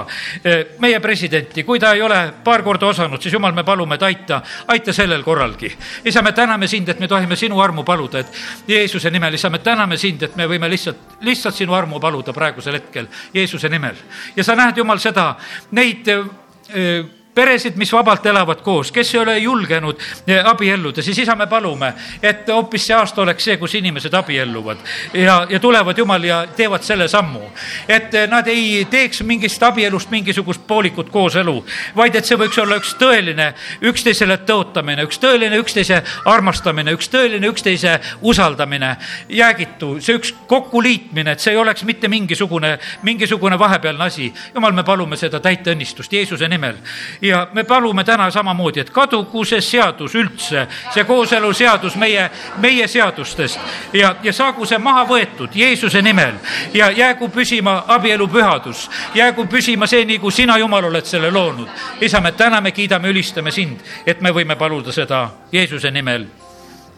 eh, 0.44 0.76
meie 0.80 1.00
presidenti, 1.00 1.64
kui 1.64 1.80
ta 1.80 1.94
ei 1.94 2.02
ole 2.02 2.20
paar 2.44 2.64
korda 2.64 2.88
osanud, 2.88 3.22
siis 3.22 3.34
jumal, 3.34 3.54
me 3.54 3.64
palume, 3.64 3.96
et 3.96 4.04
aita, 4.04 4.42
aita 4.68 4.94
sellel 4.94 5.24
korralgi. 5.24 5.72
isa, 6.06 6.22
me 6.22 6.32
täname 6.32 6.68
sind, 6.68 6.90
et 6.90 7.00
me 7.00 7.08
tohime 7.08 7.36
sinu 7.36 7.60
armu 7.62 7.84
paluda, 7.84 8.20
et 8.20 8.42
Jeesuse 8.68 9.12
nimel, 9.12 9.34
isa, 9.34 9.50
me 9.50 9.60
täname 9.60 9.98
sind, 9.98 10.24
et 10.24 10.36
me 10.36 10.48
võime 10.48 10.70
lihtsalt, 10.70 11.20
lihtsalt 11.22 11.56
sinu 11.56 11.74
armu 11.74 12.00
paluda 12.00 12.34
praegusel 12.34 12.80
hetkel 12.80 13.08
Jeesuse 13.34 13.70
nimel. 13.70 13.96
ja 14.36 14.44
sa 14.44 14.56
näed, 14.56 14.78
Jumal, 14.78 15.00
seda, 15.00 15.36
neid 15.72 16.08
eh, 16.08 17.06
peresid, 17.36 17.76
mis 17.76 17.92
vabalt 17.94 18.26
elavad 18.26 18.62
koos, 18.64 18.92
kes 18.96 19.14
ei 19.16 19.20
ole 19.20 19.38
julgenud 19.38 20.00
eh, 20.28 20.40
abielluda, 20.46 21.04
siis 21.04 21.20
isa, 21.20 21.36
me 21.36 21.48
palume, 21.52 21.92
et 22.24 22.48
hoopis 22.48 22.88
see 22.88 22.96
aasta 22.96 23.22
oleks 23.22 23.44
see, 23.50 23.58
kus 23.60 23.76
inimesed 23.76 24.14
abielluvad 24.16 24.84
ja, 25.14 25.42
ja 25.50 25.60
tulevad 25.60 25.98
Jumal 25.98 26.24
ja 26.24 26.42
teevad 26.56 26.84
selle 26.84 27.08
sammu. 27.12 27.42
et 27.88 28.14
eh, 28.14 28.28
nad 28.32 28.48
ei 28.48 28.86
teeks 28.90 29.22
mingist 29.28 29.64
abielust 29.64 30.12
mingisugust 30.12 30.64
poolikut 30.68 31.10
kooselu, 31.12 31.58
vaid 31.96 32.16
et 32.16 32.26
see 32.26 32.40
võiks 32.40 32.60
olla 32.62 32.80
üks 32.80 32.96
tõeline 33.00 33.52
üksteisele 33.84 34.40
tõotamine, 34.48 35.04
üks 35.04 35.20
tõeline 35.20 35.60
üksteise 35.60 36.02
armastamine, 36.26 36.96
üks 36.96 37.12
tõeline 37.12 37.52
üksteise 37.52 37.98
usaldamine, 38.22 38.96
jäägitu, 39.30 39.98
see 40.00 40.16
üks 40.22 40.32
kokkuliitmine, 40.48 41.36
et 41.36 41.44
see 41.44 41.52
ei 41.52 41.60
oleks 41.60 41.84
mitte 41.84 42.08
mingisugune, 42.08 42.78
mingisugune 43.04 43.60
vahepealne 43.60 44.08
asi. 44.08 44.32
jumal, 44.54 44.72
me 44.72 44.84
palume 44.84 45.20
seda 45.20 45.40
täita 45.44 45.76
õnnistust 45.76 46.14
Jeesuse 46.14 46.48
nimel 46.48 46.80
ja 47.28 47.48
me 47.54 47.64
palume 47.64 48.04
täna 48.04 48.30
samamoodi, 48.32 48.80
et 48.80 48.90
kadugu 48.90 49.46
see 49.46 49.62
seadus 49.62 50.16
üldse, 50.16 50.68
see 50.94 51.04
kooseluseadus 51.04 51.96
meie, 51.96 52.30
meie 52.58 52.88
seadustest 52.88 53.60
ja, 53.94 54.16
ja 54.24 54.34
saagu 54.34 54.66
see 54.66 54.78
maha 54.78 55.06
võetud 55.10 55.56
Jeesuse 55.56 56.02
nimel 56.02 56.38
ja 56.74 56.92
jäägu 56.92 57.30
püsima 57.30 57.84
abielu 57.88 58.28
pühadus, 58.28 58.90
jäägu 59.16 59.48
püsima 59.52 59.88
see, 59.88 60.06
nagu 60.06 60.32
sina, 60.32 60.58
Jumal, 60.58 60.90
oled 60.90 61.06
selle 61.06 61.32
loonud. 61.32 61.70
isa, 62.02 62.22
me 62.22 62.32
täname, 62.32 62.72
kiidame, 62.72 63.10
ülistame 63.10 63.52
sind, 63.52 63.80
et 64.06 64.22
me 64.22 64.32
võime 64.32 64.56
paluda 64.56 64.92
seda 64.92 65.30
Jeesuse 65.52 65.92
nimel. 65.92 66.26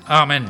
amin 0.07 0.47